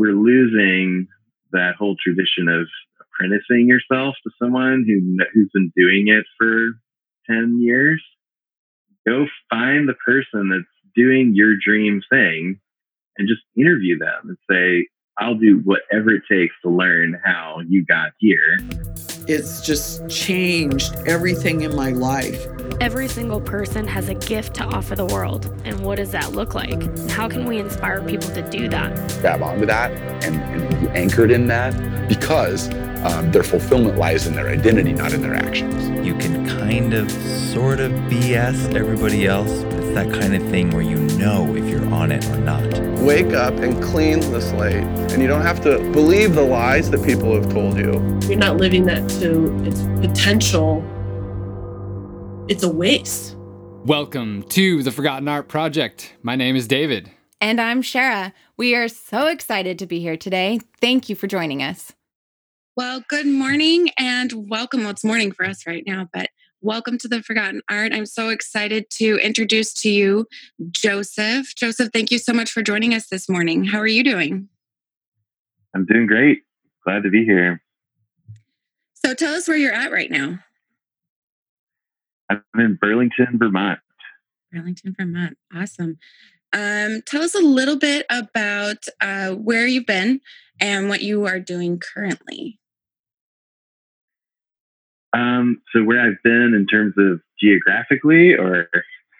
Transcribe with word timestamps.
we're 0.00 0.12
losing 0.12 1.06
that 1.52 1.74
whole 1.78 1.94
tradition 2.02 2.48
of 2.48 2.66
apprenticing 3.02 3.68
yourself 3.68 4.14
to 4.24 4.30
someone 4.42 4.86
who 4.86 5.18
who's 5.34 5.50
been 5.52 5.70
doing 5.76 6.08
it 6.08 6.24
for 6.38 6.70
10 7.28 7.60
years. 7.60 8.02
Go 9.06 9.26
find 9.50 9.86
the 9.86 9.94
person 9.94 10.48
that's 10.48 10.64
doing 10.96 11.32
your 11.34 11.54
dream 11.62 12.00
thing 12.10 12.58
and 13.18 13.28
just 13.28 13.42
interview 13.56 13.98
them 13.98 14.22
and 14.28 14.36
say 14.50 14.88
i'll 15.18 15.34
do 15.34 15.60
whatever 15.64 16.10
it 16.10 16.22
takes 16.30 16.54
to 16.64 16.70
learn 16.70 17.20
how 17.24 17.60
you 17.68 17.84
got 17.84 18.10
here 18.18 18.58
it's 19.28 19.60
just 19.60 20.08
changed 20.08 20.94
everything 21.06 21.62
in 21.62 21.74
my 21.74 21.90
life 21.90 22.46
Every 22.80 23.08
single 23.08 23.42
person 23.42 23.86
has 23.88 24.08
a 24.08 24.14
gift 24.14 24.54
to 24.54 24.64
offer 24.64 24.96
the 24.96 25.04
world. 25.04 25.54
And 25.66 25.80
what 25.80 25.96
does 25.96 26.12
that 26.12 26.32
look 26.32 26.54
like? 26.54 26.80
How 27.10 27.28
can 27.28 27.44
we 27.44 27.58
inspire 27.58 28.00
people 28.00 28.30
to 28.30 28.40
do 28.48 28.70
that? 28.70 28.96
Grab 29.20 29.42
onto 29.42 29.66
that 29.66 29.92
and, 30.24 30.36
and 30.36 30.80
be 30.80 30.88
anchored 30.98 31.30
in 31.30 31.46
that 31.48 32.08
because 32.08 32.72
um, 33.04 33.30
their 33.32 33.42
fulfillment 33.42 33.98
lies 33.98 34.26
in 34.26 34.32
their 34.32 34.48
identity, 34.48 34.94
not 34.94 35.12
in 35.12 35.20
their 35.20 35.34
actions. 35.34 35.90
You 36.06 36.14
can 36.14 36.48
kind 36.48 36.94
of, 36.94 37.10
sort 37.10 37.80
of 37.80 37.90
BS 37.92 38.74
everybody 38.74 39.26
else, 39.26 39.62
but 39.64 39.79
it's 39.90 39.96
that 39.96 40.20
kind 40.20 40.36
of 40.36 40.50
thing 40.50 40.70
where 40.70 40.82
you 40.82 40.98
know 41.18 41.52
if 41.56 41.68
you're 41.68 41.84
on 41.92 42.12
it 42.12 42.24
or 42.26 42.38
not. 42.38 42.62
Wake 43.00 43.32
up 43.32 43.54
and 43.54 43.82
clean 43.82 44.20
the 44.20 44.40
slate. 44.40 44.84
And 44.84 45.20
you 45.20 45.26
don't 45.26 45.42
have 45.42 45.60
to 45.62 45.78
believe 45.90 46.36
the 46.36 46.42
lies 46.42 46.90
that 46.90 47.04
people 47.04 47.34
have 47.34 47.52
told 47.52 47.76
you. 47.76 47.94
You're 48.28 48.38
not 48.38 48.56
living 48.56 48.84
that 48.84 49.08
to 49.20 49.52
its 49.64 49.82
potential 50.06 50.84
it's 52.48 52.62
a 52.62 52.72
waste. 52.72 53.36
Welcome 53.84 54.44
to 54.50 54.82
the 54.82 54.92
Forgotten 54.92 55.26
Art 55.28 55.48
Project. 55.48 56.14
My 56.22 56.36
name 56.36 56.56
is 56.56 56.68
David. 56.68 57.10
And 57.40 57.60
I'm 57.60 57.82
Sherah. 57.82 58.32
We 58.56 58.74
are 58.74 58.88
so 58.88 59.26
excited 59.26 59.78
to 59.78 59.86
be 59.86 60.00
here 60.00 60.16
today. 60.16 60.60
Thank 60.80 61.08
you 61.08 61.16
for 61.16 61.26
joining 61.26 61.62
us. 61.62 61.92
Well, 62.76 63.02
good 63.08 63.26
morning 63.26 63.90
and 63.98 64.48
welcome. 64.50 64.80
Well, 64.80 64.90
it's 64.90 65.04
morning 65.04 65.32
for 65.32 65.44
us 65.44 65.66
right 65.66 65.84
now, 65.86 66.08
but 66.12 66.30
welcome 66.62 66.98
to 66.98 67.08
the 67.08 67.22
Forgotten 67.22 67.62
Art. 67.70 67.92
I'm 67.92 68.06
so 68.06 68.28
excited 68.28 68.90
to 68.90 69.18
introduce 69.18 69.72
to 69.74 69.90
you 69.90 70.26
Joseph. 70.70 71.54
Joseph, 71.54 71.90
thank 71.92 72.10
you 72.10 72.18
so 72.18 72.32
much 72.32 72.50
for 72.50 72.62
joining 72.62 72.94
us 72.94 73.06
this 73.06 73.28
morning. 73.28 73.64
How 73.64 73.78
are 73.78 73.86
you 73.86 74.04
doing? 74.04 74.48
I'm 75.74 75.86
doing 75.86 76.06
great. 76.06 76.42
Glad 76.84 77.02
to 77.04 77.10
be 77.10 77.24
here. 77.24 77.62
So 78.94 79.14
tell 79.14 79.34
us 79.34 79.48
where 79.48 79.56
you're 79.56 79.72
at 79.72 79.92
right 79.92 80.10
now. 80.10 80.40
I'm 82.28 82.42
in 82.56 82.78
Burlington, 82.80 83.38
Vermont. 83.38 83.80
Burlington, 84.52 84.94
Vermont. 84.98 85.38
Awesome. 85.54 85.98
Um, 86.52 87.02
tell 87.06 87.22
us 87.22 87.34
a 87.34 87.40
little 87.40 87.76
bit 87.76 88.04
about 88.10 88.84
uh, 89.00 89.30
where 89.30 89.66
you've 89.66 89.86
been 89.86 90.20
and 90.60 90.88
what 90.88 91.00
you 91.00 91.26
are 91.26 91.40
doing 91.40 91.78
currently. 91.78 92.58
Um, 95.12 95.60
so 95.72 95.82
where 95.82 96.00
I've 96.00 96.22
been 96.22 96.54
in 96.54 96.66
terms 96.66 96.94
of 96.98 97.20
geographically, 97.40 98.34
or 98.34 98.68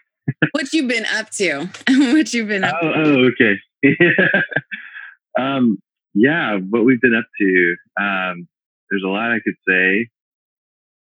what 0.53 0.73
you've 0.73 0.89
been 0.89 1.07
up 1.07 1.31
to? 1.31 1.69
what 1.89 2.33
you've 2.33 2.49
been 2.49 2.65
up 2.65 2.77
oh, 2.83 2.93
to? 2.93 3.03
Oh, 3.03 3.31
okay. 3.31 3.57
um, 5.39 5.79
yeah, 6.15 6.57
what 6.57 6.85
we've 6.85 7.01
been 7.01 7.15
up 7.15 7.27
to. 7.41 7.77
Um, 8.01 8.49
there's 8.91 9.05
a 9.05 9.09
lot 9.09 9.33
I 9.33 9.41
could 9.45 9.55
say. 9.69 10.09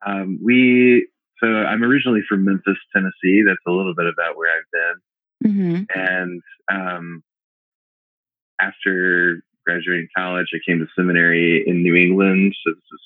Um, 0.06 0.38
we 0.42 1.08
so 1.42 1.46
I'm 1.46 1.82
originally 1.82 2.22
from 2.28 2.44
Memphis, 2.44 2.76
Tennessee. 2.94 3.42
That's 3.46 3.58
a 3.66 3.70
little 3.70 3.94
bit 3.94 4.06
about 4.06 4.36
where 4.36 4.50
I've 4.56 4.70
been. 4.72 5.52
Mm-hmm. 5.52 5.82
And 5.94 6.42
um, 6.70 7.22
after 8.60 9.40
graduating 9.64 10.08
college, 10.16 10.48
I 10.52 10.58
came 10.68 10.80
to 10.80 10.86
seminary 10.96 11.62
in 11.66 11.82
New 11.82 11.94
England. 11.94 12.54
So 12.64 12.72
this 12.72 12.78
is 12.78 13.00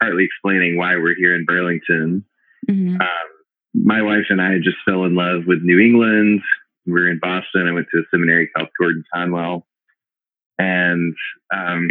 partly 0.00 0.24
explaining 0.24 0.76
why 0.76 0.96
we're 0.96 1.14
here 1.14 1.34
in 1.34 1.44
Burlington. 1.44 2.24
Mm-hmm. 2.68 3.00
Um, 3.00 3.28
my 3.74 4.02
wife 4.02 4.26
and 4.30 4.40
I 4.40 4.58
just 4.58 4.78
fell 4.84 5.04
in 5.04 5.14
love 5.14 5.42
with 5.46 5.62
New 5.62 5.78
England. 5.78 6.40
We 6.86 6.92
were 6.92 7.10
in 7.10 7.18
Boston. 7.20 7.66
I 7.68 7.72
went 7.72 7.88
to 7.92 8.00
a 8.00 8.04
seminary 8.10 8.48
called 8.48 8.68
Gordon 8.78 9.04
Conwell. 9.12 9.66
And 10.58 11.14
um, 11.54 11.88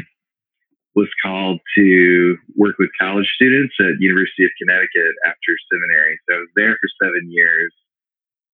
was 0.96 1.10
called 1.22 1.60
to 1.78 2.38
work 2.56 2.76
with 2.80 2.90
college 3.00 3.30
students 3.36 3.76
at 3.80 4.00
University 4.00 4.46
of 4.46 4.52
Connecticut 4.60 5.16
after 5.26 5.52
seminary. 5.72 6.18
So 6.28 6.36
I 6.36 6.40
was 6.40 6.50
there 6.56 6.78
for 6.82 6.90
seven 7.04 7.30
years. 7.30 7.74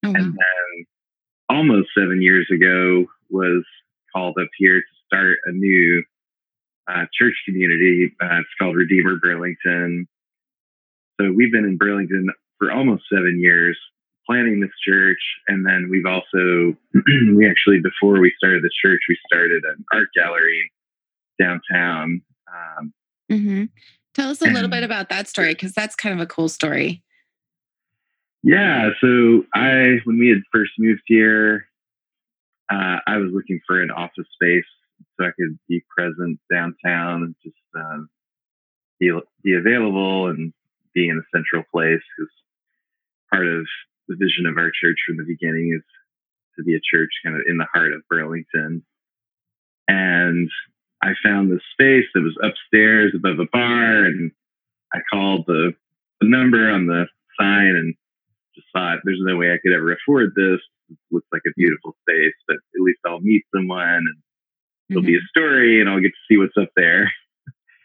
Oh, 0.03 0.09
wow. 0.09 0.15
And 0.15 0.25
then 0.33 0.85
almost 1.49 1.89
seven 1.95 2.21
years 2.21 2.47
ago 2.51 3.05
was 3.29 3.63
called 4.13 4.35
up 4.41 4.49
here 4.57 4.81
to 4.81 4.87
start 5.05 5.37
a 5.45 5.51
new 5.51 6.03
uh, 6.87 7.05
church 7.13 7.35
community. 7.45 8.15
Uh, 8.21 8.39
it's 8.39 8.49
called 8.59 8.75
Redeemer 8.75 9.17
Burlington. 9.17 10.07
So 11.19 11.31
we've 11.31 11.51
been 11.51 11.65
in 11.65 11.77
Burlington 11.77 12.29
for 12.57 12.71
almost 12.71 13.03
seven 13.11 13.39
years 13.39 13.77
planning 14.25 14.59
this 14.59 14.71
church. 14.85 15.19
And 15.47 15.65
then 15.65 15.89
we've 15.89 16.05
also, 16.05 16.75
we 17.35 17.49
actually, 17.49 17.79
before 17.81 18.19
we 18.19 18.33
started 18.37 18.63
the 18.63 18.71
church, 18.83 19.01
we 19.09 19.17
started 19.25 19.63
an 19.63 19.83
art 19.91 20.07
gallery 20.15 20.71
downtown 21.39 22.21
um, 22.51 22.93
mm-hmm. 23.31 23.63
Tell 24.13 24.29
us 24.29 24.41
a 24.41 24.49
little 24.49 24.69
bit 24.69 24.83
about 24.83 25.09
that 25.09 25.27
story 25.27 25.53
because 25.53 25.71
that's 25.71 25.95
kind 25.95 26.13
of 26.13 26.21
a 26.21 26.27
cool 26.27 26.49
story. 26.49 27.01
Yeah. 28.43 28.89
So 28.99 29.45
I, 29.53 29.99
when 30.03 30.19
we 30.19 30.27
had 30.27 30.39
first 30.51 30.71
moved 30.77 31.03
here, 31.05 31.65
uh, 32.69 32.97
I 33.07 33.17
was 33.17 33.31
looking 33.31 33.61
for 33.65 33.81
an 33.81 33.89
office 33.89 34.27
space 34.33 34.65
so 35.19 35.25
I 35.25 35.31
could 35.37 35.57
be 35.67 35.83
present 35.95 36.39
downtown 36.51 37.23
and 37.23 37.35
just 37.43 37.55
uh, 37.77 38.03
be 38.99 39.11
be 39.43 39.55
available 39.55 40.27
and 40.27 40.53
be 40.93 41.09
in 41.09 41.17
a 41.17 41.37
central 41.37 41.63
place 41.71 42.01
because 42.17 42.31
part 43.31 43.47
of 43.47 43.65
the 44.07 44.15
vision 44.15 44.45
of 44.45 44.57
our 44.57 44.71
church 44.71 44.97
from 45.07 45.17
the 45.17 45.23
beginning 45.23 45.73
is 45.75 45.83
to 46.57 46.63
be 46.63 46.75
a 46.75 46.81
church 46.83 47.09
kind 47.23 47.35
of 47.35 47.43
in 47.47 47.57
the 47.57 47.67
heart 47.73 47.93
of 47.93 48.01
Burlington. 48.09 48.83
And 49.87 50.49
I 51.01 51.13
found 51.23 51.51
this 51.51 51.63
space 51.73 52.05
that 52.13 52.21
was 52.21 52.37
upstairs 52.43 53.13
above 53.15 53.39
a 53.39 53.47
bar, 53.51 54.05
and 54.05 54.31
I 54.93 54.99
called 55.11 55.45
the, 55.47 55.73
the 56.19 56.27
number 56.27 56.69
on 56.69 56.85
the 56.85 57.05
sign 57.39 57.75
and 57.75 57.95
just 58.55 58.67
thought, 58.73 58.99
there's 59.03 59.21
no 59.21 59.37
way 59.37 59.51
I 59.51 59.57
could 59.63 59.73
ever 59.73 59.93
afford 59.93 60.33
this. 60.35 60.59
It 60.89 60.97
looks 61.09 61.27
like 61.31 61.41
a 61.47 61.55
beautiful 61.55 61.95
space, 62.01 62.35
but 62.47 62.57
at 62.57 62.81
least 62.81 62.99
I'll 63.05 63.21
meet 63.21 63.43
someone 63.55 64.03
and 64.05 64.17
there'll 64.91 65.03
mm-hmm. 65.03 65.07
be 65.07 65.17
a 65.17 65.29
story 65.29 65.81
and 65.81 65.89
I'll 65.89 65.99
get 65.99 66.09
to 66.09 66.25
see 66.29 66.37
what's 66.37 66.57
up 66.57 66.69
there. 66.75 67.11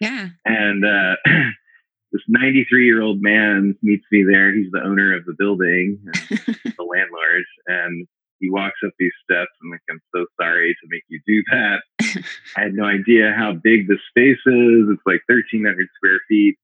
Yeah. 0.00 0.28
And 0.44 0.84
uh, 0.84 1.16
this 2.12 2.22
93 2.28 2.84
year 2.84 3.00
old 3.00 3.22
man 3.22 3.76
meets 3.82 4.04
me 4.10 4.24
there. 4.24 4.54
He's 4.54 4.70
the 4.70 4.82
owner 4.82 5.16
of 5.16 5.24
the 5.24 5.34
building, 5.38 6.00
the 6.12 6.84
landlord. 6.84 7.44
And 7.66 8.06
he 8.40 8.50
walks 8.50 8.80
up 8.84 8.92
these 8.98 9.12
steps 9.24 9.50
and 9.62 9.70
like 9.70 9.80
i'm 9.90 10.00
so 10.14 10.26
sorry 10.40 10.76
to 10.80 10.88
make 10.88 11.04
you 11.08 11.20
do 11.26 11.42
that 11.50 11.80
i 12.56 12.62
had 12.62 12.74
no 12.74 12.84
idea 12.84 13.34
how 13.36 13.52
big 13.52 13.88
the 13.88 13.98
space 14.10 14.40
is 14.46 14.88
it's 14.90 15.06
like 15.06 15.22
1300 15.26 15.88
square 15.96 16.20
feet 16.28 16.56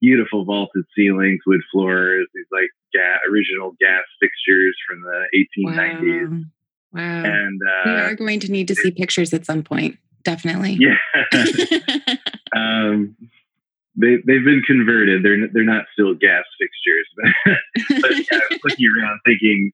beautiful 0.00 0.44
vaulted 0.44 0.84
ceilings 0.94 1.40
wood 1.46 1.62
floors 1.72 2.26
these 2.34 2.46
like 2.52 2.70
ga- 2.92 3.24
original 3.30 3.72
gas 3.80 4.04
fixtures 4.20 4.76
from 4.86 5.00
the 5.00 5.48
1890s 5.56 6.30
wow, 6.30 6.44
wow. 6.94 7.24
and 7.24 7.60
uh, 7.62 7.82
we 7.86 7.92
are 7.92 8.14
going 8.14 8.40
to 8.40 8.50
need 8.50 8.68
to 8.68 8.74
see 8.74 8.90
pictures 8.90 9.32
at 9.34 9.44
some 9.44 9.62
point 9.62 9.98
definitely 10.22 10.78
yeah 10.80 10.96
um, 12.56 13.16
they 13.96 14.18
they've 14.26 14.44
been 14.44 14.62
converted. 14.66 15.22
They're 15.22 15.46
they're 15.52 15.62
not 15.66 15.86
still 15.92 16.14
gas 16.14 16.44
fixtures, 16.58 17.08
but, 17.14 17.54
but 18.02 18.12
yeah, 18.18 18.42
I 18.42 18.46
was 18.50 18.60
looking 18.64 18.90
around 18.90 19.20
thinking, 19.24 19.70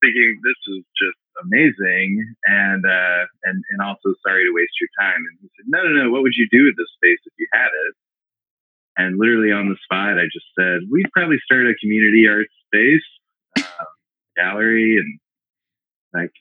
thinking 0.00 0.40
this 0.40 0.60
is 0.72 0.84
just 0.96 1.20
amazing 1.44 2.24
and 2.46 2.84
uh, 2.84 3.22
and 3.44 3.62
and 3.70 3.80
also 3.84 4.16
sorry 4.24 4.44
to 4.44 4.56
waste 4.56 4.80
your 4.80 4.92
time. 4.98 5.20
And 5.20 5.36
he 5.40 5.48
said, 5.56 5.68
no, 5.68 5.84
no, 5.84 6.04
no. 6.04 6.10
What 6.10 6.22
would 6.22 6.36
you 6.36 6.48
do 6.50 6.64
with 6.64 6.76
this 6.76 6.88
space 6.96 7.20
if 7.26 7.32
you 7.38 7.46
had 7.52 7.68
it? 7.68 7.94
And 8.96 9.18
literally 9.18 9.52
on 9.52 9.68
the 9.68 9.76
spot, 9.84 10.20
I 10.20 10.28
just 10.28 10.48
said, 10.52 10.84
we'd 10.90 11.08
probably 11.12 11.40
start 11.44 11.64
a 11.64 11.72
community 11.80 12.28
art 12.28 12.48
space, 12.68 13.08
uh, 13.56 13.88
gallery, 14.36 14.98
and 15.00 15.18
like 16.14 16.32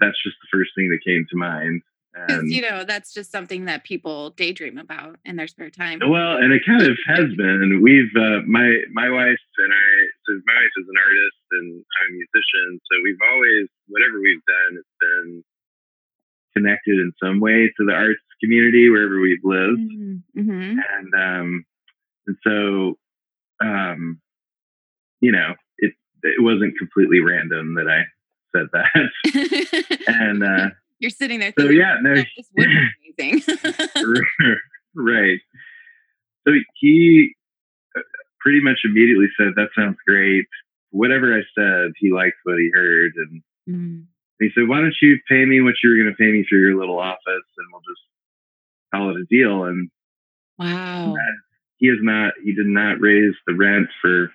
that's 0.00 0.22
just 0.22 0.36
the 0.42 0.48
first 0.52 0.70
thing 0.76 0.90
that 0.90 1.00
came 1.04 1.26
to 1.30 1.36
mind. 1.36 1.82
Because 2.12 2.44
you 2.44 2.60
know 2.60 2.84
that's 2.84 3.14
just 3.14 3.32
something 3.32 3.64
that 3.64 3.84
people 3.84 4.30
daydream 4.30 4.76
about 4.76 5.16
in 5.24 5.36
their 5.36 5.46
spare 5.46 5.70
time. 5.70 5.98
Well, 6.06 6.36
and 6.36 6.52
it 6.52 6.60
kind 6.66 6.82
of 6.82 6.98
has 7.06 7.32
been. 7.36 7.80
We've 7.82 8.12
uh, 8.14 8.44
my 8.46 8.82
my 8.92 9.08
wife 9.08 9.44
and 9.58 9.72
I. 9.72 9.90
So 10.28 10.36
my 10.44 10.52
wife 10.52 10.74
is 10.76 10.86
an 10.88 10.98
artist 11.00 11.40
and 11.52 11.72
I'm 11.72 12.12
a 12.12 12.16
musician. 12.16 12.80
So 12.84 13.00
we've 13.02 13.22
always 13.32 13.68
whatever 13.88 14.20
we've 14.20 14.44
done, 14.44 14.76
it's 14.76 14.96
been 15.00 15.44
connected 16.54 17.00
in 17.00 17.12
some 17.22 17.40
way 17.40 17.72
to 17.78 17.86
the 17.86 17.92
arts 17.92 18.20
community 18.42 18.90
wherever 18.90 19.18
we've 19.18 19.44
lived. 19.44 19.80
Mm-hmm. 19.80 20.40
mm-hmm. 20.40 20.78
And 20.78 21.14
um, 21.16 21.64
and 22.26 22.36
so 22.46 22.98
um, 23.64 24.20
you 25.20 25.32
know, 25.32 25.54
it 25.78 25.94
it 26.22 26.42
wasn't 26.42 26.76
completely 26.76 27.20
random 27.20 27.74
that 27.76 27.88
I 27.88 28.02
said 28.54 28.66
that. 28.72 30.04
and 30.06 30.42
uh, 30.42 30.70
You're 30.98 31.10
sitting 31.10 31.40
there. 31.40 31.52
So 31.58 31.68
yeah, 31.68 31.96
no, 32.00 32.12
oh, 32.12 32.14
this 32.14 32.50
would 32.56 32.68
be 32.68 33.14
amazing. 33.18 33.56
right. 34.94 35.40
So 36.46 36.54
he 36.80 37.34
uh, 37.96 38.00
pretty 38.40 38.60
much 38.62 38.80
immediately 38.84 39.28
said, 39.38 39.52
"That 39.56 39.68
sounds 39.76 39.96
great." 40.06 40.46
Whatever 40.90 41.34
I 41.34 41.42
said, 41.56 41.92
he 41.96 42.12
liked 42.12 42.36
what 42.44 42.58
he 42.58 42.70
heard, 42.74 43.12
and 43.16 43.42
mm. 43.68 44.04
he 44.40 44.50
said, 44.54 44.68
"Why 44.68 44.80
don't 44.80 44.94
you 45.00 45.18
pay 45.28 45.44
me 45.44 45.60
what 45.60 45.74
you 45.82 45.90
were 45.90 45.96
going 45.96 46.14
to 46.14 46.22
pay 46.22 46.30
me 46.30 46.44
for 46.48 46.56
your 46.56 46.78
little 46.78 46.98
office, 46.98 47.20
and 47.26 47.66
we'll 47.72 47.80
just 47.80 48.02
call 48.92 49.10
it 49.10 49.20
a 49.20 49.24
deal?" 49.30 49.64
And 49.64 49.90
wow, 50.58 51.14
he 51.78 51.88
has 51.88 51.98
not. 52.00 52.34
He 52.44 52.52
did 52.54 52.66
not 52.66 53.00
raise 53.00 53.34
the 53.46 53.54
rent 53.54 53.88
for 54.00 54.30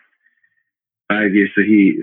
five 1.09 1.33
years. 1.33 1.51
So 1.55 1.61
he 1.61 2.01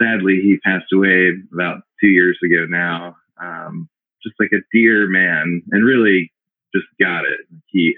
sadly 0.00 0.40
he 0.42 0.58
passed 0.58 0.92
away 0.92 1.32
about 1.52 1.82
two 2.00 2.08
years 2.08 2.38
ago 2.44 2.66
now. 2.68 3.16
Um, 3.40 3.88
just 4.22 4.36
like 4.40 4.52
a 4.52 4.64
dear 4.72 5.08
man, 5.08 5.62
and 5.70 5.84
really 5.84 6.32
just 6.74 6.86
got 7.00 7.24
it. 7.24 7.46
He, 7.66 7.96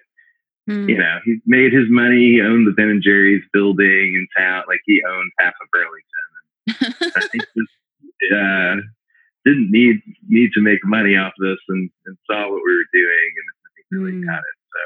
mm. 0.68 0.88
you 0.88 0.98
know, 0.98 1.18
he 1.24 1.38
made 1.46 1.72
his 1.72 1.86
money. 1.88 2.32
He 2.32 2.42
owned 2.42 2.66
the 2.66 2.72
Ben 2.72 2.88
and 2.88 3.02
Jerry's 3.02 3.44
building 3.52 4.14
in 4.14 4.26
town. 4.36 4.64
Like 4.68 4.80
he 4.84 5.00
owned 5.08 5.32
half 5.38 5.54
of 5.62 5.68
Burlington. 5.72 6.98
And 7.00 7.12
I 7.16 7.26
think 7.28 7.44
just 7.56 8.34
uh, 8.34 8.76
didn't 9.44 9.70
need 9.70 10.00
need 10.28 10.50
to 10.52 10.60
make 10.60 10.80
money 10.84 11.16
off 11.16 11.32
this, 11.38 11.58
and, 11.68 11.90
and 12.06 12.16
saw 12.26 12.42
what 12.50 12.62
we 12.64 12.74
were 12.74 12.92
doing, 12.92 13.30
and 13.38 13.46
I 13.64 13.68
think 13.74 13.86
really 13.90 14.12
mm. 14.12 14.26
got 14.26 14.38
it. 14.38 14.56
So 14.68 14.80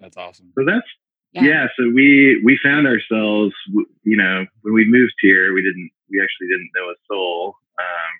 that's 0.00 0.16
awesome. 0.16 0.52
So 0.56 0.64
that's 0.64 0.88
yeah. 1.32 1.42
yeah. 1.42 1.66
so 1.76 1.84
we 1.94 2.40
we 2.44 2.58
found 2.62 2.86
ourselves 2.86 3.54
you 4.02 4.16
know 4.16 4.44
when 4.62 4.74
we 4.74 4.84
moved 4.86 5.14
here 5.20 5.54
we 5.54 5.62
didn't 5.62 5.90
we 6.10 6.20
actually 6.20 6.48
didn't 6.48 6.70
know 6.74 6.90
a 6.90 6.94
soul 7.08 7.54
um, 7.78 8.12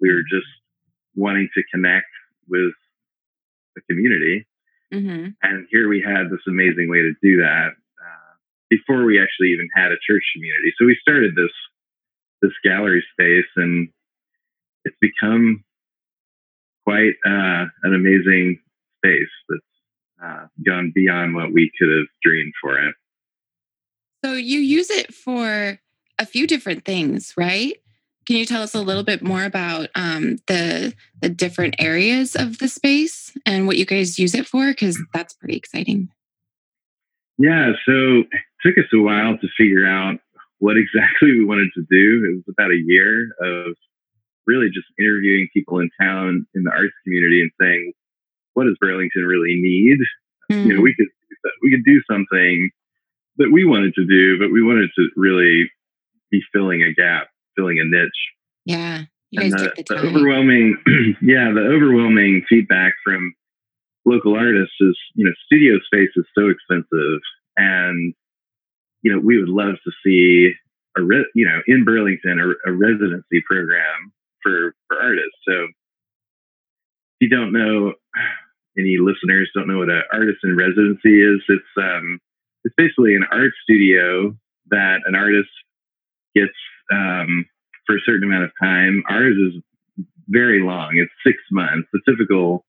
we 0.00 0.10
were 0.12 0.22
just 0.22 0.46
wanting 1.14 1.48
to 1.54 1.62
connect 1.72 2.06
with 2.48 2.72
the 3.74 3.82
community 3.90 4.46
mm-hmm. 4.92 5.28
and 5.42 5.66
here 5.70 5.88
we 5.88 6.00
had 6.00 6.30
this 6.30 6.44
amazing 6.46 6.88
way 6.88 6.98
to 6.98 7.12
do 7.22 7.38
that 7.38 7.70
uh, 8.00 8.32
before 8.70 9.04
we 9.04 9.20
actually 9.20 9.48
even 9.48 9.68
had 9.74 9.92
a 9.92 9.98
church 10.06 10.22
community 10.34 10.72
so 10.78 10.86
we 10.86 10.96
started 11.00 11.34
this 11.34 11.52
this 12.42 12.52
gallery 12.62 13.04
space 13.12 13.50
and 13.56 13.88
it's 14.84 14.96
become 15.00 15.64
quite 16.84 17.14
uh, 17.26 17.66
an 17.82 17.94
amazing 17.94 18.60
space 18.98 19.34
that's 19.48 19.75
uh, 20.22 20.46
gone 20.64 20.92
beyond 20.94 21.34
what 21.34 21.52
we 21.52 21.70
could 21.78 21.90
have 21.90 22.06
dreamed 22.22 22.52
for 22.60 22.78
it. 22.78 22.94
So 24.24 24.32
you 24.32 24.60
use 24.60 24.90
it 24.90 25.14
for 25.14 25.78
a 26.18 26.26
few 26.26 26.46
different 26.46 26.84
things, 26.84 27.34
right? 27.36 27.76
Can 28.26 28.36
you 28.36 28.44
tell 28.44 28.62
us 28.62 28.74
a 28.74 28.80
little 28.80 29.04
bit 29.04 29.22
more 29.22 29.44
about 29.44 29.88
um, 29.94 30.38
the 30.48 30.94
the 31.20 31.28
different 31.28 31.76
areas 31.78 32.34
of 32.34 32.58
the 32.58 32.68
space 32.68 33.36
and 33.46 33.66
what 33.66 33.76
you 33.76 33.86
guys 33.86 34.18
use 34.18 34.34
it 34.34 34.46
for? 34.46 34.68
Because 34.68 35.00
that's 35.14 35.34
pretty 35.34 35.56
exciting. 35.56 36.08
Yeah, 37.38 37.72
so 37.86 37.92
it 37.92 38.28
took 38.62 38.78
us 38.78 38.90
a 38.92 38.98
while 38.98 39.38
to 39.38 39.48
figure 39.56 39.86
out 39.86 40.18
what 40.58 40.76
exactly 40.76 41.32
we 41.32 41.44
wanted 41.44 41.68
to 41.74 41.86
do. 41.88 42.24
It 42.24 42.34
was 42.36 42.44
about 42.48 42.70
a 42.70 42.82
year 42.84 43.28
of 43.40 43.76
really 44.46 44.68
just 44.68 44.86
interviewing 44.98 45.48
people 45.52 45.78
in 45.80 45.90
town 46.00 46.46
in 46.54 46.64
the 46.64 46.70
arts 46.70 46.94
community 47.04 47.42
and 47.42 47.50
saying, 47.60 47.92
what 48.56 48.64
does 48.64 48.76
Burlington 48.80 49.22
really 49.24 49.54
need? 49.60 49.98
Mm. 50.50 50.66
You 50.66 50.74
know, 50.74 50.80
we 50.80 50.94
could 50.94 51.08
we 51.62 51.70
could 51.70 51.84
do 51.84 52.00
something 52.10 52.70
that 53.36 53.50
we 53.52 53.66
wanted 53.66 53.92
to 53.94 54.06
do, 54.06 54.38
but 54.38 54.50
we 54.50 54.62
wanted 54.62 54.88
to 54.96 55.08
really 55.14 55.70
be 56.30 56.40
filling 56.54 56.82
a 56.82 56.94
gap, 56.94 57.28
filling 57.54 57.78
a 57.78 57.84
niche. 57.84 58.10
Yeah. 58.64 59.02
You 59.30 59.40
guys 59.40 59.52
and 59.52 59.60
the, 59.60 59.84
the, 59.88 59.94
the 59.94 60.00
overwhelming, 60.00 60.78
yeah, 61.20 61.52
the 61.52 61.60
overwhelming 61.60 62.44
feedback 62.48 62.94
from 63.04 63.34
local 64.06 64.34
artists 64.34 64.74
is, 64.80 64.96
you 65.14 65.26
know, 65.26 65.32
studio 65.44 65.78
space 65.84 66.10
is 66.16 66.24
so 66.36 66.48
expensive, 66.48 67.20
and 67.58 68.14
you 69.02 69.12
know, 69.12 69.20
we 69.20 69.38
would 69.38 69.50
love 69.50 69.74
to 69.84 69.92
see 70.04 70.52
a, 70.96 71.02
re- 71.02 71.30
you 71.34 71.44
know, 71.44 71.60
in 71.66 71.84
Burlington, 71.84 72.40
a, 72.40 72.70
a 72.70 72.72
residency 72.72 73.42
program 73.46 74.12
for 74.42 74.74
for 74.88 74.98
artists. 74.98 75.36
So, 75.46 75.52
if 77.20 77.20
you 77.20 77.28
don't 77.28 77.52
know, 77.52 77.92
any 78.78 78.98
listeners 79.00 79.50
don't 79.54 79.68
know 79.68 79.78
what 79.78 79.90
an 79.90 80.02
artist 80.12 80.38
in 80.44 80.56
residency 80.56 81.22
is, 81.22 81.40
it's 81.48 81.72
um, 81.76 82.18
it's 82.64 82.74
basically 82.76 83.14
an 83.14 83.24
art 83.30 83.52
studio 83.62 84.36
that 84.70 85.00
an 85.06 85.14
artist 85.14 85.50
gets 86.34 86.56
um, 86.92 87.46
for 87.86 87.96
a 87.96 88.00
certain 88.04 88.24
amount 88.24 88.44
of 88.44 88.50
time. 88.60 89.02
Ours 89.08 89.36
is 89.36 89.62
very 90.28 90.62
long; 90.62 90.96
it's 90.96 91.12
six 91.24 91.38
months. 91.50 91.88
The 91.92 92.00
typical 92.08 92.64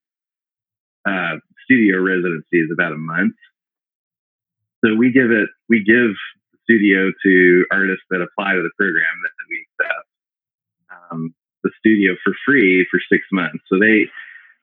uh, 1.08 1.38
studio 1.66 2.00
residency 2.02 2.60
is 2.60 2.70
about 2.72 2.94
a 2.94 2.98
month. 2.98 3.36
So 4.84 4.96
we 4.96 5.12
give 5.12 5.32
it, 5.32 5.50
we 5.70 5.84
give 5.84 6.16
studio 6.64 7.12
to 7.24 7.66
artists 7.72 8.06
that 8.10 8.22
apply 8.22 8.54
to 8.54 8.62
the 8.62 8.72
program 8.78 9.16
that 9.24 9.32
we 9.50 9.66
accept 9.66 10.08
um, 11.12 11.34
the 11.64 11.72
studio 11.80 12.14
for 12.24 12.34
free 12.46 12.86
for 12.92 13.00
six 13.12 13.24
months. 13.32 13.64
So 13.72 13.80
they 13.80 14.08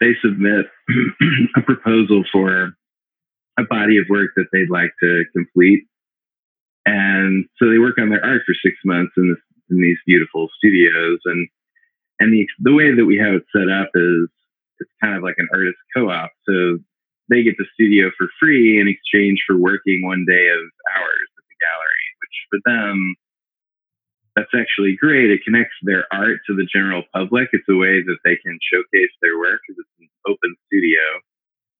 they 0.00 0.12
submit 0.23 0.67
a 1.56 1.62
proposal 1.62 2.25
for 2.32 2.73
a 3.58 3.64
body 3.64 3.99
of 3.99 4.06
work 4.08 4.31
that 4.37 4.46
they'd 4.52 4.70
like 4.70 4.93
to 5.02 5.25
complete. 5.35 5.85
And 6.87 7.46
so 7.56 7.70
they 7.70 7.79
work 7.79 7.96
on 7.99 8.11
their 8.11 8.25
art 8.25 8.43
for 8.44 8.55
six 8.55 8.76
months 8.85 9.12
in, 9.17 9.31
this, 9.31 9.43
in 9.70 9.81
these 9.81 9.99
beautiful 10.06 10.49
studios. 10.58 11.19
And, 11.25 11.49
and 12.20 12.32
the, 12.32 12.46
the 12.61 12.75
way 12.75 12.94
that 12.94 13.06
we 13.06 13.17
have 13.17 13.35
it 13.35 13.44
set 13.55 13.70
up 13.70 13.91
is 13.94 14.29
it's 14.81 14.91
kind 15.02 15.17
of 15.17 15.23
like 15.23 15.37
an 15.38 15.49
artist 15.52 15.79
co-op. 15.97 16.31
So 16.49 16.79
they 17.31 17.43
get 17.43 17.56
the 17.56 17.67
studio 17.73 18.11
for 18.19 18.29
free 18.38 18.81
in 18.81 18.88
exchange 18.88 19.43
for 19.47 19.56
working 19.56 20.02
one 20.05 20.26
day 20.29 20.49
of 20.50 20.61
hours 20.93 21.29
at 21.38 21.44
the 21.49 21.58
gallery, 21.62 22.06
which 22.20 22.37
for 22.50 22.58
them 22.67 23.14
that's 24.36 24.50
actually 24.54 24.96
great. 24.96 25.31
It 25.31 25.44
connects 25.44 25.76
their 25.82 26.06
art 26.12 26.40
to 26.46 26.56
the 26.56 26.66
general 26.66 27.04
public. 27.12 27.50
It's 27.52 27.69
a 27.69 27.76
way 27.76 28.02
that 28.02 28.19
they 28.25 28.36
can 28.36 28.58
showcase 28.72 29.12
their 29.22 29.38
work 29.38 29.60
because 29.66 29.81
it's 29.81 30.00
an 30.00 30.08
open 30.26 30.56
studio. 30.66 31.00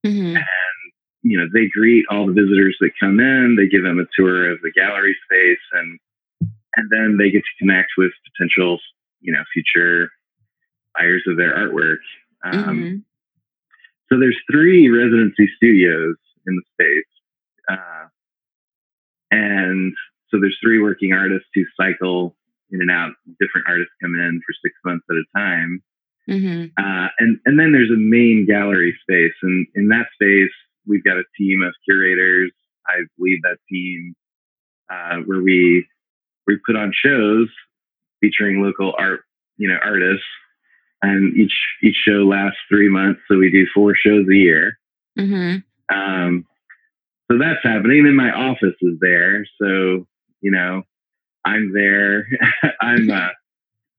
Mm-hmm. 0.07 0.37
And, 0.37 0.79
you 1.23 1.39
know, 1.39 1.47
they 1.53 1.67
greet 1.67 2.05
all 2.11 2.27
the 2.27 2.33
visitors 2.33 2.77
that 2.81 2.91
come 3.01 3.19
in. 3.19 3.57
They 3.57 3.67
give 3.67 3.83
them 3.83 3.99
a 3.99 4.07
tour 4.17 4.53
of 4.53 4.61
the 4.63 4.71
gallery 4.71 5.17
space 5.25 5.65
and, 5.73 5.99
and 6.77 6.91
then 6.91 7.17
they 7.19 7.31
get 7.31 7.43
to 7.43 7.59
connect 7.59 7.91
with 7.97 8.13
potential, 8.33 8.79
you 9.21 9.33
know, 9.33 9.43
future 9.53 10.11
buyers 10.97 11.25
of 11.27 11.37
their 11.37 11.57
artwork. 11.57 12.03
Um, 12.45 12.63
mm-hmm. 12.63 12.97
So 14.13 14.21
there's 14.21 14.39
three 14.51 14.89
residency 14.89 15.49
studios 15.57 16.17
in 16.47 16.57
the 16.57 16.63
space. 16.75 17.11
Uh, 17.69 18.09
and 19.31 19.95
so 20.31 20.39
there's 20.39 20.59
three 20.63 20.81
working 20.81 21.13
artists 21.13 21.49
who 21.55 21.65
cycle 21.77 22.37
in 22.71 22.81
and 22.81 22.91
out. 22.91 23.13
Different 23.41 23.67
artists 23.69 23.93
come 24.03 24.15
in 24.15 24.41
for 24.47 24.53
six 24.63 24.75
months 24.85 25.05
at 25.11 25.17
a 25.17 25.39
time. 25.39 25.83
Mm-hmm. 26.29 26.65
Uh, 26.79 27.09
and 27.19 27.39
and 27.45 27.59
then 27.59 27.73
there's 27.73 27.91
a 27.91 27.99
main 27.99 28.47
gallery 28.49 28.97
space, 29.03 29.35
and 29.43 29.67
in 29.75 29.89
that 29.89 30.07
space 30.15 30.53
we've 30.87 31.05
got 31.05 31.17
a 31.17 31.25
team 31.39 31.63
of 31.63 31.75
curators. 31.85 32.51
I 32.87 33.01
lead 33.19 33.41
that 33.43 33.59
team 33.71 34.15
uh, 34.91 35.17
where 35.27 35.43
we 35.43 35.87
we 36.47 36.59
put 36.67 36.77
on 36.77 36.93
shows 36.95 37.49
featuring 38.21 38.63
local 38.63 38.95
art, 38.99 39.21
you 39.57 39.69
know, 39.69 39.79
artists, 39.83 40.25
and 41.03 41.37
each 41.37 41.55
each 41.83 41.97
show 41.97 42.25
lasts 42.25 42.59
three 42.71 42.89
months, 42.89 43.21
so 43.29 43.37
we 43.37 43.51
do 43.51 43.67
four 43.75 43.95
shows 43.95 44.27
a 44.31 44.35
year. 44.35 44.79
Mm-hmm. 45.19 45.59
Um, 45.95 46.47
so 47.31 47.39
that's 47.39 47.63
happening. 47.63 48.07
And 48.07 48.17
my 48.17 48.31
office 48.31 48.77
is 48.81 48.99
there, 49.01 49.45
so 49.61 50.07
you 50.41 50.51
know 50.51 50.83
I'm 51.45 51.73
there. 51.73 52.27
I'm 52.81 53.11
uh, 53.11 53.29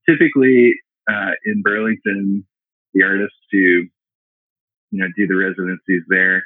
typically 0.07 0.73
uh, 1.09 1.31
in 1.45 1.61
Burlington. 1.61 2.45
The 2.93 3.03
artists 3.03 3.37
who 3.51 3.57
you 3.57 3.89
know 4.91 5.07
do 5.17 5.27
the 5.27 5.35
residencies 5.35 6.03
there, 6.07 6.43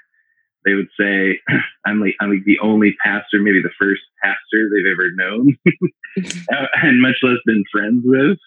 they 0.66 0.74
would 0.74 0.90
say 1.00 1.40
I'm 1.86 2.00
like 2.02 2.16
I'm 2.20 2.32
like 2.32 2.46
the 2.46 2.60
only 2.60 2.96
pastor, 3.04 3.40
maybe 3.40 3.62
the 3.62 3.70
first 3.80 4.02
pastor 4.24 4.70
they've 4.70 4.92
ever 4.92 5.12
known, 5.16 5.58
uh, 6.54 6.68
and 6.84 7.02
much 7.02 7.18
less 7.22 7.38
been 7.46 7.64
friends 7.72 8.04
with. 8.06 8.38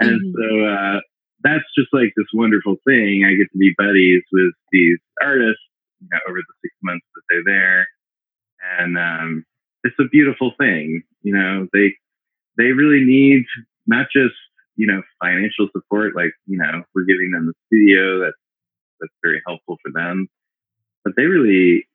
And 0.00 0.20
mm-hmm. 0.20 0.34
so 0.36 0.66
uh, 0.66 1.00
that's 1.42 1.64
just 1.76 1.88
like 1.92 2.12
this 2.16 2.26
wonderful 2.34 2.76
thing. 2.86 3.24
I 3.24 3.34
get 3.34 3.50
to 3.52 3.58
be 3.58 3.74
buddies 3.78 4.22
with 4.32 4.52
these 4.72 4.98
artists 5.22 5.62
you 6.00 6.08
know, 6.10 6.18
over 6.28 6.38
the 6.38 6.54
six 6.62 6.74
months 6.82 7.06
that 7.14 7.22
they're 7.30 7.44
there, 7.44 7.86
and 8.78 8.98
um, 8.98 9.44
it's 9.86 9.96
a 10.00 10.08
beautiful 10.10 10.52
thing. 10.58 11.02
You 11.22 11.34
know, 11.34 11.66
they 11.72 11.94
they 12.58 12.72
really 12.72 13.04
need 13.04 13.44
not 13.86 14.06
just 14.12 14.34
you 14.76 14.86
know 14.86 15.02
financial 15.22 15.68
support, 15.72 16.14
like 16.16 16.32
you 16.46 16.58
know 16.58 16.82
we're 16.94 17.04
giving 17.04 17.30
them 17.32 17.46
the 17.46 17.54
studio 17.66 18.20
that's 18.20 18.36
that's 19.00 19.12
very 19.22 19.42
helpful 19.46 19.78
for 19.82 19.92
them, 19.92 20.28
but 21.04 21.14
they 21.16 21.24
really, 21.24 21.86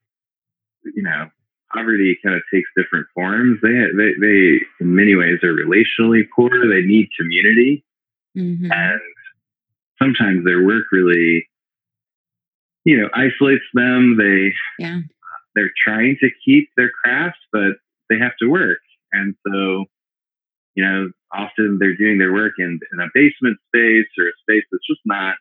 you 0.83 1.03
know, 1.03 1.29
poverty 1.73 2.17
kind 2.23 2.35
of 2.35 2.41
takes 2.53 2.69
different 2.77 3.07
forms. 3.13 3.59
They 3.61 3.69
they 3.69 4.11
they 4.19 4.59
in 4.79 4.95
many 4.95 5.15
ways 5.15 5.39
are 5.43 5.53
relationally 5.53 6.23
poor. 6.35 6.49
They 6.49 6.85
need 6.85 7.09
community, 7.19 7.83
mm-hmm. 8.37 8.71
and 8.71 9.01
sometimes 10.01 10.45
their 10.45 10.63
work 10.63 10.85
really, 10.91 11.47
you 12.85 12.97
know, 12.97 13.09
isolates 13.13 13.65
them. 13.73 14.17
They 14.17 14.53
yeah 14.79 15.01
they're 15.55 15.71
trying 15.85 16.17
to 16.21 16.29
keep 16.43 16.69
their 16.77 16.89
craft, 17.03 17.37
but 17.51 17.73
they 18.09 18.17
have 18.17 18.33
to 18.41 18.49
work, 18.49 18.79
and 19.11 19.35
so 19.47 19.85
you 20.75 20.83
know 20.83 21.09
often 21.33 21.77
they're 21.79 21.95
doing 21.95 22.17
their 22.17 22.33
work 22.33 22.53
in, 22.57 22.79
in 22.91 22.99
a 22.99 23.07
basement 23.13 23.57
space 23.67 24.07
or 24.17 24.27
a 24.27 24.35
space 24.41 24.63
that's 24.71 24.87
just 24.87 25.01
not 25.05 25.35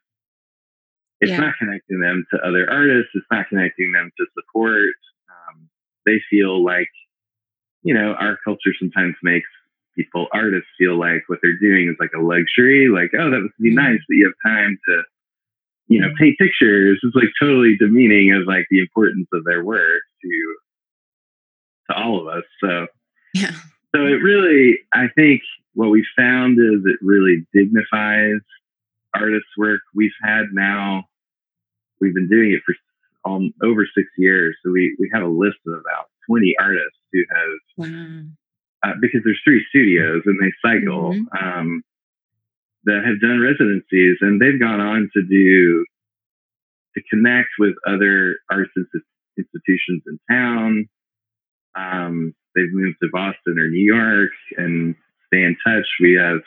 it's 1.21 1.31
yeah. 1.31 1.39
not 1.39 1.55
connecting 1.59 2.01
them 2.01 2.25
to 2.33 2.39
other 2.47 2.69
artists 2.71 3.11
it's 3.15 3.27
not 3.31 3.49
connecting 3.49 3.93
them 3.93 4.11
to 4.17 4.27
support 4.35 4.95
um, 5.31 5.69
they 6.07 6.21
feel 6.31 6.65
like 6.65 6.89
you 7.83 7.95
know 7.95 8.15
our 8.15 8.39
culture 8.45 8.75
sometimes 8.79 9.15
makes 9.23 9.49
people 9.97 10.29
artists 10.33 10.69
feel 10.79 10.99
like 10.99 11.23
what 11.27 11.39
they're 11.43 11.59
doing 11.59 11.89
is 11.89 11.97
like 11.99 12.13
a 12.17 12.23
luxury 12.23 12.89
like 12.89 13.11
oh 13.19 13.31
that 13.31 13.41
would 13.43 13.51
be 13.61 13.71
mm-hmm. 13.71 13.85
nice 13.85 14.01
that 14.09 14.17
you 14.17 14.25
have 14.25 14.53
time 14.53 14.79
to 14.89 15.03
you 15.91 16.01
know 16.01 16.09
paint 16.19 16.39
pictures 16.39 16.99
it's 17.03 17.17
like 17.17 17.29
totally 17.39 17.77
demeaning 17.77 18.33
of 18.33 18.47
like 18.47 18.65
the 18.71 18.79
importance 18.79 19.27
of 19.35 19.45
their 19.45 19.63
work 19.63 20.01
to 20.23 20.57
to 21.91 21.97
all 21.97 22.21
of 22.21 22.29
us 22.29 22.45
so 22.63 22.87
yeah 23.35 23.51
so 23.95 24.07
it 24.07 24.23
really 24.23 24.79
i 24.95 25.09
think 25.15 25.43
what 25.75 25.91
we 25.91 26.07
found 26.17 26.59
is 26.59 26.81
it 26.87 26.99
really 27.03 27.45
dignifies 27.53 28.41
artists 29.15 29.51
work 29.59 29.81
we've 29.95 30.13
had 30.23 30.45
now 30.53 31.05
we've 32.01 32.15
been 32.15 32.29
doing 32.29 32.53
it 32.53 32.63
for 32.65 32.75
um, 33.29 33.53
over 33.63 33.85
six 33.85 34.09
years 34.17 34.57
so 34.65 34.71
we 34.71 34.97
we 34.99 35.11
have 35.13 35.23
a 35.23 35.27
list 35.27 35.59
of 35.67 35.75
about 35.75 36.07
20 36.31 36.55
artists 36.59 36.97
who 37.13 37.23
have 37.31 37.91
wow. 37.91 38.23
uh, 38.85 38.95
because 39.01 39.21
there's 39.25 39.41
three 39.45 39.63
studios 39.69 40.23
and 40.25 40.39
they 40.41 40.53
cycle 40.63 41.13
mm-hmm. 41.13 41.59
um, 41.59 41.83
that 42.85 43.03
have 43.05 43.21
done 43.21 43.41
residencies 43.41 44.17
and 44.21 44.41
they've 44.41 44.61
gone 44.61 44.81
on 44.81 45.11
to 45.15 45.23
do 45.23 45.85
to 46.95 47.03
connect 47.11 47.49
with 47.59 47.75
other 47.87 48.37
arts 48.51 48.71
institutions 49.39 50.03
in 50.07 50.19
town 50.31 50.89
um, 51.77 52.35
they've 52.55 52.73
moved 52.73 52.97
to 53.03 53.09
boston 53.13 53.59
or 53.59 53.69
new 53.69 53.85
york 53.85 54.31
and 54.57 54.95
stay 55.27 55.43
in 55.43 55.57
touch 55.65 55.87
we 56.01 56.15
have 56.15 56.41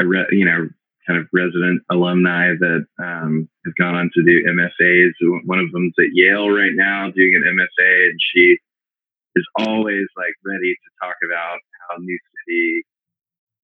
a 0.00 0.06
re, 0.06 0.26
you 0.30 0.44
know 0.44 0.68
kind 1.06 1.18
of 1.18 1.26
resident 1.32 1.82
alumni 1.90 2.54
that 2.58 2.86
um, 3.02 3.48
have 3.64 3.74
gone 3.76 3.94
on 3.94 4.10
to 4.14 4.22
do 4.22 4.44
MFAs. 4.46 5.12
One 5.44 5.58
of 5.58 5.72
them's 5.72 5.94
at 5.98 6.12
Yale 6.12 6.48
right 6.48 6.74
now 6.74 7.10
doing 7.10 7.34
an 7.34 7.42
MFA, 7.42 8.10
and 8.10 8.20
she 8.32 8.58
is 9.34 9.46
always 9.58 10.06
like 10.16 10.34
ready 10.44 10.74
to 10.74 10.88
talk 11.02 11.16
about 11.24 11.58
how 11.88 11.96
New 11.98 12.18
City 12.46 12.82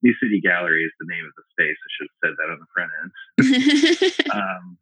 New 0.02 0.14
City 0.22 0.40
Galerie 0.40 0.84
is 0.84 0.92
the 1.00 1.06
name 1.08 1.24
of 1.24 1.32
the 1.36 1.42
space. 1.50 1.76
I 1.76 1.90
should 1.96 2.08
have 2.08 2.20
said 2.22 2.34
that 2.38 2.50
on 2.52 2.58
the 2.60 2.70
front 2.74 2.90
end. 3.00 3.10
um, 4.32 4.78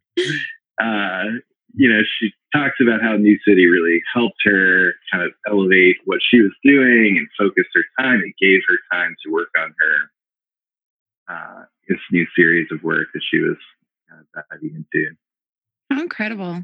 uh, 0.79 1.39
you 1.73 1.89
know, 1.89 2.01
she 2.19 2.31
talks 2.53 2.75
about 2.81 3.01
how 3.01 3.15
New 3.15 3.37
City 3.47 3.67
really 3.67 4.01
helped 4.13 4.37
her 4.45 4.93
kind 5.11 5.23
of 5.23 5.31
elevate 5.47 5.97
what 6.05 6.19
she 6.27 6.41
was 6.41 6.53
doing 6.63 7.17
and 7.17 7.27
focus 7.37 7.65
her 7.73 7.83
time. 7.99 8.21
It 8.25 8.35
gave 8.39 8.61
her 8.67 8.77
time 8.91 9.15
to 9.25 9.31
work 9.31 9.49
on 9.57 9.73
her 9.77 11.33
uh, 11.33 11.63
this 11.89 11.99
new 12.11 12.25
series 12.35 12.67
of 12.71 12.83
work 12.83 13.07
that 13.13 13.21
she 13.29 13.39
was 13.39 13.57
kind 14.09 14.21
of 14.21 14.43
diving 14.49 14.75
into. 14.75 15.15
How 15.89 16.01
incredible! 16.01 16.63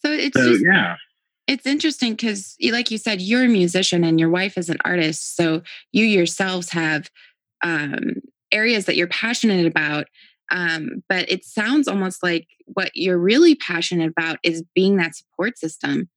So 0.00 0.12
it's 0.12 0.38
so, 0.38 0.52
just, 0.52 0.64
yeah 0.64 0.96
it's 1.48 1.66
interesting 1.66 2.12
because, 2.12 2.56
like 2.70 2.90
you 2.90 2.98
said, 2.98 3.22
you're 3.22 3.44
a 3.44 3.48
musician 3.48 4.04
and 4.04 4.20
your 4.20 4.28
wife 4.28 4.58
is 4.58 4.68
an 4.68 4.76
artist. 4.84 5.34
So 5.34 5.62
you 5.92 6.04
yourselves 6.04 6.68
have 6.70 7.10
um, 7.62 8.14
areas 8.52 8.86
that 8.86 8.96
you're 8.96 9.08
passionate 9.08 9.66
about. 9.66 10.06
Um, 10.50 11.02
but 11.08 11.30
it 11.30 11.44
sounds 11.44 11.88
almost 11.88 12.22
like 12.22 12.46
what 12.66 12.90
you're 12.94 13.18
really 13.18 13.54
passionate 13.54 14.10
about 14.10 14.38
is 14.42 14.62
being 14.74 14.96
that 14.96 15.14
support 15.14 15.58
system 15.58 16.08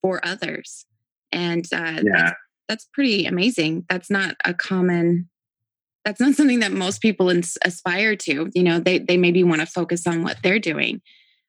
for 0.00 0.24
others. 0.24 0.86
And 1.32 1.64
uh, 1.72 2.00
yeah. 2.02 2.02
that's, 2.04 2.34
that's 2.68 2.88
pretty 2.92 3.26
amazing. 3.26 3.84
That's 3.88 4.10
not 4.10 4.36
a 4.44 4.54
common 4.54 5.28
that's 6.04 6.20
not 6.20 6.34
something 6.34 6.60
that 6.60 6.70
most 6.70 7.00
people 7.00 7.30
ins- 7.30 7.56
aspire 7.64 8.14
to 8.14 8.50
you 8.54 8.62
know 8.62 8.78
they 8.78 8.98
they 8.98 9.16
maybe 9.16 9.42
want 9.42 9.62
to 9.62 9.66
focus 9.66 10.06
on 10.06 10.22
what 10.22 10.36
they're 10.42 10.58
doing 10.58 11.00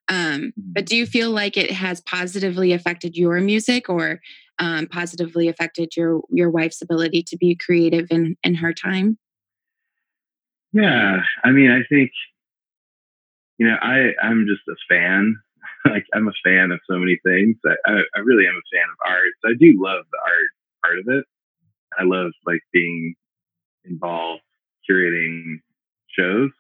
um, 0.08 0.54
but 0.58 0.82
mm-hmm. 0.82 0.86
do 0.86 0.96
you 0.96 1.06
feel 1.06 1.32
like 1.32 1.58
it 1.58 1.72
has 1.72 2.01
positively 2.01 2.74
affected 2.74 3.15
your 3.15 3.39
music 3.42 3.89
or 3.89 4.22
um, 4.60 4.88
positively 4.88 5.48
affected 5.48 5.96
your 5.96 6.22
your 6.30 6.50
wife's 6.50 6.82
ability 6.82 7.24
to 7.24 7.38
be 7.38 7.56
creative 7.56 8.08
in 8.12 8.38
in 8.44 8.56
her 8.56 8.74
time? 8.74 9.18
Yeah, 10.75 11.22
I 11.44 11.51
mean, 11.51 11.72
I 11.72 11.84
think 11.89 12.12
you 13.58 13.67
know, 13.67 13.75
I 13.82 14.12
I'm 14.22 14.46
just 14.48 14.67
a 14.67 14.75
fan. 14.89 15.36
like 15.86 16.05
I'm 16.13 16.27
a 16.27 16.34
fan 16.44 16.72
of 16.72 16.79
so 16.89 16.98
many 16.98 17.17
things. 17.25 17.58
I, 17.65 17.75
I, 17.89 17.94
I 18.15 18.20
really 18.20 18.46
am 18.48 18.55
a 18.55 18.75
fan 18.75 18.86
of 18.91 19.10
art. 19.12 19.29
So 19.44 19.51
I 19.51 19.53
do 19.60 19.74
love 19.77 20.05
the 20.12 20.20
art 20.20 20.50
part 20.84 21.00
of 21.00 21.05
it. 21.08 21.25
I 21.98 22.03
love 22.03 22.32
like 22.46 22.62
being 22.74 23.15
involved 23.86 24.44
curating 24.89 25.60
shows. 26.10 26.51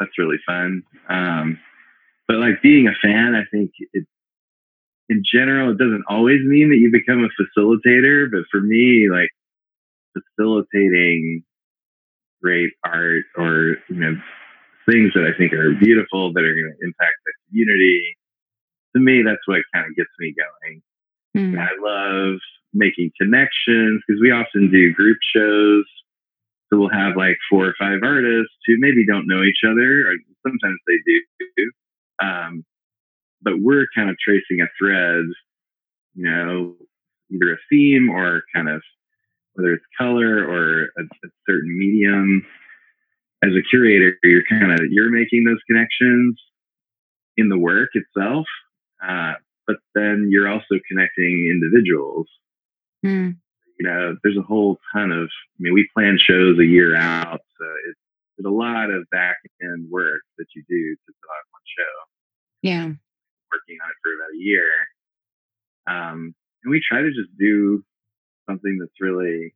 That's 0.00 0.18
really 0.18 0.38
fun. 0.46 0.82
Um, 1.08 1.58
but 2.28 2.38
like 2.38 2.62
being 2.62 2.88
a 2.88 2.94
fan, 3.02 3.34
I 3.34 3.44
think 3.50 3.72
it, 3.92 4.06
in 5.08 5.22
general, 5.24 5.72
it 5.72 5.78
doesn't 5.78 6.04
always 6.08 6.40
mean 6.44 6.70
that 6.70 6.78
you 6.78 6.90
become 6.92 7.24
a 7.24 7.42
facilitator. 7.42 8.30
But 8.30 8.44
for 8.50 8.60
me, 8.60 9.08
like 9.10 9.30
facilitating 10.14 11.44
great 12.42 12.70
art 12.84 13.24
or, 13.36 13.76
you 13.88 13.96
know, 13.96 14.16
things 14.88 15.12
that 15.14 15.24
I 15.24 15.36
think 15.36 15.52
are 15.52 15.74
beautiful 15.74 16.32
that 16.32 16.44
are 16.44 16.54
going 16.54 16.74
to 16.78 16.84
impact 16.86 17.16
the 17.24 17.32
community, 17.48 18.16
to 18.96 19.00
me, 19.00 19.22
that's 19.24 19.46
what 19.46 19.62
kind 19.74 19.86
of 19.86 19.96
gets 19.96 20.10
me 20.18 20.34
going. 20.34 20.82
Mm. 21.36 21.58
I 21.58 21.70
love 21.80 22.40
making 22.72 23.12
connections 23.20 24.02
because 24.06 24.20
we 24.20 24.30
often 24.30 24.70
do 24.70 24.92
group 24.92 25.18
shows. 25.34 25.84
So 26.68 26.78
we'll 26.78 26.90
have 26.90 27.16
like 27.16 27.36
four 27.50 27.66
or 27.66 27.74
five 27.78 28.00
artists 28.02 28.54
who 28.66 28.76
maybe 28.78 29.04
don't 29.06 29.26
know 29.26 29.42
each 29.42 29.62
other, 29.64 30.08
or 30.08 30.14
sometimes 30.46 30.78
they 30.86 30.98
do. 31.04 31.70
Um, 32.22 32.64
but 33.42 33.54
we're 33.58 33.86
kind 33.94 34.10
of 34.10 34.16
tracing 34.18 34.60
a 34.60 34.68
thread, 34.78 35.24
you 36.14 36.30
know, 36.30 36.76
either 37.32 37.52
a 37.54 37.58
theme 37.68 38.10
or 38.10 38.42
kind 38.54 38.68
of 38.68 38.82
whether 39.54 39.72
it's 39.74 39.84
color 39.98 40.44
or 40.44 40.84
a, 40.98 41.02
a 41.02 41.28
certain 41.48 41.78
medium. 41.78 42.46
As 43.42 43.50
a 43.50 43.62
curator, 43.68 44.16
you're 44.22 44.44
kind 44.48 44.72
of 44.72 44.80
you're 44.90 45.10
making 45.10 45.44
those 45.44 45.60
connections 45.66 46.38
in 47.36 47.48
the 47.48 47.58
work 47.58 47.88
itself, 47.94 48.46
uh, 49.02 49.32
but 49.66 49.76
then 49.94 50.28
you're 50.30 50.48
also 50.48 50.78
connecting 50.88 51.48
individuals. 51.50 52.26
Mm. 53.04 53.36
You 53.78 53.88
know, 53.88 54.16
there's 54.22 54.36
a 54.36 54.42
whole 54.42 54.78
ton 54.92 55.10
of. 55.10 55.24
I 55.24 55.58
mean, 55.58 55.72
we 55.72 55.88
plan 55.94 56.18
shows 56.18 56.58
a 56.58 56.66
year 56.66 56.94
out, 56.94 57.40
so 57.58 57.64
it's, 57.88 57.98
it's 58.36 58.46
a 58.46 58.50
lot 58.50 58.90
of 58.90 59.08
back 59.10 59.36
end 59.62 59.88
work 59.90 60.20
that 60.36 60.46
you 60.54 60.62
do 60.68 60.94
to 60.94 61.06
put 61.06 61.28
on 61.30 61.42
one 61.52 61.62
show. 61.78 61.94
Yeah. 62.62 62.84
Working 62.84 63.78
on 63.82 63.88
it 63.88 63.96
for 64.02 64.14
about 64.14 64.34
a 64.34 64.38
year. 64.38 64.68
Um, 65.86 66.34
and 66.62 66.70
we 66.70 66.82
try 66.86 67.00
to 67.00 67.10
just 67.10 67.30
do 67.38 67.82
something 68.50 68.78
that's 68.80 69.00
really, 69.00 69.54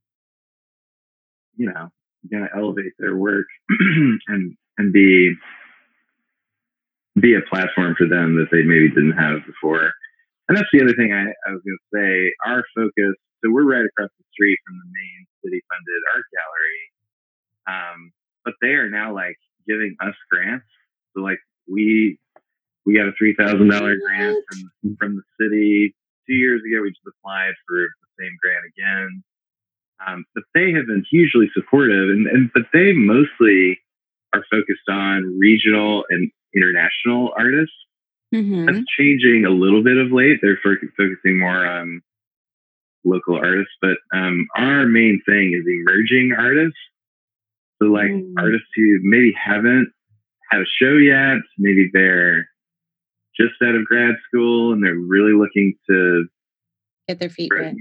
you 1.57 1.67
know, 1.67 1.91
going 2.31 2.45
to 2.45 2.57
elevate 2.57 2.93
their 2.99 3.17
work 3.17 3.47
and 4.29 4.57
and 4.79 4.93
be 4.93 5.35
be 7.21 7.35
a 7.35 7.43
platform 7.49 7.95
for 7.97 8.09
them 8.09 8.37
that 8.37 8.49
they 8.51 8.63
maybe 8.63 8.89
didn't 8.89 9.19
have 9.19 9.47
before. 9.47 9.91
And 10.49 10.57
that's 10.59 10.69
the 10.73 10.83
other 10.83 10.95
thing 10.95 11.13
I, 11.13 11.31
I 11.49 11.53
was 11.53 11.63
going 11.63 11.79
to 11.79 11.89
say. 11.95 12.33
Our 12.45 12.65
focus. 12.75 13.15
So 13.43 13.51
we're 13.53 13.65
right 13.65 13.85
across 13.85 14.11
the 14.19 14.25
street 14.33 14.59
from 14.67 14.77
the 14.79 14.89
main 14.91 15.27
city-funded 15.45 16.03
art 16.15 16.25
gallery, 16.33 16.85
um, 17.69 18.13
but 18.45 18.55
they 18.61 18.75
are 18.75 18.91
now 18.91 19.15
like 19.15 19.37
giving 19.69 19.95
us 20.01 20.15
grants. 20.31 20.67
So 21.15 21.23
like 21.23 21.39
we 21.71 22.19
we 22.85 22.97
got 22.97 23.07
a 23.07 23.13
three 23.17 23.35
thousand 23.35 23.69
dollar 23.69 23.97
grant 23.97 24.39
from 24.49 24.97
from 24.99 25.17
the 25.17 25.23
city 25.41 25.95
two 26.27 26.35
years 26.35 26.61
ago. 26.61 26.83
We 26.83 26.91
just 26.91 27.07
applied 27.07 27.55
for 27.67 27.77
the 27.77 28.25
same 28.25 28.37
grant 28.41 28.65
again. 28.67 29.23
Um, 30.07 30.25
but 30.35 30.45
they 30.55 30.73
have 30.73 30.87
been 30.87 31.05
hugely 31.09 31.51
supportive, 31.55 32.11
and, 32.11 32.27
and 32.27 32.51
but 32.53 32.65
they 32.73 32.93
mostly 32.93 33.79
are 34.35 34.45
focused 34.51 34.89
on 34.89 35.39
regional 35.39 36.05
and 36.11 36.31
international 36.55 37.33
artists. 37.37 37.75
Mm-hmm. 38.35 38.67
That's 38.67 38.85
changing 38.99 39.45
a 39.47 39.51
little 39.51 39.83
bit 39.83 39.97
of 39.97 40.11
late. 40.11 40.41
They're 40.43 40.59
focusing 40.63 41.39
more 41.39 41.65
on 41.65 42.03
local 43.05 43.37
artists, 43.37 43.73
but 43.81 43.97
um, 44.13 44.47
our 44.57 44.87
main 44.87 45.23
thing 45.27 45.55
is 45.55 45.67
emerging 45.67 46.35
artists. 46.37 46.79
So, 47.81 47.89
like 47.89 48.11
mm. 48.11 48.35
artists 48.39 48.69
who 48.75 48.99
maybe 49.03 49.33
haven't 49.33 49.93
had 50.51 50.63
a 50.63 50.65
show 50.81 50.97
yet, 50.97 51.39
maybe 51.59 51.91
they're 51.93 52.49
just 53.37 53.55
out 53.63 53.75
of 53.75 53.85
grad 53.85 54.15
school 54.27 54.73
and 54.73 54.83
they're 54.83 54.95
really 54.95 55.33
looking 55.33 55.75
to 55.89 56.27
get 57.09 57.19
their 57.19 57.31
feet 57.31 57.53
wet. 57.55 57.75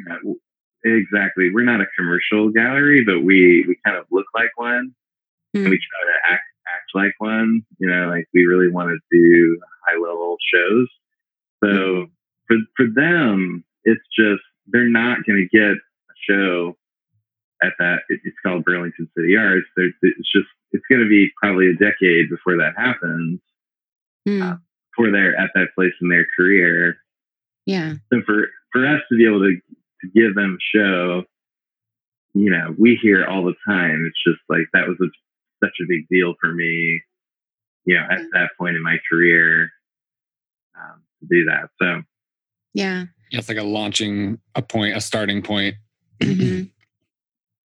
exactly. 0.84 1.50
We're 1.54 1.64
not 1.64 1.82
a 1.82 1.86
commercial 1.98 2.50
gallery, 2.50 3.04
but 3.06 3.24
we 3.24 3.66
we 3.68 3.78
kind 3.86 3.98
of 3.98 4.06
look 4.12 4.26
like 4.34 4.52
one, 4.56 4.94
mm. 5.56 5.62
and 5.62 5.70
we 5.70 5.76
hmm. 5.76 5.90
try 5.90 6.12
to 6.12 6.34
act 6.34 6.44
act 6.68 6.90
like 6.94 7.14
one. 7.20 7.62
You 7.80 7.90
know, 7.90 8.10
like 8.10 8.28
we 8.34 8.46
really 8.46 8.70
want 8.70 8.90
to 8.90 9.00
do 9.12 9.60
high 9.88 9.98
level 9.98 10.38
shows. 10.54 10.88
So 11.64 12.08
for 12.48 12.58
for 12.76 12.86
them, 12.94 13.64
it's 13.84 14.04
just 14.18 14.44
they're 14.68 14.90
not 14.90 15.26
going 15.26 15.48
to 15.50 15.58
get 15.58 15.72
a 15.72 16.16
show 16.30 16.76
at 17.62 17.74
that. 17.80 18.00
It's 18.10 18.38
called 18.46 18.66
Burlington 18.66 19.10
City 19.16 19.36
Arts. 19.38 19.68
It's 19.78 20.32
just 20.34 20.48
it's 20.72 20.84
going 20.90 21.02
to 21.02 21.10
be 21.10 21.30
probably 21.42 21.70
a 21.70 21.76
decade 21.76 22.30
before 22.30 22.58
that 22.58 22.74
happens. 22.78 23.40
Mm. 24.28 24.54
Uh, 24.54 24.58
before 24.96 25.12
they're 25.12 25.40
at 25.40 25.52
that 25.56 25.68
place 25.76 25.94
in 26.02 26.10
their 26.10 26.28
career. 26.36 26.98
Yeah. 27.66 27.96
So 28.12 28.22
for 28.26 28.48
for 28.72 28.88
us 28.88 29.02
to 29.10 29.18
be 29.18 29.26
able 29.26 29.40
to 29.42 29.56
to 30.02 30.08
give 30.14 30.36
them 30.36 30.58
a 30.60 30.78
show, 30.78 31.24
you 32.34 32.50
know, 32.50 32.76
we 32.78 33.00
hear 33.02 33.26
all 33.26 33.44
the 33.46 33.56
time. 33.68 34.06
It's 34.08 34.22
just 34.26 34.42
like 34.50 34.68
that 34.74 34.88
was 34.88 34.98
a, 35.02 35.66
such 35.66 35.76
a 35.82 35.88
big 35.88 36.08
deal 36.10 36.34
for 36.40 36.52
me. 36.52 37.02
You 37.86 37.96
know, 37.96 38.06
at 38.10 38.22
that 38.34 38.50
point 38.58 38.76
in 38.76 38.84
my 38.84 38.98
career, 39.10 39.70
um, 40.76 41.02
to 41.20 41.28
do 41.30 41.46
that. 41.46 41.70
So. 41.82 42.02
Yeah. 42.74 43.06
Yeah, 43.30 43.40
it's 43.40 43.50
like 43.50 43.58
a 43.58 43.64
launching 43.64 44.40
a 44.56 44.62
point, 44.62 44.96
a 44.96 45.02
starting 45.02 45.42
point. 45.42 45.76
Mm-hmm. 46.20 46.64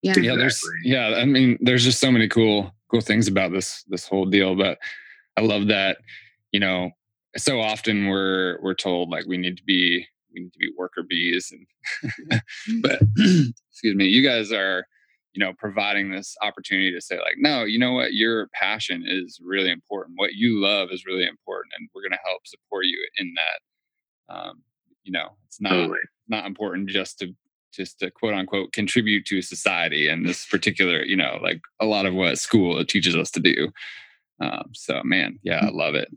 Yeah. 0.02 0.14
Yeah. 0.16 0.36
There's 0.36 0.62
yeah. 0.82 1.14
I 1.16 1.24
mean, 1.24 1.58
there's 1.60 1.84
just 1.84 2.00
so 2.00 2.10
many 2.10 2.28
cool 2.28 2.72
cool 2.90 3.00
things 3.00 3.28
about 3.28 3.52
this 3.52 3.84
this 3.88 4.06
whole 4.06 4.24
deal, 4.26 4.54
but 4.54 4.78
I 5.36 5.42
love 5.42 5.68
that 5.68 5.98
you 6.52 6.60
know 6.60 6.90
so 7.38 7.60
often 7.60 8.06
we're 8.06 8.58
we're 8.62 8.74
told 8.74 9.10
like 9.10 9.26
we 9.26 9.38
need 9.38 9.56
to 9.56 9.64
be 9.64 10.06
we 10.32 10.40
need 10.42 10.52
to 10.52 10.58
be 10.58 10.70
worker 10.76 11.02
bees 11.08 11.52
and 11.52 11.66
mm-hmm. 12.30 12.80
but 12.82 13.00
excuse 13.70 13.94
me 13.94 14.06
you 14.06 14.22
guys 14.22 14.52
are 14.52 14.84
you 15.32 15.44
know 15.44 15.52
providing 15.58 16.10
this 16.10 16.36
opportunity 16.42 16.92
to 16.92 17.00
say 17.00 17.16
like 17.18 17.36
no 17.38 17.64
you 17.64 17.78
know 17.78 17.92
what? 17.92 18.14
Your 18.14 18.48
passion 18.48 19.04
is 19.06 19.40
really 19.44 19.70
important. 19.70 20.18
What 20.18 20.34
you 20.34 20.60
love 20.60 20.88
is 20.90 21.06
really 21.06 21.26
important 21.26 21.74
and 21.78 21.88
we're 21.94 22.02
going 22.02 22.12
to 22.12 22.18
help 22.24 22.46
support 22.46 22.86
you 22.86 22.98
in 23.16 23.34
that. 23.34 24.34
Um, 24.34 24.62
you 25.04 25.12
know 25.12 25.36
it's 25.46 25.60
not 25.60 25.70
totally. 25.70 25.98
not 26.28 26.46
important 26.46 26.90
just 26.90 27.18
to 27.20 27.34
just 27.72 28.00
to 28.00 28.10
quote 28.10 28.34
unquote 28.34 28.72
contribute 28.72 29.24
to 29.26 29.40
society 29.40 30.08
and 30.08 30.26
this 30.26 30.44
particular 30.46 31.04
you 31.04 31.16
know 31.16 31.38
like 31.42 31.60
a 31.80 31.86
lot 31.86 32.04
of 32.04 32.14
what 32.14 32.38
school 32.38 32.84
teaches 32.84 33.16
us 33.16 33.30
to 33.30 33.40
do. 33.40 33.70
Um, 34.40 34.70
so 34.72 35.00
man 35.04 35.38
yeah 35.42 35.64
i 35.64 35.68
love 35.70 35.96
it 35.96 36.08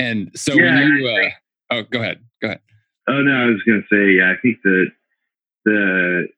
and 0.00 0.30
so 0.34 0.54
yeah, 0.54 0.74
when 0.74 0.96
you, 0.96 1.08
uh, 1.08 1.30
oh, 1.76 1.82
go 1.90 2.00
ahead, 2.00 2.20
go 2.40 2.48
ahead. 2.48 2.60
Oh 3.08 3.20
no, 3.20 3.32
I 3.32 3.46
was 3.46 3.62
going 3.66 3.84
to 3.84 3.88
say, 3.92 4.16
yeah, 4.16 4.32
I 4.32 4.40
think 4.40 4.62
that 4.64 4.86
the, 5.64 6.28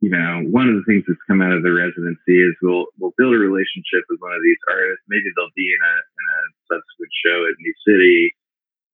you 0.00 0.10
know, 0.10 0.42
one 0.48 0.68
of 0.68 0.76
the 0.76 0.86
things 0.86 1.04
that's 1.06 1.20
come 1.28 1.42
out 1.42 1.52
of 1.52 1.62
the 1.62 1.72
residency 1.72 2.40
is 2.40 2.56
we'll 2.62 2.86
we'll 2.98 3.12
build 3.18 3.34
a 3.34 3.38
relationship 3.38 4.08
with 4.08 4.20
one 4.20 4.32
of 4.32 4.42
these 4.42 4.60
artists. 4.70 5.04
Maybe 5.08 5.28
they'll 5.36 5.52
be 5.56 5.68
in 5.68 5.82
a 5.84 5.94
in 6.00 6.24
a 6.32 6.40
subsequent 6.72 7.12
show 7.20 7.38
at 7.44 7.60
New 7.60 7.74
City, 7.86 8.34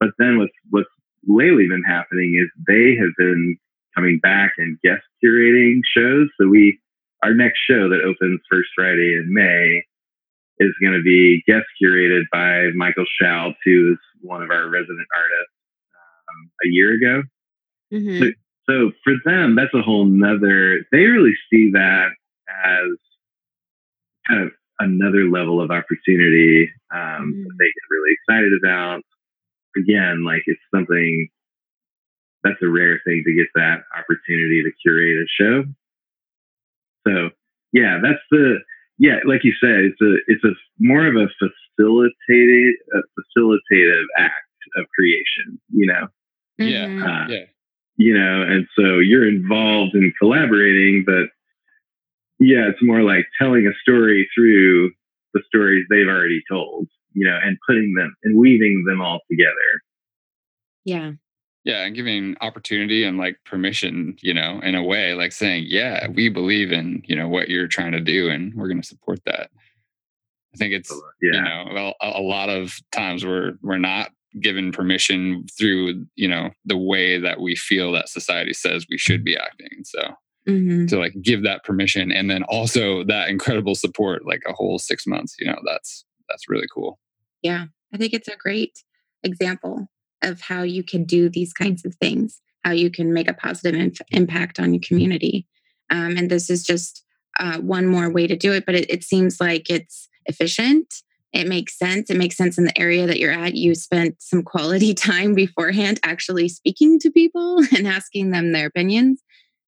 but 0.00 0.10
then 0.18 0.38
what's 0.38 0.58
what's 0.70 0.90
lately 1.26 1.68
been 1.68 1.84
happening 1.86 2.34
is 2.34 2.50
they 2.66 2.96
have 2.98 3.14
been 3.16 3.56
coming 3.94 4.18
back 4.18 4.52
and 4.58 4.80
guest 4.82 5.02
curating 5.22 5.80
shows. 5.86 6.28
So 6.40 6.48
we 6.48 6.80
our 7.22 7.34
next 7.34 7.60
show 7.70 7.88
that 7.88 8.02
opens 8.04 8.40
first 8.50 8.68
Friday 8.74 9.14
in 9.14 9.32
May 9.32 9.84
is 10.58 10.72
going 10.80 10.94
to 10.94 11.02
be 11.02 11.42
guest 11.46 11.66
curated 11.82 12.22
by 12.32 12.68
Michael 12.74 13.06
Shout, 13.20 13.54
who 13.64 13.92
is 13.92 13.98
one 14.20 14.42
of 14.42 14.50
our 14.50 14.68
resident 14.68 15.06
artists 15.14 15.54
um, 16.30 16.50
a 16.64 16.68
year 16.68 16.94
ago. 16.94 17.22
Mm-hmm. 17.92 18.22
So, 18.22 18.30
so, 18.68 18.92
for 19.04 19.14
them, 19.24 19.56
that's 19.56 19.74
a 19.74 19.82
whole 19.82 20.06
nother, 20.06 20.86
they 20.90 21.04
really 21.04 21.34
see 21.52 21.70
that 21.72 22.08
as 22.48 22.88
kind 24.28 24.42
of 24.42 24.52
another 24.78 25.28
level 25.28 25.60
of 25.60 25.70
opportunity 25.70 26.70
um, 26.92 27.00
mm-hmm. 27.00 27.42
that 27.42 27.54
they 27.58 27.66
get 27.66 27.90
really 27.90 28.14
excited 28.14 28.52
about. 28.62 29.02
Again, 29.76 30.24
like 30.24 30.42
it's 30.46 30.60
something 30.74 31.28
that's 32.42 32.62
a 32.62 32.68
rare 32.68 33.00
thing 33.04 33.22
to 33.26 33.34
get 33.34 33.48
that 33.54 33.82
opportunity 33.96 34.62
to 34.62 34.70
curate 34.82 35.16
a 35.16 35.26
show. 35.28 35.64
So, 37.06 37.30
yeah, 37.72 37.98
that's 38.02 38.22
the 38.30 38.58
yeah, 38.98 39.16
like 39.26 39.42
you 39.44 39.52
said, 39.60 39.80
it's 39.80 40.00
a 40.00 40.16
it's 40.26 40.44
a 40.44 40.52
more 40.78 41.06
of 41.06 41.16
a 41.16 41.28
facilitated 41.38 42.74
a 42.94 42.98
facilitative 43.18 44.04
act 44.16 44.34
of 44.76 44.86
creation. 44.94 45.60
You 45.72 45.86
know. 45.86 46.06
Yeah. 46.58 46.86
Mm-hmm. 46.86 47.02
Uh, 47.02 47.28
yeah. 47.28 47.44
You 47.96 48.14
know, 48.14 48.42
and 48.42 48.66
so 48.76 48.98
you're 48.98 49.28
involved 49.28 49.94
in 49.94 50.12
collaborating, 50.18 51.04
but 51.06 51.28
yeah, 52.40 52.68
it's 52.68 52.82
more 52.82 53.02
like 53.02 53.24
telling 53.40 53.66
a 53.66 53.72
story 53.82 54.28
through 54.34 54.90
the 55.32 55.42
stories 55.46 55.86
they've 55.88 56.08
already 56.08 56.42
told. 56.50 56.88
You 57.12 57.26
know, 57.26 57.38
and 57.40 57.56
putting 57.68 57.94
them 57.94 58.14
and 58.24 58.36
weaving 58.36 58.84
them 58.86 59.00
all 59.00 59.20
together. 59.30 59.82
Yeah 60.84 61.12
yeah 61.64 61.84
and 61.84 61.96
giving 61.96 62.36
opportunity 62.40 63.04
and 63.04 63.18
like 63.18 63.38
permission 63.44 64.16
you 64.20 64.32
know 64.32 64.60
in 64.62 64.74
a 64.74 64.82
way 64.82 65.14
like 65.14 65.32
saying 65.32 65.64
yeah 65.66 66.06
we 66.08 66.28
believe 66.28 66.70
in 66.70 67.02
you 67.06 67.16
know 67.16 67.28
what 67.28 67.48
you're 67.48 67.66
trying 67.66 67.92
to 67.92 68.00
do 68.00 68.28
and 68.28 68.54
we're 68.54 68.68
going 68.68 68.80
to 68.80 68.86
support 68.86 69.18
that 69.24 69.50
i 70.54 70.56
think 70.56 70.72
it's 70.72 70.92
yeah. 71.20 71.32
you 71.32 71.42
know 71.42 71.64
well 71.72 71.94
a, 72.00 72.20
a 72.20 72.22
lot 72.22 72.48
of 72.48 72.76
times 72.92 73.24
we're 73.24 73.52
we're 73.62 73.78
not 73.78 74.10
given 74.40 74.72
permission 74.72 75.46
through 75.58 76.04
you 76.16 76.28
know 76.28 76.50
the 76.64 76.76
way 76.76 77.18
that 77.18 77.40
we 77.40 77.56
feel 77.56 77.92
that 77.92 78.08
society 78.08 78.52
says 78.52 78.86
we 78.90 78.98
should 78.98 79.24
be 79.24 79.36
acting 79.36 79.84
so 79.84 80.00
mm-hmm. 80.48 80.86
to 80.86 80.98
like 80.98 81.14
give 81.22 81.42
that 81.44 81.64
permission 81.64 82.10
and 82.10 82.30
then 82.30 82.42
also 82.44 83.04
that 83.04 83.28
incredible 83.28 83.74
support 83.74 84.26
like 84.26 84.42
a 84.48 84.52
whole 84.52 84.78
six 84.78 85.06
months 85.06 85.36
you 85.38 85.46
know 85.46 85.58
that's 85.64 86.04
that's 86.28 86.48
really 86.48 86.66
cool 86.72 86.98
yeah 87.42 87.66
i 87.92 87.96
think 87.96 88.12
it's 88.12 88.28
a 88.28 88.36
great 88.36 88.82
example 89.22 89.88
of 90.24 90.40
how 90.40 90.62
you 90.62 90.82
can 90.82 91.04
do 91.04 91.28
these 91.28 91.52
kinds 91.52 91.84
of 91.84 91.94
things, 91.96 92.40
how 92.64 92.72
you 92.72 92.90
can 92.90 93.12
make 93.12 93.30
a 93.30 93.34
positive 93.34 93.78
inf- 93.78 94.00
impact 94.10 94.58
on 94.58 94.72
your 94.72 94.82
community. 94.86 95.46
Um, 95.90 96.16
and 96.16 96.30
this 96.30 96.50
is 96.50 96.64
just 96.64 97.04
uh, 97.38 97.58
one 97.58 97.86
more 97.86 98.10
way 98.10 98.26
to 98.26 98.36
do 98.36 98.52
it, 98.52 98.66
but 98.66 98.74
it, 98.74 98.90
it 98.90 99.04
seems 99.04 99.40
like 99.40 99.70
it's 99.70 100.08
efficient. 100.26 101.02
It 101.32 101.48
makes 101.48 101.76
sense. 101.76 102.10
It 102.10 102.16
makes 102.16 102.36
sense 102.36 102.58
in 102.58 102.64
the 102.64 102.78
area 102.78 103.06
that 103.06 103.18
you're 103.18 103.32
at. 103.32 103.56
You 103.56 103.74
spent 103.74 104.22
some 104.22 104.42
quality 104.42 104.94
time 104.94 105.34
beforehand 105.34 106.00
actually 106.04 106.48
speaking 106.48 106.98
to 107.00 107.10
people 107.10 107.58
and 107.76 107.86
asking 107.86 108.30
them 108.30 108.52
their 108.52 108.66
opinions. 108.66 109.20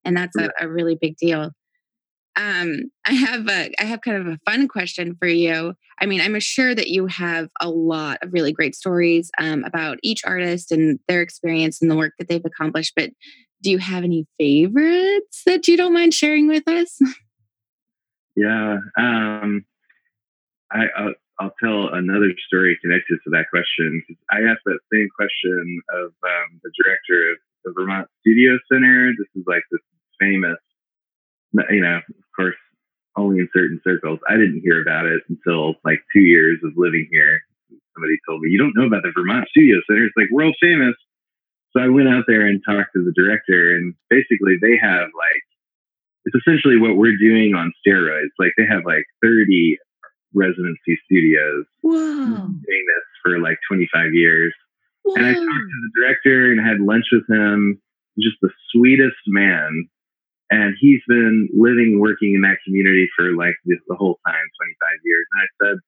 And 0.04 0.16
that's 0.16 0.36
a, 0.36 0.50
a 0.60 0.68
really 0.68 0.94
big 0.94 1.16
deal. 1.16 1.50
Um, 2.36 2.90
I 3.06 3.12
have 3.12 3.48
a 3.48 3.70
I 3.80 3.84
have 3.84 4.02
kind 4.02 4.18
of 4.18 4.26
a 4.26 4.38
fun 4.50 4.68
question 4.68 5.16
for 5.18 5.26
you. 5.26 5.74
I 5.98 6.06
mean, 6.06 6.20
I'm 6.20 6.38
sure 6.40 6.74
that 6.74 6.88
you 6.88 7.06
have 7.06 7.48
a 7.60 7.70
lot 7.70 8.18
of 8.22 8.32
really 8.32 8.52
great 8.52 8.74
stories 8.74 9.30
um, 9.38 9.64
about 9.64 9.98
each 10.02 10.22
artist 10.24 10.70
and 10.70 10.98
their 11.08 11.22
experience 11.22 11.80
and 11.80 11.90
the 11.90 11.96
work 11.96 12.12
that 12.18 12.28
they've 12.28 12.44
accomplished. 12.44 12.92
But 12.94 13.10
do 13.62 13.70
you 13.70 13.78
have 13.78 14.04
any 14.04 14.26
favorites 14.38 15.42
that 15.46 15.66
you 15.66 15.76
don't 15.76 15.94
mind 15.94 16.14
sharing 16.14 16.48
with 16.48 16.68
us? 16.68 16.98
Yeah, 18.38 18.76
um, 18.98 19.64
I, 20.70 20.84
I'll, 20.94 21.14
I'll, 21.40 21.54
tell 21.58 21.88
another 21.94 22.32
story 22.46 22.78
connected 22.82 23.18
to 23.24 23.30
that 23.30 23.46
question. 23.48 24.04
I 24.30 24.40
asked 24.42 24.60
that 24.66 24.78
same 24.92 25.08
question 25.16 25.80
of 25.94 26.12
um, 26.22 26.60
the 26.62 26.70
director 26.76 27.32
of 27.32 27.38
the 27.64 27.72
Vermont 27.74 28.08
Studio 28.20 28.58
Center. 28.70 29.12
This 29.16 29.28
is 29.34 29.44
like 29.46 29.62
this 29.70 29.80
famous 30.20 30.58
you 31.70 31.80
know, 31.80 31.98
of 31.98 32.30
course, 32.34 32.56
only 33.16 33.38
in 33.38 33.48
certain 33.54 33.80
circles. 33.82 34.20
I 34.28 34.34
didn't 34.36 34.62
hear 34.62 34.80
about 34.80 35.06
it 35.06 35.22
until 35.28 35.74
like 35.84 36.00
two 36.12 36.20
years 36.20 36.58
of 36.64 36.72
living 36.76 37.08
here. 37.10 37.40
Somebody 37.94 38.16
told 38.28 38.42
me, 38.42 38.50
you 38.50 38.58
don't 38.58 38.76
know 38.76 38.86
about 38.86 39.02
the 39.02 39.12
Vermont 39.16 39.48
Studio 39.48 39.80
Center. 39.88 40.04
It's 40.04 40.16
like 40.16 40.30
world 40.30 40.54
famous. 40.60 40.94
So 41.72 41.82
I 41.82 41.88
went 41.88 42.08
out 42.08 42.24
there 42.26 42.46
and 42.46 42.62
talked 42.64 42.92
to 42.94 43.04
the 43.04 43.12
director, 43.12 43.76
and 43.76 43.94
basically 44.08 44.56
they 44.60 44.78
have 44.80 45.08
like, 45.16 45.42
it's 46.24 46.36
essentially 46.36 46.76
what 46.76 46.96
we're 46.96 47.16
doing 47.16 47.54
on 47.54 47.72
steroids. 47.80 48.32
Like 48.38 48.52
they 48.56 48.66
have 48.68 48.84
like 48.84 49.04
30 49.22 49.78
residency 50.34 50.98
studios 51.04 51.64
Whoa. 51.80 51.94
doing 51.94 52.84
this 52.88 53.06
for 53.22 53.38
like 53.38 53.58
25 53.70 54.12
years. 54.12 54.52
Whoa. 55.02 55.14
And 55.16 55.26
I 55.26 55.32
talked 55.32 55.44
to 55.44 55.80
the 55.82 56.00
director 56.00 56.52
and 56.52 56.60
had 56.60 56.80
lunch 56.80 57.06
with 57.12 57.24
him. 57.28 57.80
Just 58.18 58.36
the 58.42 58.50
sweetest 58.72 59.16
man 59.26 59.88
and 60.50 60.76
he's 60.80 61.00
been 61.08 61.48
living 61.52 61.94
and 61.94 62.00
working 62.00 62.34
in 62.34 62.42
that 62.42 62.58
community 62.64 63.08
for 63.16 63.34
like 63.34 63.54
this, 63.64 63.78
the 63.88 63.96
whole 63.96 64.18
time, 64.26 64.34
25 64.34 64.98
years. 65.04 65.26
And 65.32 65.42
I 65.42 65.46
said, 65.60 65.78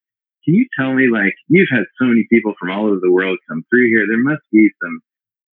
can 0.45 0.55
you 0.55 0.67
tell 0.79 0.95
me, 0.95 1.09
like, 1.13 1.35
you've 1.49 1.69
had 1.71 1.85
so 2.01 2.07
many 2.07 2.27
people 2.31 2.55
from 2.59 2.71
all 2.71 2.87
over 2.87 2.99
the 3.01 3.13
world 3.13 3.39
come 3.49 3.65
through 3.71 3.89
here. 3.89 4.07
There 4.07 4.19
must 4.19 4.43
be 4.51 4.71
some 4.83 5.01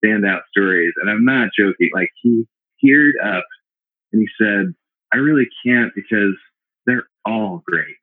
standout 0.03 0.41
stories. 0.49 0.93
And 1.01 1.09
I'm 1.09 1.25
not 1.25 1.49
joking. 1.57 1.89
Like, 1.93 2.09
he 2.21 2.45
teared 2.83 3.13
up 3.23 3.45
and 4.11 4.21
he 4.21 4.27
said, 4.41 4.73
I 5.13 5.17
really 5.17 5.47
can't 5.65 5.91
because 5.93 6.35
they're 6.85 7.07
all 7.25 7.61
great. 7.65 7.97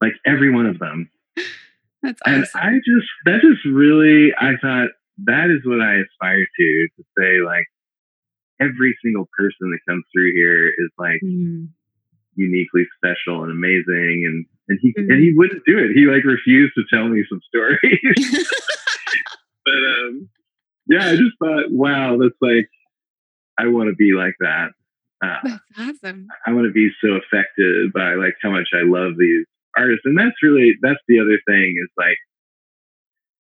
Like, 0.00 0.14
every 0.26 0.52
one 0.52 0.66
of 0.66 0.78
them. 0.78 1.10
That's 2.02 2.20
awesome. 2.26 2.34
And 2.34 2.46
I 2.54 2.72
just, 2.78 3.08
that 3.24 3.40
just 3.40 3.64
really, 3.64 4.32
I 4.38 4.52
thought, 4.60 4.88
that 5.24 5.50
is 5.50 5.64
what 5.64 5.80
I 5.80 6.00
aspire 6.00 6.44
to, 6.58 6.88
to 6.96 7.04
say, 7.16 7.38
like, 7.44 7.66
every 8.60 8.96
single 9.04 9.28
person 9.36 9.70
that 9.70 9.80
comes 9.88 10.04
through 10.12 10.32
here 10.32 10.68
is 10.68 10.90
like 10.98 11.20
mm. 11.24 11.68
uniquely 12.34 12.86
special 12.96 13.42
and 13.42 13.52
amazing. 13.52 14.24
And 14.26 14.46
and 14.68 14.78
he 14.80 14.92
mm-hmm. 14.92 15.10
and 15.10 15.22
he 15.22 15.32
wouldn't 15.34 15.62
do 15.66 15.78
it. 15.78 15.92
He 15.94 16.06
like 16.06 16.24
refused 16.24 16.74
to 16.76 16.84
tell 16.92 17.08
me 17.08 17.24
some 17.28 17.40
stories. 17.48 17.78
but 19.64 19.72
um, 19.72 20.28
yeah, 20.86 21.08
I 21.08 21.16
just 21.16 21.36
thought, 21.38 21.70
wow, 21.70 22.16
that's 22.18 22.40
like 22.40 22.68
I 23.58 23.68
want 23.68 23.88
to 23.88 23.94
be 23.94 24.12
like 24.12 24.34
that. 24.40 24.70
Uh, 25.22 25.38
that's 25.42 26.02
awesome. 26.04 26.28
I 26.46 26.52
want 26.52 26.66
to 26.66 26.72
be 26.72 26.90
so 27.02 27.12
affected 27.12 27.92
by 27.92 28.14
like 28.14 28.34
how 28.42 28.50
much 28.50 28.68
I 28.74 28.82
love 28.84 29.12
these 29.18 29.46
artists, 29.76 30.02
and 30.04 30.18
that's 30.18 30.42
really 30.42 30.74
that's 30.82 31.00
the 31.08 31.20
other 31.20 31.38
thing 31.46 31.76
is 31.82 31.90
like 31.96 32.18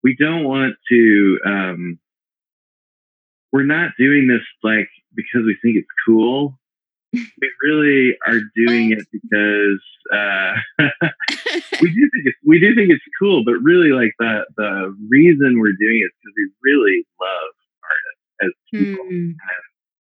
we 0.03 0.17
don't 0.19 0.45
want 0.45 0.75
to. 0.91 1.39
um 1.47 1.99
We're 3.55 3.63
not 3.63 3.93
doing 3.97 4.27
this 4.27 4.43
like 4.63 4.89
because 5.15 5.47
we 5.47 5.57
think 5.63 5.77
it's 5.77 5.95
cool 6.05 6.59
we 7.41 7.51
really 7.63 8.17
are 8.27 8.41
doing 8.57 8.93
it 8.93 9.07
because 9.13 9.83
uh, 10.13 10.55
we 11.81 11.91
do 11.93 12.11
think 12.13 12.25
it's 12.27 12.39
we 12.45 12.59
do 12.59 12.75
think 12.75 12.91
it's 12.91 13.05
cool, 13.21 13.45
but 13.45 13.55
really, 13.63 13.91
like 13.91 14.13
the 14.19 14.45
the 14.57 14.97
reason 15.09 15.59
we're 15.59 15.79
doing 15.79 16.01
it 16.01 16.07
is 16.07 16.13
because 16.23 16.35
we 16.37 16.51
really 16.63 17.07
love 17.21 17.55
artists 17.85 18.25
as 18.43 18.51
people. 18.73 19.05
Mm. 19.07 19.35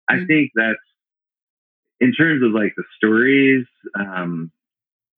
I 0.10 0.14
mm. 0.16 0.28
think 0.28 0.52
that's 0.56 0.78
in 2.00 2.14
terms 2.14 2.44
of 2.44 2.52
like 2.52 2.74
the 2.78 2.84
stories. 2.96 3.66
Um, 4.00 4.52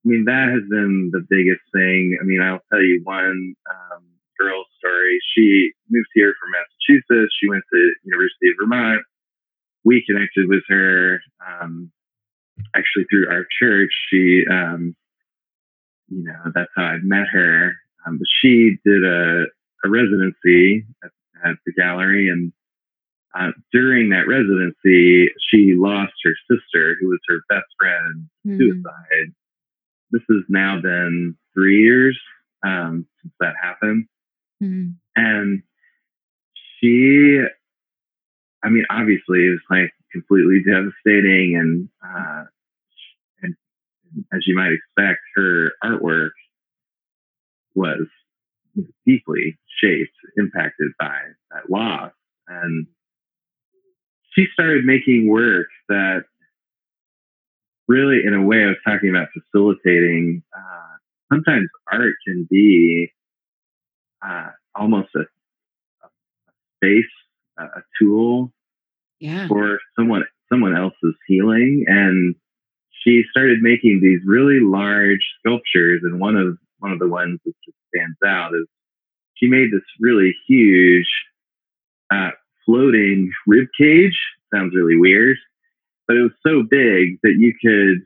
I 0.06 0.10
mean, 0.10 0.26
that 0.26 0.50
has 0.50 0.68
been 0.70 1.12
the 1.14 1.26
biggest 1.30 1.62
thing. 1.74 2.18
I 2.20 2.26
mean, 2.26 2.42
I'll 2.42 2.64
tell 2.72 2.82
you 2.82 3.02
one 3.04 3.54
um, 3.70 4.04
girl 4.40 4.66
story. 4.80 5.20
She 5.36 5.72
moved 5.90 6.10
here 6.14 6.34
from 6.42 6.52
Massachusetts. 6.88 7.36
She 7.40 7.50
went 7.50 7.64
to 7.74 7.94
University 8.04 8.50
of 8.50 8.56
Vermont 8.60 9.02
we 9.84 10.04
connected 10.06 10.48
with 10.48 10.64
her 10.70 11.22
um, 11.46 11.92
actually 12.76 13.06
through 13.10 13.30
our 13.30 13.46
church. 13.60 13.92
She, 14.10 14.44
um, 14.50 14.96
you 16.10 16.24
know, 16.24 16.52
that's 16.54 16.72
how 16.76 16.84
I 16.84 16.98
met 17.02 17.28
her. 17.32 17.74
Um, 18.06 18.18
but 18.18 18.28
she 18.42 18.78
did 18.86 19.04
a, 19.04 19.46
a 19.84 19.90
residency 19.90 20.86
at, 21.04 21.12
at, 21.46 21.56
the 21.66 21.74
gallery, 21.74 22.30
and 22.30 22.52
uh, 23.38 23.52
during 23.72 24.10
that 24.10 24.28
residency, 24.28 25.32
she 25.50 25.74
lost 25.76 26.14
her 26.24 26.36
sister, 26.50 26.98
who 27.00 27.10
was 27.10 27.20
her 27.28 27.40
best 27.50 27.66
friend, 27.80 28.30
mm. 28.46 28.58
suicide. 28.58 29.34
This 30.12 30.22
has 30.30 30.44
now 30.50 30.80
been 30.82 31.36
three 31.54 31.84
years 31.84 32.20
um, 32.64 33.08
since 33.22 33.34
that 33.40 33.54
happened, 33.62 34.06
mm. 34.62 34.94
and 35.16 35.64
she 36.84 37.40
I 38.64 38.70
mean, 38.70 38.86
obviously, 38.90 39.46
it 39.46 39.52
was 39.52 39.60
like 39.70 39.92
completely 40.12 40.64
devastating, 40.66 41.58
and 41.58 41.90
uh, 42.04 42.44
and 43.42 43.56
as 44.34 44.48
you 44.48 44.56
might 44.56 44.72
expect, 44.72 45.20
her 45.36 45.72
artwork 45.84 46.32
was 47.76 48.08
deeply 49.06 49.58
shaped, 49.82 50.14
impacted 50.38 50.92
by 50.98 51.18
that 51.52 51.70
loss, 51.70 52.12
and 52.48 52.88
she 54.34 54.46
started 54.54 54.86
making 54.86 55.28
work 55.28 55.68
that 55.90 56.24
really, 57.88 58.22
in 58.26 58.34
a 58.34 58.42
way, 58.42 58.64
I 58.64 58.68
was 58.68 58.78
talking 58.88 59.10
about 59.10 59.28
facilitating. 59.34 60.42
Uh, 60.56 60.98
sometimes 61.34 61.68
art 61.92 62.16
can 62.26 62.48
be 62.50 63.12
uh, 64.26 64.50
almost 64.74 65.10
a, 65.16 65.20
a 65.20 65.26
space 66.84 67.12
a 67.58 67.82
tool 68.02 68.52
yeah. 69.20 69.48
for 69.48 69.80
someone 69.98 70.24
someone 70.52 70.76
else's 70.76 71.16
healing. 71.28 71.86
And 71.88 72.36
she 73.04 73.24
started 73.30 73.60
making 73.62 74.00
these 74.02 74.22
really 74.26 74.60
large 74.60 75.24
sculptures 75.40 76.02
and 76.04 76.20
one 76.20 76.36
of 76.36 76.58
one 76.80 76.92
of 76.92 77.00
the 77.00 77.08
ones 77.08 77.40
that 77.46 77.54
just 77.66 77.78
stands 77.96 78.18
out 78.26 78.54
is 78.54 78.68
she 79.36 79.48
made 79.48 79.72
this 79.72 79.84
really 80.00 80.36
huge 80.48 81.08
uh, 82.12 82.32
floating 82.66 83.32
rib 83.48 83.68
cage. 83.78 84.20
Sounds 84.54 84.76
really 84.76 84.98
weird 84.98 85.38
but 86.08 86.18
it 86.18 86.22
was 86.22 86.32
so 86.46 86.64
big 86.64 87.20
that 87.24 87.36
you 87.38 87.54
could 87.62 88.06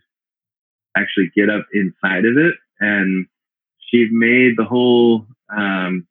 actually 0.95 1.31
get 1.35 1.49
up 1.49 1.65
inside 1.73 2.25
of 2.25 2.37
it. 2.37 2.55
And 2.79 3.27
she 3.79 4.07
made 4.11 4.57
the 4.57 4.65
whole 4.65 5.25
um, 5.55 6.07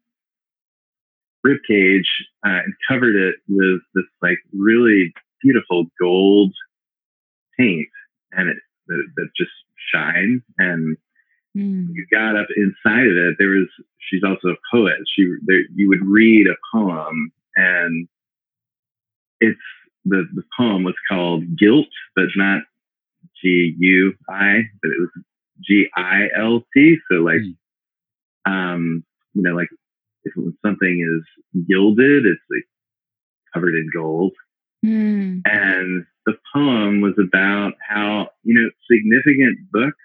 rib 1.47 1.61
cage 1.69 2.11
uh, 2.47 2.61
and 2.65 2.73
covered 2.89 3.17
it 3.29 3.37
with 3.49 3.81
this 3.95 4.11
like 4.27 4.41
really 4.53 5.03
beautiful 5.43 5.81
gold 6.01 6.53
paint, 7.59 7.93
and 8.33 8.49
it 8.53 8.59
that, 8.89 9.03
that 9.17 9.29
just 9.41 9.57
shines. 9.93 10.43
And 10.59 10.97
mm. 11.57 11.87
you 11.95 12.03
got 12.11 12.37
up 12.37 12.49
inside 12.65 13.07
of 13.07 13.17
it. 13.17 13.37
There 13.39 13.55
was 13.59 13.71
she's 14.07 14.25
also 14.29 14.49
a 14.49 14.63
poet. 14.73 14.99
She 15.15 15.23
there, 15.49 15.65
you 15.75 15.89
would 15.91 16.05
read 16.21 16.47
a 16.47 16.57
poem, 16.75 17.33
and 17.55 18.09
it's 19.41 19.67
the 20.05 20.21
the 20.39 20.45
poem 20.59 20.85
was 20.85 20.99
called 21.11 21.43
Guilt, 21.57 21.93
but 22.17 22.27
not 22.37 22.63
G 23.41 23.75
U 23.79 24.15
I, 24.29 24.63
but 24.81 24.91
it 24.95 25.01
was 25.01 25.11
G 25.67 25.89
I 25.97 26.29
L 26.37 26.65
T. 26.73 26.97
So 27.11 27.17
like, 27.31 27.45
mm. 27.45 28.53
um, 28.53 29.05
you 29.35 29.43
know, 29.43 29.55
like 29.55 29.69
if 30.27 30.55
something 30.65 31.01
is 31.01 31.65
gilded, 31.69 32.27
it's 32.27 32.41
like 32.51 32.65
covered 33.55 33.75
in 33.75 33.89
gold. 33.93 34.33
Mm. 34.85 35.43
And 35.45 36.05
the 36.27 36.35
poem 36.55 37.01
was 37.01 37.15
about 37.19 37.73
how, 37.87 38.29
you 38.43 38.55
know, 38.55 38.71
significant 38.91 39.59
books 39.73 39.97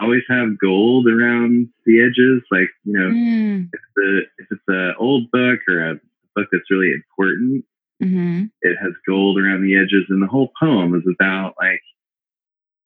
always 0.00 0.22
have 0.28 0.58
gold 0.58 1.06
around 1.06 1.68
the 1.86 2.02
edges. 2.02 2.42
Like, 2.50 2.70
you 2.84 2.92
know, 2.92 3.10
mm. 3.10 3.68
if 3.72 3.80
the 3.96 4.22
if 4.38 4.46
it's 4.50 4.62
an 4.68 4.94
old 4.98 5.30
book 5.30 5.60
or 5.68 5.90
a 5.90 5.94
book 6.34 6.48
that's 6.50 6.70
really 6.70 6.92
important, 6.92 7.64
mm-hmm. 8.02 8.44
it 8.62 8.76
has 8.82 8.92
gold 9.06 9.38
around 9.38 9.62
the 9.62 9.76
edges. 9.76 10.06
And 10.08 10.22
the 10.22 10.26
whole 10.26 10.50
poem 10.60 10.94
is 10.94 11.04
about 11.08 11.54
like, 11.60 11.82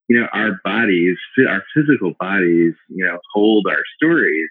you 0.09 0.21
know, 0.21 0.27
our 0.33 0.61
bodies, 0.65 1.17
our 1.49 1.65
physical 1.75 2.15
bodies, 2.19 2.75
you 2.89 3.05
know, 3.05 3.19
hold 3.33 3.67
our 3.69 3.83
stories. 3.97 4.51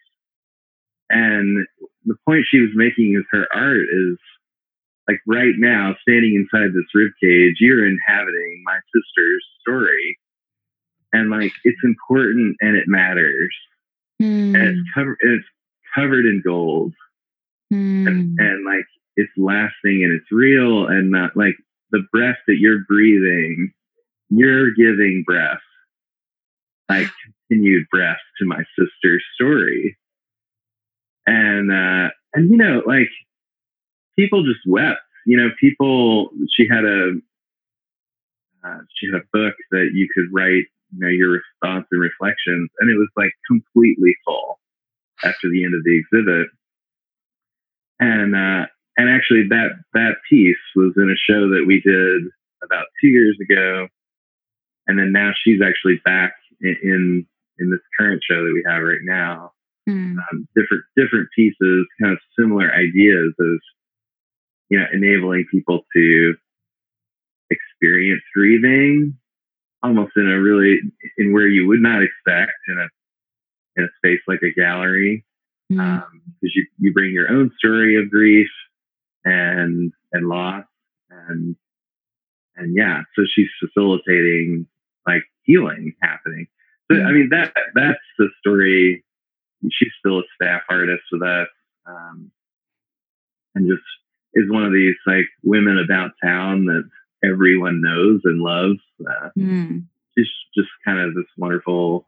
And 1.13 1.67
the 2.05 2.15
point 2.27 2.45
she 2.49 2.59
was 2.59 2.71
making 2.73 3.15
with 3.15 3.25
her 3.31 3.47
art 3.53 3.85
is 3.91 4.17
like 5.07 5.19
right 5.27 5.53
now, 5.57 5.95
standing 6.01 6.33
inside 6.35 6.73
this 6.73 6.89
rib 6.95 7.11
cage, 7.21 7.57
you're 7.59 7.85
inhabiting 7.85 8.63
my 8.65 8.79
sister's 8.95 9.45
story. 9.61 10.17
And 11.11 11.29
like 11.29 11.51
it's 11.63 11.81
important 11.83 12.57
and 12.61 12.75
it 12.75 12.85
matters. 12.87 13.53
Mm. 14.21 14.55
And 14.55 14.67
it's 14.67 14.89
covered 14.95 15.17
it's 15.21 15.45
covered 15.95 16.25
in 16.25 16.41
gold. 16.43 16.93
Mm. 17.71 18.07
And, 18.07 18.39
and 18.39 18.65
like 18.65 18.85
it's 19.15 19.31
lasting 19.37 20.03
and 20.03 20.13
it's 20.13 20.31
real 20.31 20.87
and 20.87 21.11
not 21.11 21.37
like 21.37 21.55
the 21.91 22.03
breath 22.11 22.37
that 22.47 22.57
you're 22.57 22.83
breathing, 22.87 23.71
you're 24.29 24.71
giving 24.73 25.23
breath, 25.27 25.61
like 26.89 27.07
continued 27.47 27.85
breath 27.91 28.17
to 28.39 28.45
my 28.45 28.63
sister's 28.79 29.23
story 29.35 29.95
and 31.25 31.71
uh, 31.71 32.09
and 32.33 32.49
you 32.49 32.57
know, 32.57 32.81
like 32.85 33.09
people 34.17 34.43
just 34.43 34.61
wept. 34.67 34.99
You 35.25 35.37
know, 35.37 35.49
people. 35.59 36.29
She 36.51 36.67
had 36.69 36.83
a 36.83 37.13
uh, 38.63 38.79
she 38.95 39.07
had 39.07 39.21
a 39.21 39.25
book 39.31 39.55
that 39.71 39.91
you 39.93 40.07
could 40.13 40.33
write, 40.33 40.65
you 40.91 40.99
know, 40.99 41.09
your 41.09 41.31
response 41.31 41.85
and 41.91 42.01
reflections, 42.01 42.69
and 42.79 42.89
it 42.89 42.97
was 42.97 43.09
like 43.15 43.31
completely 43.47 44.15
full 44.25 44.59
after 45.23 45.49
the 45.49 45.63
end 45.63 45.75
of 45.75 45.83
the 45.83 45.99
exhibit. 45.99 46.47
And 47.99 48.35
uh, 48.35 48.67
and 48.97 49.09
actually, 49.09 49.47
that 49.49 49.69
that 49.93 50.15
piece 50.29 50.57
was 50.75 50.93
in 50.97 51.09
a 51.09 51.31
show 51.31 51.49
that 51.49 51.65
we 51.65 51.81
did 51.81 52.23
about 52.63 52.85
two 53.01 53.07
years 53.07 53.37
ago, 53.41 53.87
and 54.87 54.99
then 54.99 55.11
now 55.11 55.31
she's 55.43 55.61
actually 55.61 56.01
back 56.03 56.33
in 56.59 56.75
in, 56.83 57.27
in 57.59 57.71
this 57.71 57.79
current 57.97 58.21
show 58.29 58.43
that 58.43 58.53
we 58.53 58.63
have 58.67 58.83
right 58.83 59.03
now 59.03 59.53
mm. 59.89 60.15
um, 60.15 60.47
different 60.55 60.83
different 60.95 61.29
pieces, 61.35 61.85
kind 62.01 62.13
of 62.13 62.19
similar 62.37 62.71
ideas 62.73 63.33
of 63.39 63.59
you 64.69 64.79
know 64.79 64.85
enabling 64.93 65.45
people 65.51 65.81
to 65.95 66.35
experience 67.49 68.21
grieving 68.33 69.17
almost 69.83 70.13
in 70.15 70.27
a 70.27 70.39
really 70.39 70.79
in 71.17 71.33
where 71.33 71.47
you 71.47 71.67
would 71.67 71.81
not 71.81 72.01
expect 72.01 72.53
in 72.67 72.79
a 72.79 72.87
in 73.75 73.83
a 73.83 73.89
space 73.97 74.21
like 74.27 74.41
a 74.41 74.53
gallery 74.53 75.25
because 75.69 75.83
mm. 75.83 76.03
um, 76.03 76.21
you 76.41 76.65
you 76.79 76.93
bring 76.93 77.11
your 77.11 77.29
own 77.29 77.51
story 77.57 78.01
of 78.01 78.09
grief 78.09 78.49
and 79.25 79.91
and 80.13 80.27
loss 80.27 80.63
and 81.09 81.55
and 82.55 82.75
yeah 82.75 83.01
so 83.15 83.23
she's 83.27 83.49
facilitating 83.59 84.65
like 85.05 85.23
healing 85.43 85.93
happening 86.01 86.47
so 86.89 86.97
mm. 86.97 87.05
i 87.05 87.11
mean 87.11 87.29
that 87.29 87.53
that's 87.75 87.99
the 88.17 88.29
story 88.39 89.03
she's 89.71 89.91
still 89.99 90.19
a 90.19 90.23
staff 90.35 90.61
artist 90.69 91.03
with 91.11 91.21
us, 91.21 91.47
um, 91.85 92.31
and 93.55 93.69
just 93.69 93.83
is 94.33 94.49
one 94.49 94.65
of 94.65 94.73
these 94.73 94.95
like 95.05 95.25
women 95.43 95.77
about 95.77 96.11
town 96.23 96.65
that 96.65 96.83
everyone 97.23 97.81
knows 97.81 98.21
and 98.23 98.41
loves. 98.41 98.79
Uh, 98.99 99.29
mm. 99.37 99.83
She's 100.17 100.29
just 100.55 100.69
kind 100.85 100.99
of 100.99 101.15
this 101.15 101.25
wonderful 101.37 102.07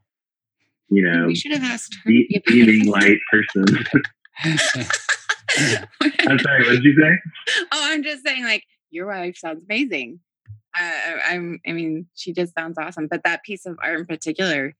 you 0.90 1.04
know, 1.04 1.26
we 1.28 1.36
should 1.36 1.52
have 1.52 1.64
asked 1.64 1.98
her. 2.04 2.12
Light 2.86 3.18
person. 3.32 3.66
I'm 6.28 6.40
sorry. 6.40 6.64
What 6.64 6.72
did 6.74 6.84
you 6.84 6.96
say? 7.00 7.20
Oh, 7.72 7.82
I'm 7.92 8.04
just 8.04 8.24
saying, 8.24 8.44
like 8.44 8.64
your 8.92 9.08
wife 9.08 9.38
sounds 9.38 9.64
amazing. 9.68 10.20
Uh, 10.78 10.92
I'm. 11.26 11.60
I 11.68 11.72
mean, 11.72 12.08
she 12.16 12.34
just 12.34 12.54
sounds 12.54 12.78
awesome. 12.78 13.08
But 13.08 13.24
that 13.24 13.44
piece 13.44 13.66
of 13.66 13.78
art 13.82 14.00
in 14.00 14.06
particular, 14.06 14.76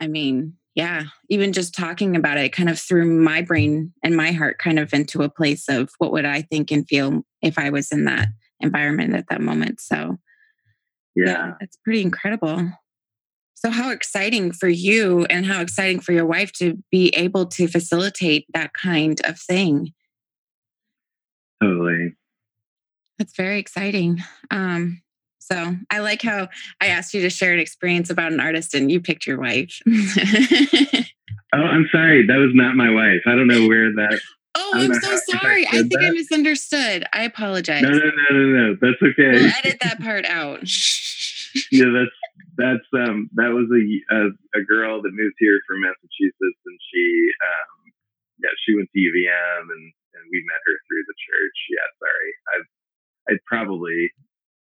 I 0.00 0.08
mean, 0.08 0.54
yeah, 0.74 1.04
even 1.28 1.52
just 1.52 1.74
talking 1.74 2.16
about 2.16 2.36
it 2.36 2.52
kind 2.52 2.68
of 2.68 2.78
threw 2.78 3.04
my 3.06 3.42
brain 3.42 3.92
and 4.02 4.16
my 4.16 4.32
heart 4.32 4.58
kind 4.58 4.78
of 4.78 4.92
into 4.92 5.22
a 5.22 5.28
place 5.28 5.68
of 5.68 5.90
what 5.98 6.12
would 6.12 6.24
I 6.24 6.42
think 6.42 6.70
and 6.70 6.86
feel 6.86 7.22
if 7.42 7.58
I 7.58 7.70
was 7.70 7.92
in 7.92 8.04
that 8.06 8.28
environment 8.60 9.14
at 9.14 9.28
that 9.28 9.40
moment. 9.40 9.80
So, 9.80 10.18
yeah, 11.14 11.26
yeah 11.26 11.52
it's 11.60 11.76
pretty 11.76 12.02
incredible. 12.02 12.70
So, 13.54 13.70
how 13.70 13.90
exciting 13.90 14.52
for 14.52 14.68
you 14.68 15.26
and 15.26 15.46
how 15.46 15.60
exciting 15.60 16.00
for 16.00 16.12
your 16.12 16.26
wife 16.26 16.52
to 16.54 16.82
be 16.90 17.08
able 17.10 17.46
to 17.46 17.68
facilitate 17.68 18.46
that 18.52 18.74
kind 18.74 19.20
of 19.24 19.38
thing. 19.38 19.92
Totally. 21.62 22.14
That's 23.18 23.36
very 23.36 23.60
exciting. 23.60 24.22
Um, 24.50 25.02
so 25.44 25.76
I 25.90 25.98
like 25.98 26.22
how 26.22 26.48
I 26.80 26.86
asked 26.86 27.12
you 27.12 27.20
to 27.20 27.28
share 27.28 27.52
an 27.52 27.60
experience 27.60 28.08
about 28.08 28.32
an 28.32 28.40
artist 28.40 28.74
and 28.74 28.90
you 28.90 28.98
picked 28.98 29.26
your 29.26 29.38
wife. 29.38 29.78
oh, 29.86 31.58
I'm 31.58 31.86
sorry. 31.92 32.26
That 32.26 32.38
was 32.38 32.52
not 32.54 32.76
my 32.76 32.90
wife. 32.90 33.20
I 33.26 33.36
don't 33.36 33.46
know 33.46 33.68
where 33.68 33.92
that. 33.92 34.20
Oh, 34.56 34.70
I'm 34.72 34.94
so 34.94 35.18
sorry. 35.34 35.66
I, 35.66 35.70
I 35.70 35.72
think 35.82 35.98
that. 35.98 36.04
I 36.04 36.10
misunderstood. 36.10 37.04
I 37.12 37.24
apologize. 37.24 37.82
No, 37.82 37.88
no, 37.90 37.98
no, 37.98 38.28
no, 38.30 38.44
no. 38.46 38.76
That's 38.80 39.02
okay. 39.02 39.34
We'll 39.34 39.50
edit 39.50 39.82
that 39.82 39.98
part 39.98 40.24
out. 40.26 40.62
yeah, 41.72 41.90
that's 41.90 42.14
that's 42.54 42.86
um 42.94 43.26
that 43.34 43.50
was 43.50 43.66
a, 43.74 43.82
a, 44.14 44.20
a 44.54 44.62
girl 44.62 45.02
that 45.02 45.10
moved 45.10 45.34
here 45.42 45.58
from 45.66 45.82
Massachusetts, 45.82 46.62
and 46.70 46.78
she 46.86 47.02
um 47.42 47.90
yeah 48.46 48.54
she 48.62 48.78
went 48.78 48.86
to 48.94 48.98
UVM, 49.02 49.74
and 49.74 49.84
and 50.14 50.22
we 50.30 50.38
met 50.46 50.62
her 50.70 50.78
through 50.86 51.02
the 51.02 51.18
church. 51.18 51.58
Yeah, 51.74 51.88
sorry, 51.98 52.30
I 52.54 53.34
I 53.34 53.38
probably 53.50 54.14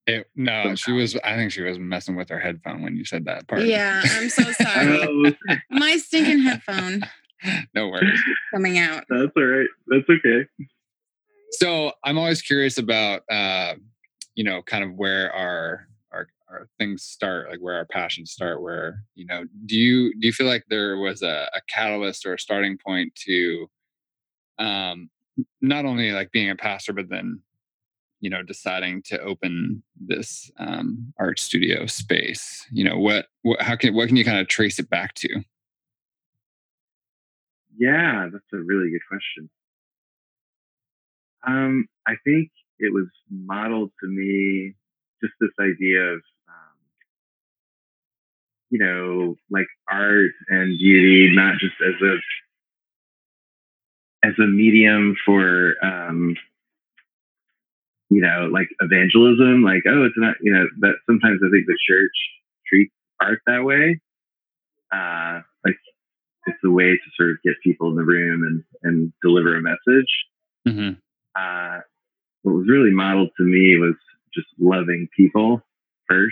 it, 0.07 0.27
no, 0.35 0.75
she 0.75 0.91
was. 0.91 1.15
I 1.23 1.35
think 1.35 1.51
she 1.51 1.61
was 1.61 1.77
messing 1.77 2.15
with 2.15 2.29
her 2.29 2.39
headphone 2.39 2.81
when 2.81 2.95
you 2.95 3.05
said 3.05 3.25
that 3.25 3.47
part. 3.47 3.61
Yeah, 3.63 4.01
I'm 4.03 4.29
so 4.29 4.43
sorry. 4.51 5.35
Oh. 5.47 5.55
My 5.69 5.97
stinking 5.97 6.39
headphone. 6.39 7.01
no 7.75 7.87
worries. 7.87 8.19
Coming 8.53 8.77
out. 8.77 9.03
That's 9.09 9.31
all 9.35 9.43
right. 9.43 9.67
That's 9.87 10.09
okay. 10.09 10.47
So 11.51 11.91
I'm 12.03 12.17
always 12.17 12.41
curious 12.41 12.77
about, 12.77 13.23
uh, 13.29 13.75
you 14.35 14.43
know, 14.43 14.61
kind 14.63 14.83
of 14.83 14.95
where 14.95 15.31
our 15.33 15.87
our 16.11 16.27
our 16.49 16.67
things 16.79 17.03
start, 17.03 17.49
like 17.49 17.59
where 17.59 17.75
our 17.75 17.85
passions 17.85 18.31
start. 18.31 18.61
Where 18.61 19.03
you 19.13 19.25
know, 19.25 19.45
do 19.65 19.75
you 19.75 20.13
do 20.19 20.27
you 20.27 20.33
feel 20.33 20.47
like 20.47 20.63
there 20.69 20.97
was 20.97 21.21
a, 21.21 21.49
a 21.53 21.61
catalyst 21.69 22.25
or 22.25 22.33
a 22.33 22.39
starting 22.39 22.77
point 22.83 23.13
to, 23.27 23.69
um, 24.57 25.09
not 25.61 25.85
only 25.85 26.11
like 26.11 26.31
being 26.31 26.49
a 26.49 26.55
pastor, 26.55 26.93
but 26.93 27.09
then 27.09 27.41
you 28.21 28.29
know 28.29 28.41
deciding 28.43 29.01
to 29.03 29.19
open 29.19 29.84
this 29.99 30.51
um, 30.57 31.13
art 31.19 31.39
studio 31.39 31.86
space 31.86 32.65
you 32.71 32.84
know 32.84 32.97
what, 32.97 33.27
what 33.41 33.62
how 33.62 33.75
can 33.75 33.93
what 33.93 34.07
can 34.07 34.15
you 34.15 34.23
kind 34.23 34.39
of 34.39 34.47
trace 34.47 34.79
it 34.79 34.89
back 34.89 35.13
to? 35.15 35.27
Yeah 37.77 38.29
that's 38.31 38.45
a 38.53 38.57
really 38.57 38.91
good 38.91 39.01
question. 39.10 39.49
Um, 41.45 41.88
i 42.07 42.13
think 42.23 42.51
it 42.79 42.93
was 42.93 43.07
modeled 43.29 43.91
to 44.01 44.07
me 44.07 44.73
just 45.21 45.34
this 45.39 45.51
idea 45.60 46.01
of 46.01 46.21
um, 46.47 46.77
you 48.69 48.79
know 48.79 49.36
like 49.49 49.67
art 49.89 50.31
and 50.49 50.77
beauty 50.77 51.36
not 51.36 51.57
just 51.60 51.75
as 51.86 51.99
a 52.01 52.15
as 54.23 54.34
a 54.38 54.45
medium 54.45 55.15
for 55.25 55.75
um, 55.84 56.36
you 58.12 58.19
know, 58.19 58.50
like 58.52 58.67
evangelism, 58.82 59.63
like, 59.63 59.84
oh, 59.88 60.04
it's 60.04 60.17
not, 60.17 60.36
you 60.41 60.52
know, 60.52 60.65
that 60.82 60.95
sometimes 61.10 61.39
I 61.41 61.50
think 61.50 61.65
the 61.65 61.78
church 61.88 62.12
treats 62.67 62.93
art 63.21 63.39
that 63.47 63.63
way. 63.63 64.02
Uh, 64.91 65.39
like 65.65 65.78
it's 66.45 66.60
a 66.65 66.69
way 66.69 66.91
to 66.91 67.10
sort 67.15 67.32
of 67.32 67.38
get 67.41 67.54
people 67.63 67.89
in 67.89 67.95
the 67.95 68.04
room 68.04 68.43
and, 68.43 68.63
and 68.84 69.13
deliver 69.21 69.56
a 69.56 69.62
message. 69.62 70.12
Mm-hmm. 70.67 71.00
Uh, 71.39 71.80
what 72.41 72.56
was 72.56 72.67
really 72.67 72.91
modeled 72.91 73.30
to 73.38 73.43
me 73.43 73.78
was 73.78 73.95
just 74.34 74.47
loving 74.60 75.08
people 75.15 75.62
1st 76.12 76.28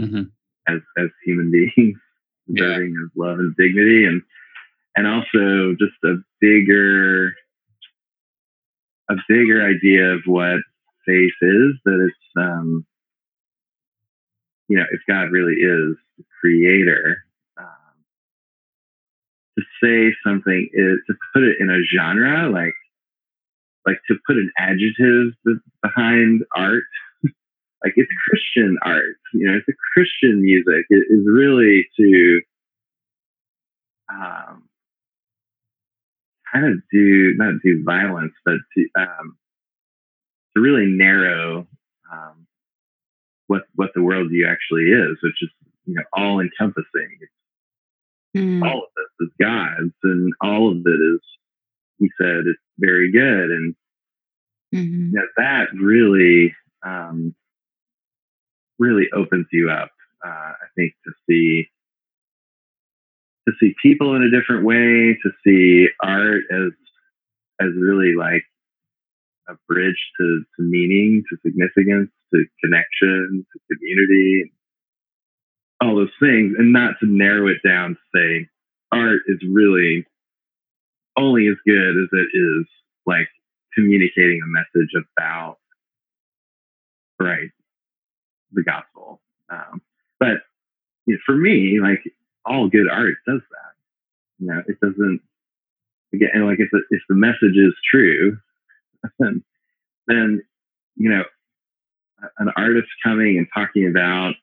mm-hmm. 0.00 0.22
as, 0.66 0.80
as 0.96 1.10
human 1.26 1.50
beings, 1.76 1.98
deserving 2.50 2.94
yeah. 2.96 3.04
of 3.04 3.10
love 3.16 3.38
and 3.38 3.54
dignity. 3.56 4.06
And, 4.06 4.22
and 4.96 5.06
also 5.06 5.76
just 5.78 5.92
a 6.04 6.22
bigger, 6.40 7.34
a 9.10 9.16
bigger 9.28 9.62
idea 9.62 10.14
of 10.14 10.22
what 10.24 10.60
faith 11.06 11.32
is 11.40 11.74
that 11.84 12.08
it's 12.08 12.16
um, 12.36 12.86
you 14.68 14.78
know 14.78 14.84
if 14.90 15.00
God 15.08 15.32
really 15.32 15.54
is 15.54 15.96
the 16.18 16.24
creator, 16.40 17.24
um, 17.58 17.66
to 19.58 19.64
say 19.82 20.14
something 20.24 20.68
is 20.72 20.98
to 21.06 21.14
put 21.32 21.42
it 21.42 21.56
in 21.60 21.70
a 21.70 21.82
genre 21.94 22.50
like 22.50 22.74
like 23.86 23.98
to 24.08 24.16
put 24.26 24.36
an 24.36 24.50
adjective 24.58 25.32
behind 25.82 26.42
art 26.56 26.84
like 27.84 27.94
it's 27.96 28.10
Christian 28.28 28.78
art, 28.84 29.16
you 29.34 29.46
know, 29.46 29.56
it's 29.56 29.68
a 29.68 29.72
Christian 29.94 30.42
music. 30.42 30.86
It 30.90 31.06
is 31.10 31.26
really 31.26 31.88
to 31.98 32.40
um, 34.12 34.68
kind 36.52 36.66
of 36.66 36.82
do 36.92 37.34
not 37.36 37.54
do 37.64 37.82
violence, 37.84 38.34
but 38.44 38.56
to 38.76 38.88
um, 38.98 39.36
to 40.54 40.62
really 40.62 40.86
narrow 40.86 41.66
um, 42.12 42.46
what 43.46 43.62
what 43.74 43.90
the 43.94 44.00
worldview 44.00 44.50
actually 44.50 44.84
is, 44.84 45.18
which 45.22 45.42
is 45.42 45.50
you 45.86 45.94
know 45.94 46.02
all 46.12 46.40
encompassing. 46.40 47.18
Mm. 48.36 48.62
All 48.62 48.84
of 48.84 48.88
this 48.96 49.26
is 49.26 49.32
God's, 49.40 49.94
and 50.02 50.32
all 50.40 50.70
of 50.70 50.78
it 50.78 51.14
is. 51.14 51.20
He 51.98 52.08
said 52.20 52.44
it's 52.46 52.58
very 52.78 53.12
good, 53.12 53.50
and 53.50 53.74
mm-hmm. 54.74 55.10
you 55.10 55.12
know, 55.12 55.26
that 55.36 55.66
really 55.78 56.54
um, 56.84 57.34
really 58.78 59.08
opens 59.14 59.46
you 59.52 59.70
up. 59.70 59.90
Uh, 60.24 60.28
I 60.28 60.66
think 60.76 60.94
to 61.04 61.12
see 61.28 61.68
to 63.46 63.54
see 63.60 63.74
people 63.82 64.14
in 64.16 64.22
a 64.22 64.30
different 64.30 64.64
way, 64.64 65.18
to 65.22 65.30
see 65.44 65.88
art 66.02 66.42
as 66.50 66.72
as 67.60 67.70
really 67.76 68.14
like 68.16 68.44
a 69.48 69.54
bridge 69.68 69.98
to, 70.18 70.42
to 70.56 70.62
meaning, 70.62 71.22
to 71.28 71.36
significance, 71.44 72.10
to 72.34 72.44
connection, 72.62 73.46
to 73.52 73.76
community, 73.76 74.52
all 75.80 75.96
those 75.96 76.14
things, 76.20 76.54
and 76.58 76.72
not 76.72 76.94
to 77.00 77.06
narrow 77.06 77.48
it 77.48 77.58
down 77.66 77.96
to 77.96 78.00
say 78.14 78.48
art 78.92 79.20
is 79.26 79.38
really 79.48 80.06
only 81.16 81.48
as 81.48 81.56
good 81.66 82.02
as 82.02 82.08
it 82.12 82.28
is 82.32 82.66
like 83.06 83.28
communicating 83.74 84.40
a 84.42 84.46
message 84.46 84.90
about 84.94 85.58
right 87.18 87.50
the 88.52 88.62
gospel. 88.62 89.20
Um, 89.50 89.82
but 90.20 90.42
you 91.06 91.14
know, 91.14 91.20
for 91.26 91.36
me, 91.36 91.80
like 91.80 92.00
all 92.44 92.68
good 92.68 92.88
art 92.90 93.16
does 93.26 93.40
that. 93.50 93.72
You 94.38 94.46
know, 94.48 94.62
it 94.66 94.78
doesn't 94.80 95.20
again, 96.14 96.46
like 96.46 96.60
if 96.60 96.68
the, 96.70 96.82
if 96.90 97.02
the 97.08 97.14
message 97.14 97.56
is 97.56 97.74
true, 97.90 98.36
then, 99.18 99.42
then 100.06 100.42
you 100.96 101.10
know, 101.10 101.24
an 102.38 102.50
artist 102.56 102.88
coming 103.04 103.38
and 103.38 103.46
talking 103.54 103.88
about 103.88 104.34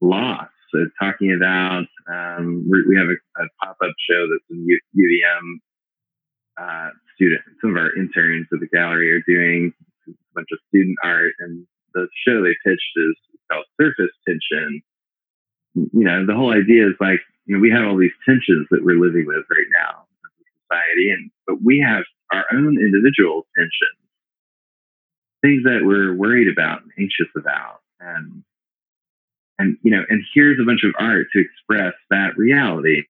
loss, 0.00 0.48
so 0.72 0.86
talking 1.00 1.32
about 1.32 1.84
um, 2.10 2.66
we 2.68 2.96
have 2.96 3.06
a, 3.08 3.42
a 3.42 3.46
pop 3.62 3.76
up 3.82 3.94
show 4.10 4.26
that's 4.28 4.44
in 4.50 4.66
U- 4.66 4.80
UVM. 4.96 5.60
Uh, 6.56 6.90
student, 7.16 7.42
some 7.60 7.70
of 7.70 7.76
our 7.76 7.94
interns 7.96 8.46
at 8.52 8.60
the 8.60 8.68
gallery 8.68 9.10
are 9.10 9.22
doing 9.26 9.72
a 10.08 10.12
bunch 10.34 10.48
of 10.52 10.58
student 10.68 10.96
art, 11.02 11.32
and 11.40 11.66
the 11.94 12.06
show 12.26 12.42
they 12.42 12.54
pitched 12.64 12.94
is 12.96 13.16
called 13.50 13.64
Surface 13.80 14.14
Tension. 14.26 14.82
You 15.74 16.04
know, 16.04 16.26
the 16.26 16.34
whole 16.34 16.52
idea 16.52 16.86
is 16.86 16.94
like, 17.00 17.20
you 17.46 17.56
know, 17.56 17.60
we 17.60 17.70
have 17.70 17.86
all 17.86 17.98
these 17.98 18.14
tensions 18.24 18.66
that 18.70 18.84
we're 18.84 19.00
living 19.00 19.26
with 19.26 19.44
right 19.50 19.70
now 19.72 20.06
a 20.24 20.28
society, 20.62 21.10
and 21.10 21.30
but 21.46 21.62
we 21.62 21.78
have 21.84 22.04
our 22.34 22.44
own 22.52 22.78
individual 22.78 23.46
tensions, 23.56 24.00
things 25.42 25.62
that 25.64 25.80
we're 25.82 26.14
worried 26.14 26.48
about 26.48 26.82
and 26.82 26.90
anxious 26.98 27.32
about. 27.36 27.80
And, 28.00 28.42
and, 29.58 29.76
you 29.82 29.90
know, 29.90 30.04
and 30.08 30.22
here's 30.34 30.58
a 30.60 30.64
bunch 30.64 30.84
of 30.84 30.94
art 30.98 31.28
to 31.32 31.40
express 31.40 31.94
that 32.10 32.36
reality. 32.36 33.02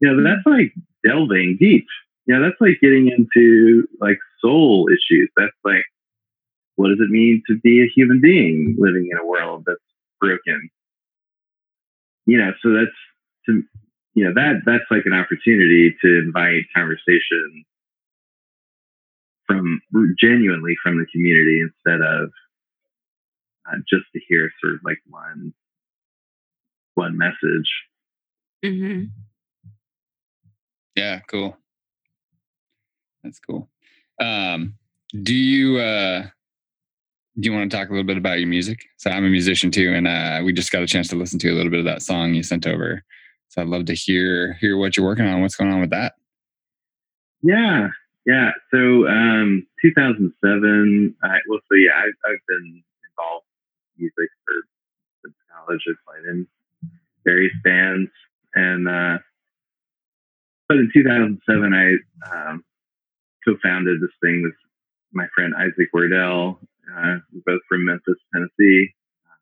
You 0.00 0.12
know, 0.12 0.22
that's 0.22 0.46
like 0.46 0.72
delving 1.06 1.58
deep. 1.60 1.86
You 2.26 2.34
know, 2.34 2.42
that's 2.42 2.60
like 2.60 2.78
getting 2.80 3.08
into 3.08 3.86
like 4.00 4.18
soul 4.40 4.88
issues. 4.88 5.30
That's 5.36 5.52
like, 5.64 5.84
what 6.76 6.88
does 6.88 7.00
it 7.00 7.10
mean 7.10 7.42
to 7.48 7.58
be 7.62 7.82
a 7.82 7.92
human 7.94 8.20
being 8.20 8.76
living 8.78 9.08
in 9.10 9.18
a 9.18 9.26
world 9.26 9.64
that's 9.66 9.80
broken? 10.20 10.70
You 12.26 12.38
know, 12.38 12.52
so 12.62 12.72
that's 12.72 12.96
to, 13.46 13.62
you 14.14 14.24
know 14.24 14.32
that 14.34 14.62
that's 14.64 14.84
like 14.90 15.06
an 15.06 15.12
opportunity 15.12 15.96
to 16.02 16.18
invite 16.18 16.64
conversation 16.74 17.64
from 19.46 19.80
genuinely 20.20 20.74
from 20.82 20.98
the 20.98 21.06
community 21.12 21.60
instead 21.60 22.00
of 22.00 22.30
uh, 23.68 23.76
just 23.88 24.04
to 24.12 24.20
hear 24.28 24.50
sort 24.60 24.74
of 24.74 24.80
like 24.84 24.98
one 25.08 25.52
one 26.94 27.16
message. 27.16 27.70
Mm-hmm. 28.64 29.04
Yeah, 30.96 31.20
cool. 31.20 31.56
That's 33.24 33.38
cool. 33.38 33.68
Um, 34.20 34.74
do 35.22 35.34
you 35.34 35.78
uh, 35.78 36.26
do 37.38 37.48
you 37.48 37.52
want 37.52 37.70
to 37.70 37.76
talk 37.76 37.88
a 37.88 37.92
little 37.92 38.06
bit 38.06 38.18
about 38.18 38.38
your 38.38 38.48
music? 38.48 38.80
So 38.98 39.10
I'm 39.10 39.24
a 39.24 39.30
musician 39.30 39.70
too, 39.70 39.92
and 39.94 40.06
uh, 40.06 40.42
we 40.44 40.52
just 40.52 40.72
got 40.72 40.82
a 40.82 40.86
chance 40.86 41.08
to 41.08 41.16
listen 41.16 41.38
to 41.40 41.50
a 41.50 41.54
little 41.54 41.70
bit 41.70 41.80
of 41.80 41.86
that 41.86 42.02
song 42.02 42.34
you 42.34 42.42
sent 42.42 42.66
over. 42.66 43.02
So 43.48 43.62
I'd 43.62 43.68
love 43.68 43.86
to 43.86 43.94
hear 43.94 44.54
hear 44.60 44.76
what 44.76 44.96
you're 44.96 45.06
working 45.06 45.26
on. 45.26 45.40
What's 45.40 45.56
going 45.56 45.72
on 45.72 45.80
with 45.80 45.90
that? 45.90 46.14
Yeah, 47.42 47.88
yeah. 48.26 48.50
So 48.72 49.08
um, 49.08 49.66
2007. 49.82 51.16
I, 51.22 51.38
well, 51.48 51.60
so 51.68 51.74
yeah, 51.74 51.96
I've, 51.96 52.18
I've 52.26 52.46
been 52.48 52.82
involved 53.10 53.46
in 53.96 54.04
music 54.04 54.30
for 54.44 54.54
since 55.24 55.34
college. 55.50 55.82
I've 55.88 56.04
played 56.06 56.28
in 56.30 56.46
various 57.24 57.54
bands, 57.64 58.10
and 58.54 58.88
uh, 58.88 59.18
but 60.68 60.78
in 60.78 60.90
2007, 60.94 61.74
I 61.74 62.48
um, 62.48 62.64
co-founded 63.44 64.00
this 64.00 64.14
thing 64.22 64.42
with 64.42 64.54
my 65.12 65.26
friend 65.34 65.54
Isaac 65.58 65.88
Wardell. 65.92 66.60
Uh, 66.88 67.18
we're 67.32 67.42
both 67.44 67.60
from 67.68 67.84
Memphis, 67.84 68.18
Tennessee. 68.32 68.94
Uh, 69.26 69.36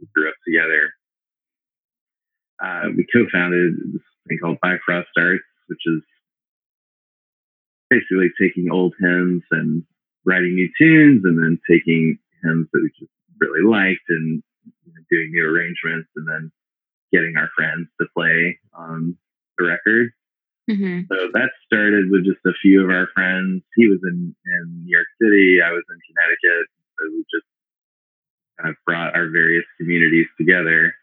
we 0.00 0.08
grew 0.14 0.28
up 0.28 0.34
together. 0.46 0.92
Uh, 2.62 2.92
we 2.96 3.06
co-founded 3.12 3.74
this 3.94 4.02
thing 4.28 4.38
called 4.38 4.58
Bifrost 4.62 5.08
Arts, 5.16 5.42
which 5.68 5.80
is 5.86 6.02
basically 7.90 8.30
taking 8.40 8.70
old 8.70 8.94
hymns 9.00 9.42
and 9.50 9.82
writing 10.24 10.54
new 10.54 10.70
tunes, 10.78 11.22
and 11.24 11.36
then 11.36 11.58
taking 11.68 12.18
hymns 12.42 12.68
that 12.72 12.80
we 12.82 12.90
just 12.98 13.12
really 13.38 13.66
liked 13.66 14.08
and 14.08 14.42
you 14.64 14.92
know, 14.94 15.02
doing 15.10 15.30
new 15.32 15.44
arrangements, 15.44 16.08
and 16.16 16.26
then 16.26 16.52
getting 17.12 17.34
our 17.36 17.50
friends 17.56 17.88
to 18.00 18.06
play 18.16 18.58
on 18.72 19.16
the 19.58 19.66
record. 19.66 20.12
Mm-hmm. 20.70 21.00
So 21.10 21.16
that 21.34 21.50
started 21.66 22.10
with 22.10 22.24
just 22.24 22.38
a 22.46 22.54
few 22.62 22.84
of 22.84 22.90
our 22.90 23.08
friends. 23.14 23.62
He 23.74 23.88
was 23.88 23.98
in, 24.04 24.34
in 24.46 24.84
New 24.84 24.92
York 24.92 25.06
City, 25.20 25.58
I 25.64 25.72
was 25.72 25.82
in 25.90 25.98
Connecticut. 26.06 26.66
So 26.98 27.10
we 27.10 27.24
just 27.32 27.46
kind 28.60 28.70
of 28.70 28.76
brought 28.86 29.16
our 29.16 29.28
various 29.30 29.64
communities 29.78 30.26
together. 30.38 30.94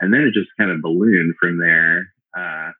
And 0.00 0.12
then 0.12 0.20
it 0.20 0.34
just 0.34 0.50
kind 0.58 0.70
of 0.70 0.82
ballooned 0.82 1.34
from 1.40 1.58
there. 1.58 2.12
Uh, 2.36 2.70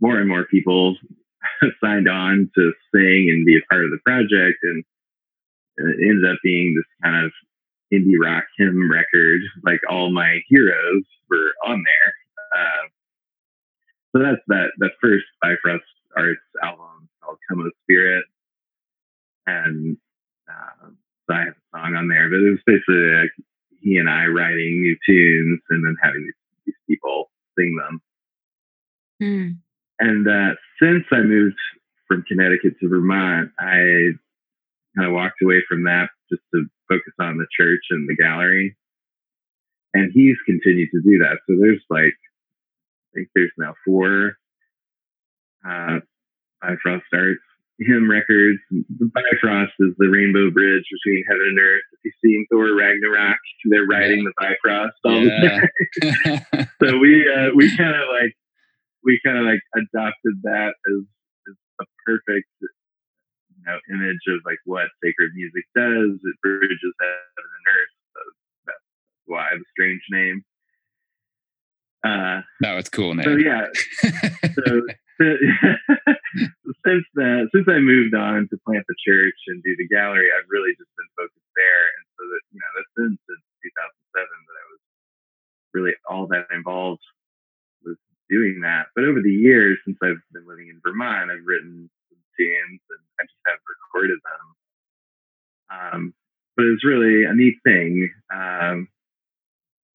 more 0.00 0.18
and 0.18 0.28
more 0.28 0.44
people 0.44 0.96
signed 1.82 2.08
on 2.08 2.50
to 2.54 2.72
sing 2.94 3.28
and 3.30 3.46
be 3.46 3.56
a 3.56 3.66
part 3.70 3.84
of 3.84 3.90
the 3.90 3.98
project. 4.04 4.58
And 4.62 4.84
it 5.76 6.08
ended 6.08 6.30
up 6.30 6.38
being 6.42 6.74
this 6.74 6.84
kind 7.02 7.24
of 7.24 7.32
indie 7.92 8.18
rock 8.20 8.44
hymn 8.56 8.90
record. 8.90 9.40
Like 9.62 9.80
all 9.88 10.12
my 10.12 10.40
heroes 10.48 11.04
were 11.28 11.52
on 11.66 11.82
there. 11.84 12.14
Uh, 12.54 12.88
so 14.12 14.22
that's 14.22 14.42
that 14.48 14.70
the 14.78 14.90
first 15.00 15.24
Bifrost 15.40 15.84
Arts 16.16 16.40
album 16.62 17.08
called 17.22 17.38
Come 17.48 17.60
O 17.60 17.70
Spirit, 17.84 18.24
and 19.46 19.96
uh, 20.48 20.88
so 21.28 21.34
I 21.34 21.44
have 21.44 21.54
a 21.54 21.78
song 21.78 21.94
on 21.94 22.08
there. 22.08 22.28
But 22.28 22.40
it 22.40 22.50
was 22.50 22.60
basically 22.66 22.96
like 22.96 23.30
he 23.80 23.96
and 23.98 24.10
I 24.10 24.26
writing 24.26 24.82
new 24.82 24.96
tunes 25.06 25.60
and 25.70 25.84
then 25.84 25.96
having 26.02 26.24
these, 26.24 26.34
these 26.66 26.74
people 26.88 27.30
sing 27.56 27.76
them. 27.76 28.02
Mm. 29.22 29.58
And 30.00 30.26
uh, 30.26 30.54
since 30.82 31.04
I 31.12 31.20
moved 31.20 31.56
from 32.08 32.24
Connecticut 32.26 32.74
to 32.80 32.88
Vermont, 32.88 33.50
I 33.58 34.16
kind 34.96 35.06
of 35.06 35.12
walked 35.12 35.42
away 35.42 35.62
from 35.68 35.84
that 35.84 36.08
just 36.30 36.42
to 36.54 36.64
focus 36.88 37.12
on 37.20 37.38
the 37.38 37.46
church 37.58 37.82
and 37.90 38.08
the 38.08 38.16
gallery. 38.16 38.76
And 39.94 40.10
he's 40.12 40.36
continued 40.46 40.88
to 40.92 41.02
do 41.02 41.18
that. 41.18 41.38
So 41.46 41.56
there's 41.60 41.82
like 41.90 42.14
I 42.14 43.08
think 43.14 43.28
there's 43.34 43.52
now 43.58 43.74
four 43.84 44.36
uh, 45.68 45.98
Bifrost 46.62 47.04
Arts 47.12 47.40
hymn 47.80 48.10
records. 48.10 48.58
The 48.70 49.10
Bifrost 49.14 49.72
is 49.80 49.94
the 49.98 50.08
rainbow 50.08 50.50
bridge 50.50 50.84
between 50.92 51.24
heaven 51.26 51.46
and 51.48 51.58
earth. 51.58 51.82
If 51.92 51.98
you've 52.04 52.14
seen 52.22 52.46
Thor 52.50 52.74
Ragnarok, 52.74 53.38
they're 53.64 53.86
riding 53.86 54.24
the 54.24 54.32
Bifrost 54.38 54.96
all 55.04 55.24
yeah. 55.24 55.60
the 56.00 56.40
time. 56.52 56.68
so 56.82 56.98
we 56.98 57.28
uh, 57.28 57.50
we 57.54 57.74
kind 57.76 57.94
of 57.94 58.08
like 58.12 58.36
we 59.04 59.20
kind 59.24 59.38
of 59.38 59.44
like 59.44 59.62
adopted 59.74 60.42
that 60.42 60.74
as, 60.86 61.02
as 61.48 61.56
a 61.80 61.84
perfect 62.06 62.48
you 62.60 63.64
know 63.66 63.78
image 63.92 64.24
of 64.28 64.40
like 64.44 64.58
what 64.64 64.88
sacred 65.02 65.32
music 65.34 65.64
does. 65.74 66.20
It 66.20 66.36
bridges 66.42 66.94
heaven 67.00 67.50
and 67.56 67.66
earth. 67.68 67.94
So 68.14 68.20
that's 68.66 68.88
why 69.26 69.48
the 69.52 69.64
strange 69.72 70.02
name. 70.10 70.44
Uh, 72.00 72.40
no, 72.62 72.78
it's 72.78 72.88
cool 72.88 73.14
name. 73.14 73.24
So 73.28 73.36
yeah, 73.36 73.68
so, 74.56 74.80
since 76.80 77.04
the, 77.12 77.44
since 77.52 77.68
I 77.68 77.76
moved 77.76 78.16
on 78.16 78.48
to 78.48 78.56
plant 78.64 78.88
the 78.88 78.96
church 79.04 79.36
and 79.52 79.60
do 79.60 79.76
the 79.76 79.84
gallery, 79.92 80.32
I've 80.32 80.48
really 80.48 80.72
just 80.80 80.88
been 80.96 81.12
focused 81.12 81.52
there, 81.52 81.84
and 82.00 82.04
so 82.16 82.22
that 82.24 82.42
you 82.56 82.60
know 82.60 82.70
that's 82.72 82.94
been 82.96 83.14
since 83.28 83.44
2007 83.68 84.16
that 84.16 84.56
I 84.56 84.64
was 84.72 84.80
really 85.76 85.92
all 86.08 86.24
that 86.32 86.48
involved 86.56 87.04
doing 88.30 88.60
that. 88.62 88.86
But 88.94 89.04
over 89.04 89.20
the 89.20 89.32
years, 89.32 89.78
since 89.84 89.98
I've 90.02 90.22
been 90.32 90.46
living 90.46 90.68
in 90.68 90.80
Vermont, 90.84 91.30
I've 91.30 91.44
written 91.44 91.90
some 92.08 92.18
tunes 92.38 92.80
and 92.90 93.02
I 93.20 93.24
just 93.24 93.42
have 93.46 93.58
recorded 93.66 94.18
them. 94.22 94.46
Um, 95.70 96.14
but 96.56 96.66
it's 96.66 96.84
really 96.84 97.24
a 97.24 97.34
neat 97.34 97.56
thing. 97.64 98.10
Um, 98.32 98.88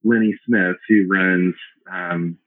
Lenny 0.04 0.36
Smith, 0.46 0.78
who 0.88 1.08
runs 1.10 1.56
um, 1.92 2.38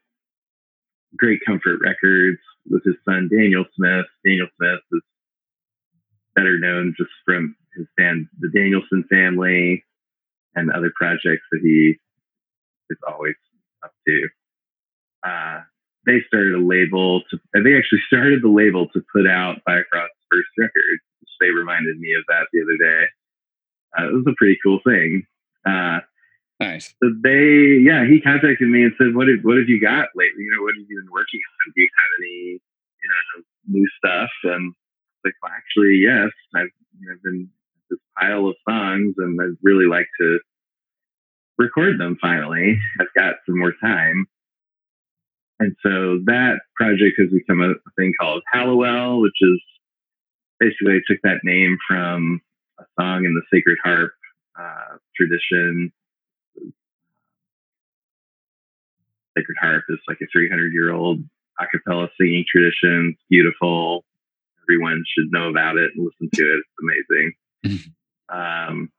Great 1.17 1.41
Comfort 1.47 1.81
Records 1.81 2.39
with 2.69 2.85
his 2.85 2.95
son 3.05 3.29
Daniel 3.31 3.65
Smith. 3.75 4.07
Daniel 4.25 4.49
Smith 4.57 4.81
is 4.93 5.03
better 6.35 6.59
known 6.59 6.95
just 6.97 7.11
from 7.25 7.57
his 7.77 7.87
band, 7.97 8.29
the 8.39 8.49
Danielson 8.49 9.05
Famile, 9.11 9.83
and 10.55 10.71
other 10.71 10.93
projects 10.95 11.47
that 11.51 11.61
he 11.63 11.97
is 12.91 12.99
always 13.07 13.35
up 13.85 13.93
to. 14.07 14.29
Uh, 15.27 15.61
they 16.09 16.25
started 16.27 16.55
a 16.55 16.65
label 16.65 17.21
to, 17.29 17.39
they 17.53 17.77
actually 17.77 18.01
started 18.09 18.41
the 18.41 18.49
label 18.49 18.89
to 18.97 19.05
put 19.13 19.29
out 19.29 19.61
Bifrost's 19.69 20.25
first 20.33 20.49
record, 20.57 20.99
which 21.21 21.35
they 21.41 21.51
reminded 21.51 22.01
me 22.01 22.15
of 22.17 22.25
that 22.29 22.49
the 22.53 22.65
other 22.65 22.81
day. 22.81 23.05
Uh, 23.93 24.09
it 24.09 24.15
was 24.17 24.27
a 24.27 24.37
pretty 24.37 24.57
cool 24.65 24.81
thing. 24.85 25.27
Uh, 25.69 26.01
Nice. 26.61 26.93
So 27.01 27.11
they, 27.23 27.79
yeah, 27.87 28.05
he 28.05 28.21
contacted 28.21 28.69
me 28.69 28.83
and 28.83 28.93
said, 28.99 29.15
"What 29.15 29.29
have 29.29 29.39
what 29.43 29.59
have 29.59 29.69
you 29.69 29.81
got 29.81 30.09
lately? 30.17 30.43
You 30.43 30.51
know, 30.51 30.63
what 30.63 30.75
have 30.75 30.87
you 30.89 30.99
been 30.99 31.13
working 31.13 31.39
on? 31.39 31.73
Do 31.73 31.81
you 31.81 31.89
have 31.95 32.11
any, 32.19 32.59
you 32.59 33.09
know, 33.09 33.45
new 33.69 33.87
stuff?" 33.97 34.31
And 34.43 34.75
like, 35.25 35.35
well, 35.41 35.53
actually, 35.55 36.03
yes, 36.03 36.31
I've 36.57 36.75
know, 37.01 37.15
been 37.23 37.49
this 37.91 38.01
pile 38.19 38.49
of 38.49 38.57
songs, 38.69 39.15
and 39.19 39.41
I'd 39.41 39.57
really 39.63 39.87
like 39.87 40.09
to 40.21 40.41
record 41.59 42.01
them. 42.01 42.19
Finally, 42.21 42.79
I've 43.01 43.15
got 43.15 43.37
some 43.47 43.59
more 43.59 43.75
time. 43.81 44.27
And 45.61 45.75
so 45.83 46.21
that 46.27 46.61
project 46.77 47.17
has 47.19 47.31
become 47.31 47.61
a, 47.63 47.75
thing 47.97 48.13
called 48.21 48.43
Hallowell, 48.53 49.21
which 49.21 49.37
is 49.41 49.61
basically 50.61 50.95
I 50.95 51.01
took 51.07 51.21
that 51.25 51.41
name 51.43 51.77
from 51.89 52.41
a 52.79 52.85
song 53.01 53.25
in 53.25 53.35
the 53.35 53.43
Sacred 53.53 53.79
Harp 53.83 54.13
uh, 54.59 54.99
tradition 55.17 55.93
Sacred 59.39 59.57
Harp 59.61 59.85
is 59.89 59.99
like 60.09 60.19
a 60.21 60.27
300 60.33 60.73
year 60.73 60.93
old 60.93 61.23
a 61.61 61.67
cappella 61.67 62.09
singing 62.21 62.45
tradition. 62.51 63.15
It's 63.15 63.25
beautiful. 63.29 64.05
Everyone 64.65 65.03
should 65.07 65.31
know 65.31 65.49
about 65.49 65.77
it 65.77 65.91
and 65.95 66.05
listen 66.05 66.31
to 66.35 66.43
it. 66.43 66.61
It's 66.61 67.65
amazing. 67.65 67.95
um, 68.29 68.91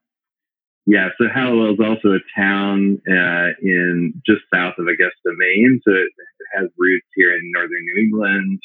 yeah, 0.90 1.10
so 1.20 1.26
Hallowell 1.32 1.74
is 1.74 1.80
also 1.80 2.16
a 2.16 2.26
town 2.36 3.00
uh, 3.08 3.50
in 3.62 4.20
just 4.26 4.42
south 4.52 4.74
of 4.80 4.88
Augusta, 4.88 5.38
Maine. 5.38 5.80
So 5.86 5.92
it, 5.94 6.10
has 6.52 6.68
roots 6.80 7.06
here 7.14 7.32
in 7.32 7.52
northern 7.54 7.84
New 7.84 8.02
England. 8.02 8.60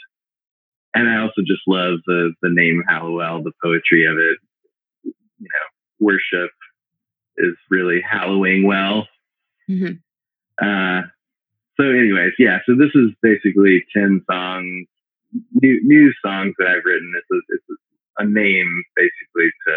And 0.95 1.07
I 1.07 1.20
also 1.20 1.43
just 1.47 1.61
love 1.66 1.99
the 2.07 2.33
the 2.41 2.49
name 2.49 2.83
Hallowell, 2.89 3.43
the 3.43 3.53
poetry 3.62 4.07
of 4.07 4.16
it. 4.16 4.39
You 5.05 5.12
know, 5.43 5.66
worship 6.01 6.51
is 7.37 7.57
really 7.68 8.01
hallowing 8.01 8.66
well. 8.66 9.07
Mm-hmm. 9.68 10.01
Uh, 10.64 11.03
so, 11.77 11.85
anyways, 11.85 12.33
yeah. 12.39 12.61
So 12.64 12.75
this 12.75 12.95
is 12.95 13.11
basically 13.20 13.85
ten 13.95 14.25
songs, 14.31 14.87
new 15.53 15.79
new 15.85 16.11
songs 16.25 16.55
that 16.59 16.68
I've 16.68 16.87
written. 16.87 17.12
It's 17.18 17.31
a, 17.31 17.55
it's 17.55 17.81
a 18.16 18.25
name 18.25 18.83
basically 18.97 19.51
to 19.66 19.75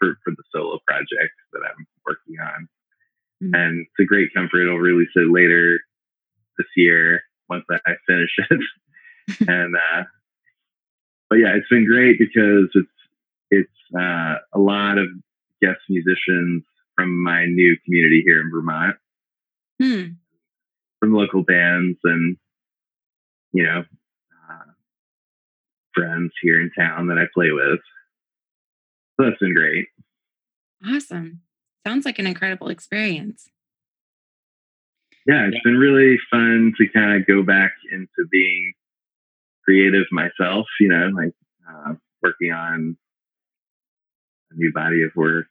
for 0.00 0.18
for 0.24 0.32
the 0.32 0.42
solo 0.52 0.78
project 0.86 1.34
that 1.52 1.62
I'm 1.62 1.86
working 2.04 2.36
on, 2.40 2.68
mm-hmm. 3.44 3.54
and 3.54 3.80
it's 3.86 4.00
a 4.00 4.04
great 4.04 4.34
comfort. 4.34 4.68
I'll 4.68 4.76
release 4.76 5.14
it 5.14 5.30
later 5.30 5.78
this 6.58 6.66
year 6.76 7.22
once 7.48 7.64
I 7.70 7.92
finish 8.06 8.30
it. 8.38 8.60
and 9.48 9.76
uh, 9.76 10.04
but 11.28 11.36
yeah, 11.36 11.54
it's 11.54 11.68
been 11.68 11.86
great 11.86 12.18
because 12.18 12.68
it's 12.74 12.88
it's 13.50 13.96
uh, 13.96 14.36
a 14.52 14.58
lot 14.58 14.98
of 14.98 15.06
guest 15.62 15.80
musicians 15.88 16.64
from 16.96 17.22
my 17.22 17.44
new 17.46 17.76
community 17.84 18.22
here 18.24 18.40
in 18.40 18.50
Vermont, 18.50 18.96
hmm. 19.80 20.04
from 20.98 21.14
local 21.14 21.42
bands 21.42 21.98
and 22.04 22.36
you 23.52 23.64
know 23.64 23.84
uh, 24.50 24.70
friends 25.94 26.32
here 26.42 26.60
in 26.60 26.70
town 26.76 27.08
that 27.08 27.18
I 27.18 27.24
play 27.34 27.50
with. 27.50 27.80
So 29.20 29.26
that's 29.26 29.38
been 29.38 29.54
great. 29.54 29.88
Awesome. 30.86 31.40
Sounds 31.86 32.06
like 32.06 32.18
an 32.18 32.26
incredible 32.26 32.68
experience. 32.68 33.50
Yeah, 35.26 35.46
it's 35.46 35.62
been 35.62 35.76
really 35.76 36.18
fun 36.30 36.72
to 36.78 36.88
kind 36.88 37.20
of 37.20 37.26
go 37.26 37.42
back 37.42 37.72
into 37.92 38.26
being 38.30 38.72
creative 39.64 40.06
myself, 40.10 40.66
you 40.80 40.88
know, 40.88 41.10
like 41.14 41.34
uh, 41.68 41.94
working 42.22 42.52
on 42.52 42.96
a 44.50 44.54
new 44.54 44.72
body 44.72 45.02
of 45.02 45.10
work. 45.14 45.46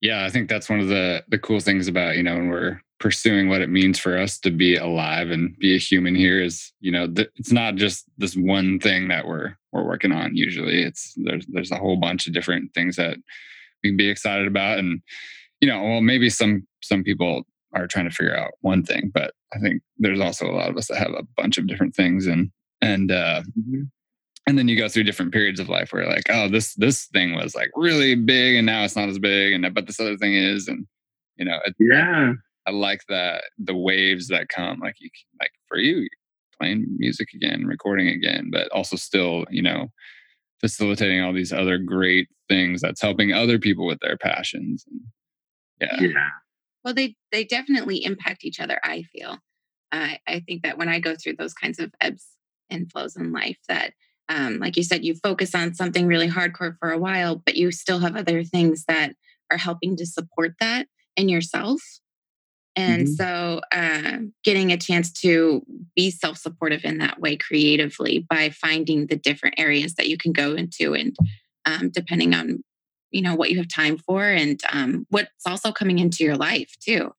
Yeah, 0.00 0.24
I 0.24 0.30
think 0.30 0.48
that's 0.48 0.70
one 0.70 0.80
of 0.80 0.86
the 0.86 1.24
the 1.28 1.38
cool 1.38 1.58
things 1.58 1.88
about, 1.88 2.16
you 2.16 2.22
know, 2.22 2.36
when 2.36 2.48
we're 2.48 2.80
pursuing 3.00 3.48
what 3.48 3.62
it 3.62 3.70
means 3.70 3.98
for 3.98 4.16
us 4.16 4.38
to 4.38 4.50
be 4.50 4.76
alive 4.76 5.30
and 5.30 5.58
be 5.58 5.74
a 5.74 5.78
human 5.78 6.14
here 6.14 6.40
is, 6.40 6.70
you 6.80 6.92
know, 6.92 7.08
th- 7.08 7.30
it's 7.36 7.50
not 7.50 7.74
just 7.74 8.04
this 8.18 8.36
one 8.36 8.78
thing 8.78 9.08
that 9.08 9.26
we're 9.26 9.56
we're 9.72 9.86
working 9.86 10.12
on 10.12 10.36
usually. 10.36 10.82
It's 10.82 11.14
there's 11.16 11.46
there's 11.48 11.72
a 11.72 11.78
whole 11.78 11.96
bunch 11.96 12.26
of 12.26 12.34
different 12.34 12.72
things 12.74 12.96
that 12.96 13.16
we 13.82 13.90
can 13.90 13.96
be 13.96 14.10
excited 14.10 14.46
about 14.46 14.78
and 14.78 15.00
you 15.60 15.68
know, 15.68 15.82
well 15.82 16.00
maybe 16.02 16.30
some 16.30 16.66
some 16.82 17.02
people 17.02 17.42
are 17.72 17.86
trying 17.86 18.08
to 18.08 18.14
figure 18.14 18.36
out 18.36 18.52
one 18.60 18.82
thing, 18.82 19.10
but 19.12 19.32
I 19.54 19.58
think 19.58 19.82
there's 19.98 20.20
also 20.20 20.46
a 20.46 20.52
lot 20.52 20.70
of 20.70 20.76
us 20.76 20.88
that 20.88 20.98
have 20.98 21.12
a 21.12 21.26
bunch 21.36 21.56
of 21.56 21.66
different 21.66 21.96
things 21.96 22.26
and 22.26 22.50
and 22.82 23.10
uh 23.10 23.42
mm-hmm. 23.58 23.82
and 24.46 24.58
then 24.58 24.68
you 24.68 24.76
go 24.76 24.88
through 24.88 25.04
different 25.04 25.32
periods 25.32 25.58
of 25.58 25.70
life 25.70 25.92
where 25.92 26.06
like, 26.06 26.28
oh, 26.28 26.48
this 26.48 26.74
this 26.74 27.06
thing 27.06 27.34
was 27.34 27.54
like 27.54 27.70
really 27.74 28.14
big 28.14 28.56
and 28.56 28.66
now 28.66 28.84
it's 28.84 28.96
not 28.96 29.08
as 29.08 29.18
big 29.18 29.54
and 29.54 29.74
but 29.74 29.86
this 29.86 30.00
other 30.00 30.18
thing 30.18 30.34
is 30.34 30.68
and 30.68 30.86
you 31.36 31.46
know, 31.46 31.58
it, 31.64 31.74
yeah. 31.78 32.34
I, 32.70 32.72
I 32.72 32.76
like 32.76 33.02
that 33.08 33.44
the 33.58 33.76
waves 33.76 34.28
that 34.28 34.48
come 34.48 34.80
like 34.80 34.96
you 35.00 35.10
like 35.40 35.52
for 35.68 35.78
you 35.78 36.08
playing 36.60 36.86
music 36.98 37.28
again, 37.34 37.64
recording 37.64 38.08
again, 38.08 38.50
but 38.52 38.70
also 38.70 38.96
still, 38.96 39.46
you 39.50 39.62
know, 39.62 39.88
facilitating 40.60 41.22
all 41.22 41.32
these 41.32 41.52
other 41.52 41.78
great 41.78 42.28
things 42.48 42.82
that's 42.82 43.00
helping 43.00 43.32
other 43.32 43.58
people 43.58 43.86
with 43.86 43.98
their 44.00 44.18
passions. 44.18 44.84
And 44.90 45.00
yeah. 45.80 46.08
Yeah. 46.08 46.28
Well, 46.84 46.94
they 46.94 47.14
they 47.32 47.44
definitely 47.44 48.04
impact 48.04 48.44
each 48.44 48.60
other. 48.60 48.78
I 48.84 49.02
feel. 49.04 49.38
Uh, 49.92 50.14
I 50.26 50.40
think 50.46 50.62
that 50.62 50.78
when 50.78 50.88
I 50.88 51.00
go 51.00 51.16
through 51.16 51.36
those 51.36 51.54
kinds 51.54 51.78
of 51.78 51.92
ebbs 52.00 52.26
and 52.68 52.90
flows 52.90 53.16
in 53.16 53.32
life, 53.32 53.58
that 53.68 53.92
um, 54.28 54.58
like 54.58 54.76
you 54.76 54.84
said, 54.84 55.04
you 55.04 55.14
focus 55.16 55.54
on 55.54 55.74
something 55.74 56.06
really 56.06 56.28
hardcore 56.28 56.76
for 56.78 56.92
a 56.92 56.98
while, 56.98 57.42
but 57.44 57.56
you 57.56 57.72
still 57.72 57.98
have 57.98 58.16
other 58.16 58.44
things 58.44 58.84
that 58.86 59.14
are 59.50 59.58
helping 59.58 59.96
to 59.96 60.06
support 60.06 60.54
that 60.60 60.86
in 61.16 61.28
yourself. 61.28 61.80
And 62.76 63.06
mm-hmm. 63.06 63.12
so, 63.14 63.60
uh, 63.72 64.18
getting 64.44 64.70
a 64.70 64.76
chance 64.76 65.12
to 65.22 65.64
be 65.96 66.10
self 66.10 66.38
supportive 66.38 66.84
in 66.84 66.98
that 66.98 67.20
way 67.20 67.36
creatively 67.36 68.26
by 68.30 68.50
finding 68.50 69.06
the 69.06 69.16
different 69.16 69.56
areas 69.58 69.94
that 69.94 70.08
you 70.08 70.16
can 70.16 70.32
go 70.32 70.54
into, 70.54 70.94
and 70.94 71.16
um, 71.64 71.90
depending 71.90 72.34
on 72.34 72.62
you 73.10 73.22
know 73.22 73.34
what 73.34 73.50
you 73.50 73.58
have 73.58 73.68
time 73.68 73.98
for 73.98 74.24
and 74.24 74.62
um, 74.72 75.06
what's 75.10 75.46
also 75.46 75.72
coming 75.72 75.98
into 75.98 76.24
your 76.24 76.36
life 76.36 76.74
too 76.80 77.12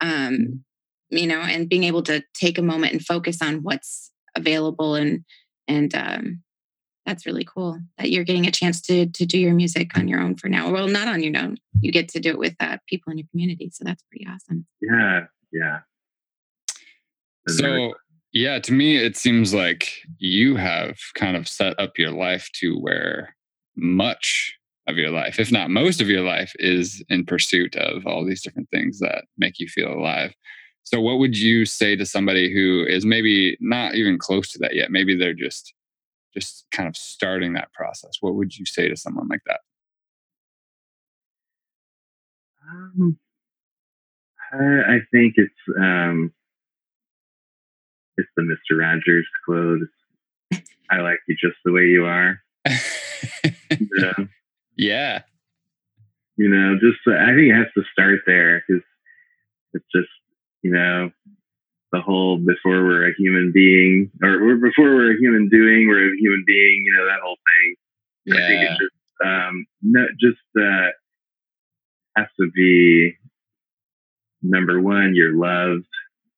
um, 0.00 0.10
mm-hmm. 0.10 1.16
you 1.16 1.26
know 1.26 1.40
and 1.40 1.68
being 1.68 1.84
able 1.84 2.02
to 2.02 2.22
take 2.34 2.58
a 2.58 2.62
moment 2.62 2.92
and 2.92 3.04
focus 3.04 3.40
on 3.42 3.62
what's 3.62 4.10
available 4.36 4.94
and 4.94 5.24
and 5.66 5.94
um, 5.94 6.42
that's 7.06 7.26
really 7.26 7.44
cool 7.44 7.78
that 7.98 8.10
you're 8.10 8.24
getting 8.24 8.46
a 8.46 8.50
chance 8.50 8.80
to 8.82 9.06
to 9.06 9.26
do 9.26 9.38
your 9.38 9.54
music 9.54 9.96
on 9.96 10.08
your 10.08 10.20
own 10.20 10.36
for 10.36 10.48
now. 10.48 10.70
Well 10.70 10.88
not 10.88 11.08
on 11.08 11.22
your 11.22 11.36
own. 11.40 11.56
You 11.80 11.92
get 11.92 12.08
to 12.10 12.20
do 12.20 12.30
it 12.30 12.38
with 12.38 12.54
uh, 12.60 12.78
people 12.86 13.10
in 13.10 13.18
your 13.18 13.26
community 13.30 13.70
so 13.72 13.84
that's 13.84 14.02
pretty 14.04 14.26
awesome. 14.26 14.66
Yeah 14.80 15.26
yeah. 15.52 15.80
So 17.48 17.94
yeah 18.32 18.58
to 18.60 18.72
me 18.72 18.96
it 18.96 19.16
seems 19.16 19.52
like 19.52 19.92
you 20.18 20.56
have 20.56 20.98
kind 21.14 21.36
of 21.36 21.48
set 21.48 21.78
up 21.80 21.98
your 21.98 22.12
life 22.12 22.48
to 22.60 22.78
where 22.78 23.34
much 23.76 24.54
of 24.90 24.98
your 24.98 25.10
life, 25.10 25.38
if 25.38 25.50
not 25.50 25.70
most 25.70 26.00
of 26.00 26.08
your 26.08 26.22
life, 26.22 26.52
is 26.58 27.02
in 27.08 27.24
pursuit 27.24 27.76
of 27.76 28.06
all 28.06 28.24
these 28.24 28.42
different 28.42 28.68
things 28.70 28.98
that 28.98 29.24
make 29.38 29.58
you 29.58 29.68
feel 29.68 29.92
alive. 29.92 30.32
So, 30.82 31.00
what 31.00 31.18
would 31.18 31.38
you 31.38 31.64
say 31.64 31.96
to 31.96 32.04
somebody 32.04 32.52
who 32.52 32.84
is 32.86 33.06
maybe 33.06 33.56
not 33.60 33.94
even 33.94 34.18
close 34.18 34.50
to 34.52 34.58
that 34.58 34.74
yet? 34.74 34.90
Maybe 34.90 35.16
they're 35.16 35.34
just 35.34 35.72
just 36.34 36.66
kind 36.70 36.88
of 36.88 36.96
starting 36.96 37.54
that 37.54 37.72
process. 37.72 38.12
What 38.20 38.34
would 38.34 38.56
you 38.56 38.66
say 38.66 38.88
to 38.88 38.96
someone 38.96 39.28
like 39.28 39.42
that? 39.46 39.60
Um, 42.70 43.18
I, 44.52 44.94
I 44.94 44.98
think 45.12 45.34
it's 45.36 45.78
um, 45.78 46.32
it's 48.16 48.28
the 48.36 48.42
Mister 48.42 48.76
Rogers 48.76 49.26
quote. 49.44 49.80
I 50.90 51.00
like 51.00 51.18
you 51.28 51.36
just 51.40 51.56
the 51.64 51.72
way 51.72 51.84
you 51.84 52.04
are. 52.04 52.40
yeah. 53.98 54.12
Yeah. 54.76 55.22
You 56.36 56.48
know, 56.48 56.78
just 56.80 57.00
I 57.06 57.34
think 57.34 57.50
it 57.50 57.54
has 57.54 57.66
to 57.76 57.82
start 57.92 58.20
there 58.24 58.64
because 58.66 58.82
it's 59.74 59.84
just 59.94 60.08
you 60.62 60.70
know 60.70 61.10
the 61.92 62.00
whole 62.00 62.38
before 62.38 62.84
we're 62.84 63.08
a 63.08 63.14
human 63.18 63.50
being 63.52 64.10
or 64.22 64.56
before 64.56 64.94
we're 64.94 65.12
a 65.12 65.18
human 65.18 65.48
doing 65.48 65.88
we're 65.88 66.12
a 66.12 66.16
human 66.18 66.44
being 66.46 66.84
you 66.86 66.92
know 66.96 67.06
that 67.06 67.20
whole 67.22 67.36
thing 67.36 67.74
yeah. 68.26 68.34
i 68.34 68.48
think 68.48 68.62
it's 68.62 68.80
just 68.80 69.26
um 69.26 69.66
no 69.82 70.06
just 70.20 70.38
uh 70.58 70.90
has 72.16 72.26
to 72.38 72.50
be 72.54 73.16
number 74.42 74.80
one 74.80 75.14
you're 75.14 75.36
loved 75.36 75.86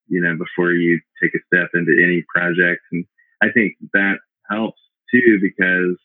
you 0.09 0.21
know 0.21 0.37
before 0.37 0.73
you 0.73 1.01
take 1.23 1.35
a 1.35 1.39
step 1.47 1.71
into 1.75 1.93
any 2.03 2.25
project 2.35 2.81
and 2.93 3.05
i 3.43 3.47
think 3.53 3.77
that 3.93 4.17
helps 4.49 4.81
too 5.13 5.39
because 5.41 5.99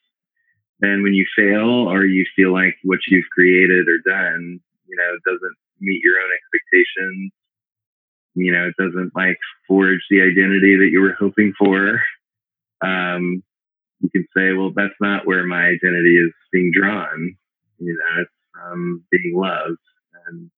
then 0.80 1.02
when 1.02 1.14
you 1.14 1.26
fail 1.36 1.90
or 1.90 2.06
you 2.06 2.26
feel 2.36 2.54
like 2.54 2.76
what 2.84 3.00
you've 3.08 3.30
created 3.34 3.88
or 3.88 3.98
done, 4.06 4.60
you 4.88 4.96
know, 4.96 5.12
doesn't 5.26 5.58
meet 5.80 6.02
your 6.04 6.20
own 6.22 6.30
expectations, 6.38 7.32
you 8.38 8.52
know, 8.52 8.68
it 8.68 8.76
doesn't 8.78 9.12
like 9.16 9.38
forge 9.68 10.02
the 10.10 10.22
identity 10.22 10.78
that 10.78 10.90
you 10.92 11.02
were 11.02 11.16
hoping 11.20 11.54
for, 11.58 12.00
um, 12.82 13.44
you 14.00 14.10
can 14.12 14.28
say, 14.36 14.54
well, 14.54 14.72
that's 14.76 14.94
not 15.02 15.26
where 15.26 15.46
my 15.46 15.64
identity 15.64 16.18
is 16.18 16.32
being 16.52 16.72
drawn. 16.74 17.36
You 17.80 17.94
know, 17.94 18.22
it's 18.22 18.32
um, 18.64 19.04
being 19.12 19.34
loved. 19.36 19.80
And 20.28 20.52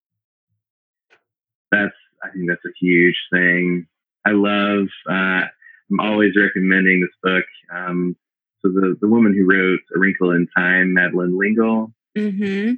that's, 1.71 1.95
I 2.23 2.30
think 2.32 2.49
that's 2.49 2.65
a 2.65 2.77
huge 2.80 3.15
thing. 3.32 3.88
I 4.25 4.32
love, 4.32 4.88
uh, 5.09 5.45
I'm 5.91 5.99
always 5.99 6.36
recommending 6.36 7.01
this 7.01 7.09
book. 7.23 7.45
Um, 7.73 8.15
so 8.61 8.69
the, 8.69 8.97
the 8.99 9.07
woman 9.07 9.34
who 9.34 9.45
wrote 9.45 9.80
A 9.95 9.99
Wrinkle 9.99 10.32
in 10.32 10.47
Time, 10.55 10.93
Madeleine 10.93 11.38
L'Engle, 11.38 11.93
mm-hmm. 12.17 12.73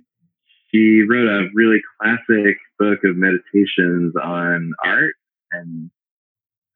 She 0.74 1.02
wrote 1.08 1.28
a 1.28 1.50
really 1.54 1.80
classic 2.00 2.58
book 2.80 3.00
of 3.04 3.18
meditations 3.18 4.14
on 4.22 4.72
art 4.84 5.14
and 5.52 5.92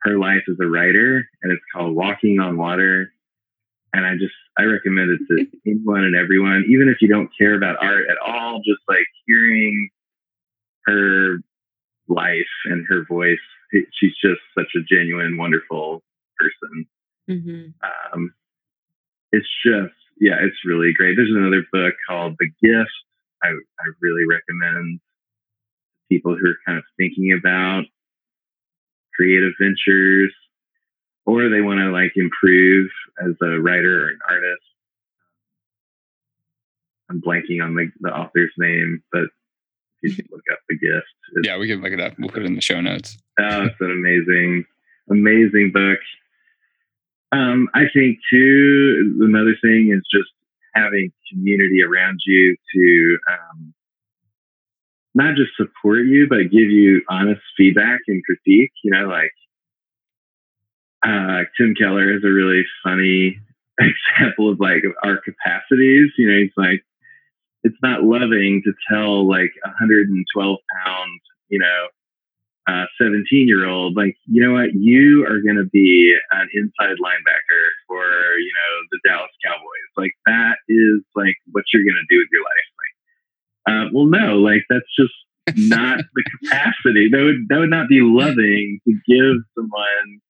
her 0.04 0.18
life 0.18 0.43
as 0.50 0.58
a 0.62 0.68
writer, 0.68 1.28
and 1.41 1.52
it's 1.52 1.62
called 1.74 1.96
Walking 1.96 2.39
on 2.39 2.58
Water. 2.58 3.12
And 3.93 4.06
I 4.06 4.14
just 4.14 4.34
I 4.58 4.64
recommend 4.64 5.12
it 5.12 5.20
to 5.30 5.46
anyone 5.72 6.04
and 6.04 6.16
everyone, 6.16 6.66
even 6.70 6.89
if 6.89 6.98
you 7.02 7.08
don't 7.08 7.30
care 7.38 7.56
about 7.56 7.78
art 7.82 8.06
at 8.10 8.18
all. 8.18 8.62
Just 8.66 8.82
like 8.88 9.06
hearing 9.26 9.89
her 10.86 11.38
life 12.08 12.46
and 12.66 12.86
her 12.89 13.06
voice, 13.08 13.39
she's 13.72 14.16
just 14.22 14.41
such 14.58 14.68
a 14.76 14.84
genuine, 14.84 15.38
wonderful 15.38 16.04
person. 16.38 16.86
Mm-hmm. 17.30 18.14
Um, 18.14 18.34
it's 19.32 19.48
just 19.66 19.93
yeah, 20.20 20.36
it's 20.41 20.58
really 20.66 20.93
great. 20.93 21.16
There's 21.16 21.32
another 21.34 21.66
book 21.72 21.93
called 22.08 22.36
The 22.39 22.48
Gift. 22.62 22.91
I, 23.46 23.50
I 23.50 23.86
really 24.02 24.26
recommend 24.26 25.00
people 26.10 26.36
who 26.36 26.48
are 26.48 26.58
kind 26.66 26.78
of 26.78 26.84
thinking 26.98 27.38
about 27.38 27.84
creative 29.16 29.54
ventures 29.60 30.34
or 31.26 31.50
they 31.50 31.62
want 31.62 31.80
to 31.80 31.89
like 31.91 32.12
improve 32.16 32.89
as 33.24 33.34
a 33.41 33.60
writer 33.60 34.06
or 34.06 34.10
an 34.10 34.20
artist. 34.30 34.62
I'm 37.10 37.22
blanking 37.22 37.64
on 37.64 37.76
the, 37.76 37.89
the 38.02 38.10
author's 38.10 38.52
name, 38.58 39.04
but 39.12 39.26
you 40.02 40.16
can 40.16 40.26
look 40.32 40.41
up 40.52 40.60
the 40.70 40.78
gift. 40.78 41.08
Yeah, 41.43 41.58
we 41.58 41.68
can 41.68 41.82
look 41.82 41.93
it 41.93 42.00
up. 42.00 42.14
We'll 42.18 42.30
put 42.30 42.43
it 42.43 42.48
in 42.48 42.56
the 42.56 42.62
show 42.62 42.82
notes. 42.82 43.18
Oh, 43.39 43.66
it's 43.66 43.76
an 43.80 43.91
amazing, 43.91 44.66
amazing 45.10 45.72
book. 45.74 46.00
Um, 47.32 47.70
I 47.74 47.84
think 47.93 48.20
too, 48.30 49.18
another 49.22 49.56
thing 49.62 49.91
is 49.96 50.04
just 50.12 50.30
having 50.76 51.11
community 51.32 51.82
around 51.82 52.19
you 52.26 52.55
to 52.73 53.17
um, 53.32 53.73
not 55.13 55.36
just 55.36 55.51
support 55.55 56.05
you, 56.05 56.28
but 56.30 56.51
give 56.51 56.69
you 56.69 57.01
honest 57.09 57.41
feedback 57.57 58.01
and 58.07 58.21
critique. 58.23 58.71
You 58.84 58.91
know, 58.91 59.07
like 59.07 59.32
uh, 61.03 61.43
Tim 61.57 61.73
Keller 61.76 62.15
is 62.15 62.23
a 62.23 62.30
really 62.30 62.63
funny 62.84 63.39
example 63.80 64.51
of 64.51 64.59
like 64.59 64.84
our 65.03 65.17
capacities. 65.17 66.11
You 66.17 66.30
know, 66.30 66.39
he's 66.39 66.51
like, 66.57 66.84
it's 67.63 67.78
not 67.82 68.03
loving 68.03 68.61
to 68.65 68.73
tell 68.91 69.28
like 69.28 69.51
a 69.63 69.69
112 69.69 70.57
pound, 70.86 71.19
you 71.49 71.59
know, 71.59 71.88
uh, 72.68 72.86
17 72.99 73.47
year 73.47 73.68
old, 73.68 73.95
like, 73.95 74.18
you 74.26 74.41
know 74.41 74.53
what, 74.53 74.74
you 74.74 75.26
are 75.26 75.41
going 75.41 75.57
to 75.57 75.70
be 75.70 76.16
an 76.32 76.49
inside 76.53 76.97
linebacker 76.97 77.66
for, 77.88 78.03
you 78.39 78.51
know, 78.53 78.72
the 78.91 78.99
Dallas 79.07 79.32
Cowboys. 79.45 79.91
Like, 79.97 80.13
that 80.26 80.57
is 80.68 81.01
like 81.16 81.36
what 81.51 81.66
you're 81.72 81.84
going 81.84 82.01
to 82.01 82.13
do 82.13 82.20
with 82.20 82.30
your 82.32 82.41
life. 82.41 82.70
Like, 82.82 82.95
uh, 83.70 83.89
well, 83.93 84.05
no, 84.05 84.39
like, 84.39 84.63
that's 84.70 84.89
just 84.97 85.13
not 85.70 85.99
the 85.99 86.24
capacity. 86.41 87.09
That 87.11 87.22
would, 87.22 87.45
that 87.49 87.59
would 87.59 87.70
not 87.70 87.88
be 87.88 88.01
loving 88.01 88.80
to 88.86 88.93
give 89.05 89.45
someone 89.53 90.22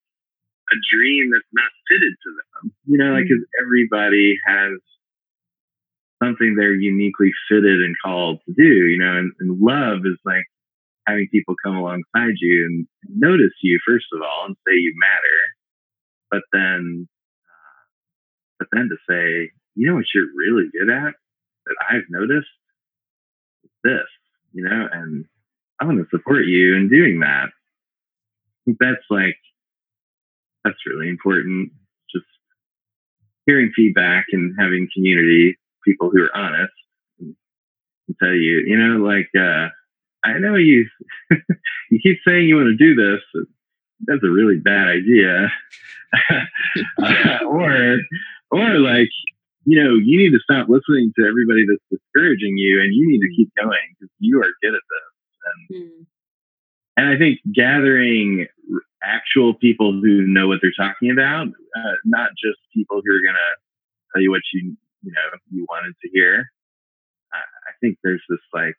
a 0.71 0.75
dream 0.91 1.31
that's 1.31 1.47
not 1.53 1.71
fitted 1.87 2.13
to 2.19 2.29
them. 2.35 2.73
You 2.85 2.97
know, 2.97 3.13
like, 3.13 3.23
because 3.23 3.43
mm. 3.43 3.63
everybody 3.63 4.35
has 4.45 4.75
something 6.21 6.55
they're 6.55 6.73
uniquely 6.73 7.31
fitted 7.47 7.79
and 7.79 7.95
called 8.03 8.39
to 8.45 8.53
do, 8.53 8.87
you 8.87 8.97
know, 8.97 9.17
and, 9.17 9.31
and 9.39 9.59
love 9.61 9.99
is 10.05 10.19
like, 10.25 10.43
having 11.07 11.27
people 11.31 11.55
come 11.63 11.75
alongside 11.77 12.35
you 12.41 12.65
and 12.65 12.87
notice 13.09 13.53
you 13.61 13.79
first 13.87 14.05
of 14.13 14.21
all 14.21 14.45
and 14.47 14.55
say 14.67 14.73
you 14.75 14.93
matter, 14.97 15.39
but 16.31 16.41
then, 16.53 17.07
uh, 17.47 17.83
but 18.59 18.67
then 18.71 18.89
to 18.89 18.97
say, 19.09 19.51
you 19.75 19.87
know 19.87 19.95
what 19.95 20.05
you're 20.13 20.27
really 20.35 20.69
good 20.71 20.89
at 20.89 21.13
that 21.65 21.75
I've 21.89 22.09
noticed 22.09 22.47
is 23.63 23.71
this, 23.83 24.07
you 24.53 24.63
know, 24.63 24.87
and 24.91 25.25
I'm 25.79 25.87
going 25.87 25.99
to 26.03 26.09
support 26.09 26.45
you 26.45 26.75
in 26.75 26.89
doing 26.89 27.19
that. 27.21 27.49
I 28.67 28.73
that's 28.79 29.05
like 29.09 29.37
that's 30.63 30.77
really 30.87 31.09
important. 31.09 31.71
Just 32.13 32.25
hearing 33.45 33.71
feedback 33.75 34.25
and 34.31 34.55
having 34.59 34.89
community, 34.95 35.57
people 35.85 36.09
who 36.11 36.23
are 36.23 36.35
honest 36.35 36.73
and, 37.19 37.35
and 38.07 38.17
tell 38.21 38.33
you, 38.33 38.63
you 38.67 38.77
know, 38.77 39.05
like. 39.05 39.29
uh 39.39 39.69
I 40.25 40.39
know 40.39 40.55
you 40.55 40.87
you 41.89 41.99
keep 42.01 42.17
saying 42.27 42.47
you 42.47 42.55
want 42.55 42.67
to 42.67 42.75
do 42.75 42.95
this. 42.95 43.45
That's 44.05 44.23
a 44.23 44.29
really 44.29 44.57
bad 44.57 44.87
idea. 44.87 45.51
uh, 46.99 47.45
or 47.45 47.97
or 48.51 48.79
like 48.79 49.09
you 49.65 49.81
know 49.81 49.95
you 49.95 50.17
need 50.17 50.31
to 50.31 50.39
stop 50.39 50.67
listening 50.67 51.13
to 51.17 51.25
everybody 51.25 51.65
that's 51.67 51.83
discouraging 51.89 52.57
you, 52.57 52.81
and 52.81 52.93
you 52.93 53.07
need 53.07 53.19
to 53.19 53.35
keep 53.35 53.51
going 53.55 53.79
because 53.93 54.13
you 54.19 54.39
are 54.39 54.51
good 54.61 54.75
at 54.75 54.81
this. 54.89 55.11
And 55.45 55.83
mm. 55.83 56.05
and 56.97 57.07
I 57.09 57.17
think 57.17 57.39
gathering 57.53 58.47
actual 59.03 59.53
people 59.53 59.91
who 59.93 60.25
know 60.25 60.47
what 60.47 60.59
they're 60.61 60.73
talking 60.75 61.11
about, 61.11 61.47
uh, 61.47 61.95
not 62.05 62.31
just 62.31 62.57
people 62.73 63.01
who 63.05 63.13
are 63.13 63.21
gonna 63.21 63.51
tell 64.13 64.21
you 64.21 64.31
what 64.31 64.41
you 64.53 64.75
you 65.03 65.11
know 65.11 65.37
you 65.51 65.65
wanted 65.69 65.93
to 66.01 66.09
hear. 66.11 66.49
I 67.33 67.77
think 67.81 67.97
there's 68.03 68.23
this 68.29 68.39
like 68.53 68.77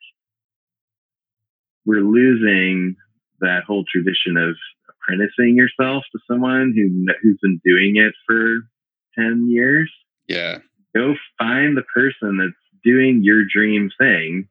we're 1.87 2.03
losing 2.03 2.97
that 3.41 3.63
whole 3.67 3.85
tradition 3.91 4.37
of 4.37 4.57
apprenticing 4.91 5.57
yourself 5.57 6.05
to 6.13 6.19
someone 6.31 6.75
who 6.75 7.07
who's 7.23 7.39
been 7.41 7.61
doing 7.65 7.97
it 7.97 8.13
for 8.27 8.59
10 9.19 9.49
years. 9.49 9.91
Yeah. 10.29 10.59
Go 10.95 11.15
find 11.39 11.77
the 11.77 11.85
person 11.95 12.39
that's 12.39 12.83
doing 12.85 13.21
your 13.23 13.45
dream 13.45 13.91
thing 13.99 14.49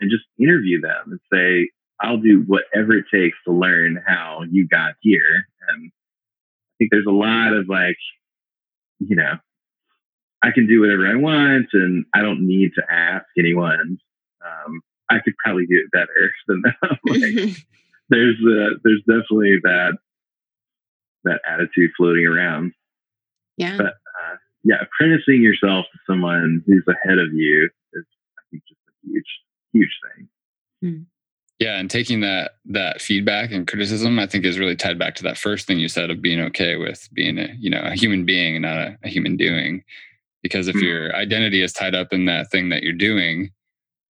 and 0.00 0.10
just 0.10 0.24
interview 0.38 0.80
them 0.80 1.04
and 1.06 1.20
say, 1.32 1.70
I'll 2.00 2.18
do 2.18 2.44
whatever 2.46 2.92
it 2.94 3.04
takes 3.12 3.36
to 3.46 3.52
learn 3.52 4.02
how 4.06 4.42
you 4.50 4.66
got 4.66 4.94
here. 5.00 5.46
And 5.68 5.90
I 5.90 6.72
think 6.78 6.90
there's 6.90 7.06
a 7.06 7.12
lot 7.12 7.52
of 7.52 7.68
like, 7.68 7.98
you 8.98 9.16
know, 9.16 9.34
I 10.42 10.50
can 10.52 10.66
do 10.66 10.80
whatever 10.80 11.06
I 11.06 11.16
want 11.16 11.66
and 11.74 12.06
I 12.14 12.22
don't 12.22 12.46
need 12.46 12.70
to 12.76 12.82
ask 12.90 13.26
anyone. 13.38 13.98
Um, 14.44 14.80
I 15.10 15.18
could 15.18 15.34
probably 15.44 15.66
do 15.66 15.82
it 15.84 15.90
better 15.90 16.32
than 16.46 16.62
them. 16.62 16.98
like, 17.06 17.56
there's 18.08 18.36
uh, 18.36 18.76
there's 18.84 19.02
definitely 19.06 19.56
that 19.62 19.96
that 21.24 21.40
attitude 21.46 21.90
floating 21.96 22.26
around. 22.26 22.72
Yeah. 23.56 23.76
But 23.76 23.86
uh, 23.86 24.36
yeah, 24.64 24.76
apprenticing 24.82 25.42
yourself 25.42 25.86
to 25.92 25.98
someone 26.06 26.62
who's 26.66 26.84
ahead 26.88 27.18
of 27.18 27.32
you 27.32 27.68
is, 27.92 28.04
I 28.38 28.42
think, 28.50 28.62
just 28.68 28.80
a 28.88 29.08
huge, 29.08 29.24
huge 29.72 29.98
thing. 30.16 30.28
Hmm. 30.82 31.02
Yeah, 31.58 31.78
and 31.78 31.90
taking 31.90 32.20
that 32.20 32.52
that 32.66 33.02
feedback 33.02 33.52
and 33.52 33.68
criticism, 33.68 34.18
I 34.18 34.26
think, 34.26 34.46
is 34.46 34.58
really 34.58 34.76
tied 34.76 34.98
back 34.98 35.14
to 35.16 35.22
that 35.24 35.36
first 35.36 35.66
thing 35.66 35.78
you 35.78 35.88
said 35.88 36.10
of 36.10 36.22
being 36.22 36.40
okay 36.40 36.76
with 36.76 37.06
being 37.12 37.38
a 37.38 37.54
you 37.58 37.68
know 37.68 37.82
a 37.82 37.94
human 37.94 38.24
being 38.24 38.56
and 38.56 38.62
not 38.62 38.78
a, 38.78 38.98
a 39.04 39.08
human 39.08 39.36
doing. 39.36 39.84
Because 40.42 40.68
if 40.68 40.76
mm-hmm. 40.76 40.86
your 40.86 41.14
identity 41.14 41.62
is 41.62 41.74
tied 41.74 41.94
up 41.94 42.14
in 42.14 42.24
that 42.24 42.50
thing 42.50 42.70
that 42.70 42.82
you're 42.82 42.94
doing, 42.94 43.50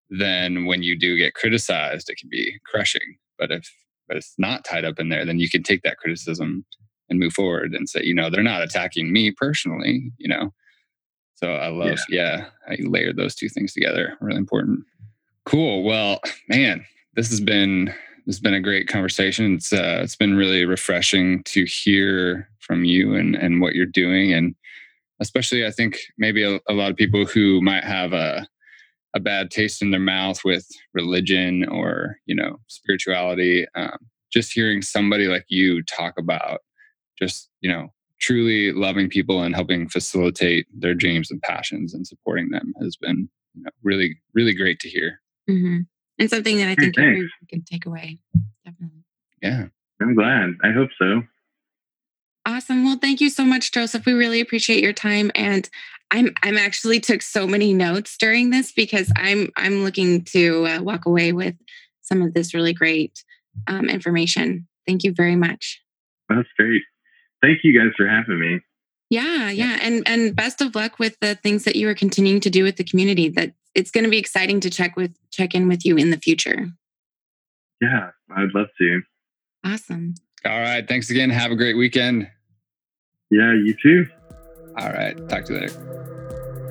then 0.09 0.65
when 0.65 0.83
you 0.83 0.97
do 0.97 1.17
get 1.17 1.33
criticized, 1.33 2.09
it 2.09 2.17
can 2.17 2.29
be 2.29 2.57
crushing. 2.65 3.17
But 3.37 3.51
if 3.51 3.73
but 4.07 4.17
it's 4.17 4.33
not 4.39 4.65
tied 4.65 4.85
up 4.85 4.99
in 4.99 5.09
there, 5.09 5.23
then 5.23 5.39
you 5.39 5.49
can 5.49 5.61
take 5.61 5.83
that 5.83 5.97
criticism 5.97 6.65
and 7.09 7.19
move 7.19 7.33
forward 7.33 7.73
and 7.73 7.87
say, 7.87 8.03
you 8.03 8.15
know, 8.15 8.29
they're 8.29 8.41
not 8.41 8.63
attacking 8.63 9.13
me 9.13 9.31
personally, 9.31 10.11
you 10.17 10.27
know. 10.27 10.51
So 11.35 11.53
I 11.53 11.67
love, 11.67 11.99
yeah, 12.09 12.47
yeah 12.67 12.73
I 12.73 12.77
layered 12.81 13.17
those 13.17 13.35
two 13.35 13.49
things 13.49 13.71
together. 13.71 14.17
Really 14.19 14.37
important. 14.37 14.79
Cool. 15.45 15.83
Well, 15.83 16.19
man, 16.47 16.85
this 17.15 17.29
has 17.29 17.39
been 17.39 17.93
this 18.25 18.35
has 18.35 18.39
been 18.39 18.53
a 18.53 18.61
great 18.61 18.87
conversation. 18.87 19.55
It's 19.55 19.71
uh, 19.71 20.01
it's 20.03 20.15
been 20.15 20.35
really 20.35 20.65
refreshing 20.65 21.43
to 21.43 21.65
hear 21.65 22.49
from 22.59 22.83
you 22.83 23.15
and 23.15 23.35
and 23.35 23.61
what 23.61 23.73
you're 23.73 23.85
doing, 23.85 24.33
and 24.33 24.53
especially 25.19 25.65
I 25.65 25.71
think 25.71 25.97
maybe 26.17 26.43
a, 26.43 26.59
a 26.67 26.73
lot 26.73 26.91
of 26.91 26.97
people 26.97 27.25
who 27.25 27.61
might 27.61 27.83
have 27.83 28.13
a 28.13 28.47
a 29.15 29.19
bad 29.19 29.51
taste 29.51 29.81
in 29.81 29.91
their 29.91 29.99
mouth 29.99 30.43
with 30.45 30.67
religion 30.93 31.67
or 31.69 32.17
you 32.25 32.35
know 32.35 32.57
spirituality 32.67 33.65
um, 33.75 33.97
just 34.31 34.53
hearing 34.53 34.81
somebody 34.81 35.27
like 35.27 35.45
you 35.47 35.81
talk 35.83 36.13
about 36.17 36.61
just 37.17 37.49
you 37.61 37.71
know 37.71 37.87
truly 38.19 38.71
loving 38.71 39.09
people 39.09 39.41
and 39.41 39.55
helping 39.55 39.87
facilitate 39.87 40.67
their 40.77 40.93
dreams 40.93 41.31
and 41.31 41.41
passions 41.41 41.93
and 41.93 42.05
supporting 42.05 42.49
them 42.49 42.73
has 42.81 42.95
been 42.97 43.29
you 43.55 43.63
know, 43.63 43.71
really 43.83 44.19
really 44.33 44.53
great 44.53 44.79
to 44.79 44.89
hear 44.89 45.19
mm-hmm. 45.49 45.79
and 46.19 46.29
something 46.29 46.57
that 46.57 46.67
i 46.67 46.75
think 46.75 46.95
hey, 46.97 47.03
everyone 47.03 47.29
can 47.49 47.63
take 47.63 47.85
away 47.85 48.17
definitely 48.65 49.03
yeah 49.41 49.65
i'm 50.01 50.15
glad 50.15 50.49
i 50.63 50.71
hope 50.71 50.89
so 50.99 51.23
Awesome. 52.45 52.83
Well, 52.83 52.97
thank 52.97 53.21
you 53.21 53.29
so 53.29 53.45
much, 53.45 53.71
Joseph. 53.71 54.07
We 54.07 54.13
really 54.13 54.39
appreciate 54.39 54.81
your 54.81 54.93
time. 54.93 55.29
And 55.35 55.69
I'm 56.11 56.33
I'm 56.43 56.57
actually 56.57 56.99
took 56.99 57.21
so 57.21 57.45
many 57.47 57.73
notes 57.73 58.17
during 58.17 58.49
this 58.49 58.71
because 58.71 59.11
I'm 59.15 59.49
I'm 59.55 59.83
looking 59.83 60.23
to 60.25 60.65
uh, 60.65 60.81
walk 60.81 61.05
away 61.05 61.31
with 61.31 61.55
some 62.01 62.21
of 62.21 62.33
this 62.33 62.53
really 62.53 62.73
great 62.73 63.23
um, 63.67 63.89
information. 63.89 64.67
Thank 64.87 65.03
you 65.03 65.13
very 65.13 65.35
much. 65.35 65.81
That's 66.29 66.47
great. 66.57 66.81
Thank 67.41 67.59
you 67.63 67.79
guys 67.79 67.91
for 67.95 68.07
having 68.07 68.39
me. 68.39 68.59
Yeah, 69.09 69.49
yeah, 69.49 69.79
and 69.81 70.03
and 70.07 70.35
best 70.35 70.61
of 70.61 70.75
luck 70.75 70.99
with 70.99 71.17
the 71.19 71.35
things 71.35 71.63
that 71.63 71.75
you 71.75 71.89
are 71.89 71.95
continuing 71.95 72.41
to 72.41 72.49
do 72.49 72.63
with 72.63 72.77
the 72.77 72.83
community. 72.83 73.29
That 73.29 73.53
it's 73.73 73.91
going 73.91 74.03
to 74.03 74.09
be 74.09 74.19
exciting 74.19 74.59
to 74.61 74.69
check 74.69 74.95
with 74.95 75.15
check 75.31 75.55
in 75.55 75.67
with 75.67 75.85
you 75.85 75.97
in 75.97 76.11
the 76.11 76.17
future. 76.17 76.67
Yeah, 77.81 78.09
I'd 78.35 78.53
love 78.53 78.67
to. 78.77 79.01
Awesome. 79.63 80.15
All 80.45 80.59
right. 80.59 80.87
Thanks 80.87 81.09
again. 81.09 81.29
Have 81.29 81.51
a 81.51 81.55
great 81.55 81.75
weekend. 81.75 82.29
Yeah, 83.31 83.53
you 83.53 83.75
too. 83.81 84.05
All 84.77 84.91
right. 84.91 85.15
Talk 85.29 85.45
to 85.45 85.53
you 85.53 85.59
later. 85.61 85.73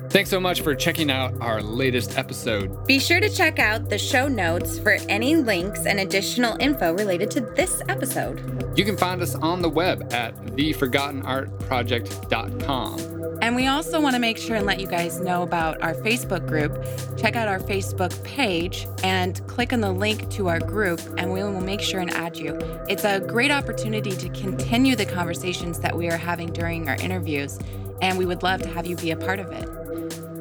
Thanks 0.09 0.29
so 0.31 0.39
much 0.39 0.61
for 0.61 0.73
checking 0.73 1.11
out 1.11 1.39
our 1.39 1.61
latest 1.61 2.17
episode. 2.17 2.87
Be 2.87 2.97
sure 2.97 3.19
to 3.19 3.29
check 3.29 3.59
out 3.59 3.89
the 3.89 3.99
show 3.99 4.27
notes 4.27 4.79
for 4.79 4.97
any 5.07 5.35
links 5.35 5.85
and 5.85 5.99
additional 5.99 6.57
info 6.59 6.93
related 6.93 7.29
to 7.31 7.41
this 7.41 7.83
episode. 7.87 8.73
You 8.75 8.85
can 8.85 8.97
find 8.97 9.21
us 9.21 9.35
on 9.35 9.61
the 9.61 9.69
web 9.69 10.11
at 10.11 10.35
theforgottenartproject.com. 10.35 13.19
And 13.41 13.55
we 13.55 13.67
also 13.67 14.01
want 14.01 14.15
to 14.15 14.19
make 14.19 14.37
sure 14.37 14.55
and 14.55 14.65
let 14.65 14.81
you 14.81 14.87
guys 14.87 15.21
know 15.21 15.43
about 15.43 15.81
our 15.81 15.93
Facebook 15.93 16.47
group. 16.47 16.83
Check 17.17 17.35
out 17.35 17.47
our 17.47 17.59
Facebook 17.59 18.21
page 18.23 18.87
and 19.03 19.45
click 19.47 19.71
on 19.71 19.79
the 19.79 19.91
link 19.91 20.29
to 20.31 20.49
our 20.49 20.59
group, 20.59 20.99
and 21.17 21.31
we 21.31 21.43
will 21.43 21.61
make 21.61 21.81
sure 21.81 22.01
and 22.01 22.11
add 22.11 22.35
you. 22.35 22.57
It's 22.89 23.05
a 23.05 23.19
great 23.19 23.51
opportunity 23.51 24.11
to 24.11 24.29
continue 24.29 24.95
the 24.95 25.05
conversations 25.05 25.79
that 25.79 25.95
we 25.95 26.09
are 26.09 26.17
having 26.17 26.51
during 26.51 26.89
our 26.89 26.95
interviews, 26.95 27.59
and 28.01 28.17
we 28.17 28.25
would 28.25 28.43
love 28.43 28.61
to 28.61 28.69
have 28.69 28.85
you 28.85 28.95
be 28.95 29.11
a 29.11 29.17
part 29.17 29.39
of 29.39 29.51
it. 29.51 29.67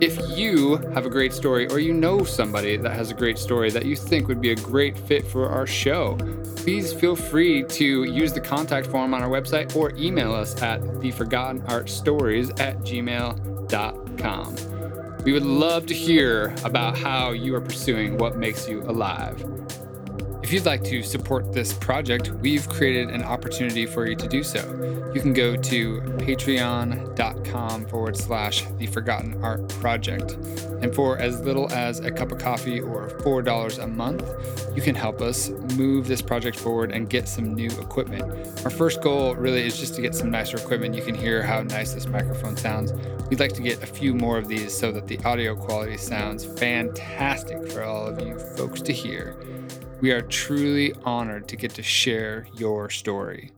If 0.01 0.17
you 0.39 0.77
have 0.95 1.07
a 1.07 1.11
great 1.11 1.33
story 1.33 1.67
or 1.69 1.81
you 1.81 1.93
know 1.93 2.23
somebody 2.23 2.77
that 2.77 2.93
has 2.93 3.11
a 3.11 3.15
great 3.15 3.37
story 3.37 3.71
that 3.73 3.85
you 3.85 3.97
think 3.97 4.29
would 4.29 4.41
be 4.41 4.53
a 4.53 4.57
great 4.57 4.97
fit 4.97 5.27
for 5.27 5.49
our 5.49 5.67
show, 5.67 6.17
please 6.55 6.93
feel 6.93 7.17
free 7.17 7.65
to 7.65 8.05
use 8.05 8.33
the 8.33 8.41
contact 8.41 8.87
form 8.87 9.13
on 9.13 9.23
our 9.23 9.29
website 9.29 9.75
or 9.75 9.91
email 9.97 10.33
us 10.33 10.63
at 10.63 10.81
theforgottenartstories 10.81 12.61
at 12.61 12.79
gmail.com. 12.81 14.55
We 15.25 15.33
would 15.33 15.45
love 15.45 15.87
to 15.87 15.95
hear 15.95 16.55
about 16.63 16.97
how 16.97 17.33
you 17.33 17.57
are 17.57 17.61
pursuing 17.61 18.19
what 18.19 18.37
makes 18.37 18.69
you 18.69 18.83
alive. 18.83 19.45
If 20.49 20.55
you'd 20.55 20.65
like 20.65 20.83
to 20.85 21.03
support 21.03 21.53
this 21.53 21.75
project, 21.75 22.31
we've 22.41 22.67
created 22.71 23.11
an 23.11 23.23
opportunity 23.23 23.85
for 23.85 24.07
you 24.07 24.17
to 24.17 24.27
do 24.27 24.43
so. 24.43 24.61
You 25.15 25.21
can 25.21 25.35
go 25.35 25.57
to 25.57 26.01
patreon.com 26.01 27.85
forward 27.85 28.17
slash 28.17 28.65
the 28.79 28.87
Forgotten 28.87 29.45
Art 29.45 29.69
Project. 29.69 30.39
And 30.81 30.95
for 30.95 31.19
as 31.19 31.43
little 31.43 31.71
as 31.71 32.01
a 32.01 32.11
cup 32.11 32.33
of 32.33 32.39
coffee 32.39 32.81
or 32.81 33.11
$4 33.11 33.85
a 33.85 33.87
month, 33.87 34.25
you 34.75 34.81
can 34.81 34.95
help 34.95 35.21
us 35.21 35.51
move 35.77 36.09
this 36.09 36.23
project 36.23 36.59
forward 36.59 36.93
and 36.93 37.11
get 37.11 37.29
some 37.29 37.55
new 37.55 37.69
equipment. 37.79 38.25
Our 38.65 38.71
first 38.71 39.03
goal 39.03 39.35
really 39.35 39.67
is 39.67 39.79
just 39.79 39.97
to 39.97 40.01
get 40.01 40.15
some 40.15 40.31
nicer 40.31 40.57
equipment. 40.57 40.95
You 40.95 41.03
can 41.03 41.15
hear 41.15 41.43
how 41.43 41.63
nice 41.63 41.93
this 41.93 42.07
microphone 42.07 42.57
sounds. 42.57 42.95
We'd 43.29 43.39
like 43.39 43.53
to 43.53 43.63
get 43.63 43.83
a 43.83 43.87
few 43.87 44.15
more 44.15 44.39
of 44.39 44.49
these 44.49 44.75
so 44.75 44.93
that 44.93 45.09
the 45.09 45.19
audio 45.27 45.55
quality 45.55 45.99
sounds 45.99 46.47
fantastic 46.47 47.71
for 47.71 47.83
all 47.83 48.07
of 48.07 48.19
you 48.27 48.39
folks 48.39 48.81
to 48.81 48.95
hear. 48.95 49.37
We 50.01 50.13
are 50.13 50.23
truly 50.23 50.95
honored 51.05 51.49
to 51.49 51.57
get 51.57 51.75
to 51.75 51.83
share 51.83 52.47
your 52.55 52.89
story. 52.89 53.51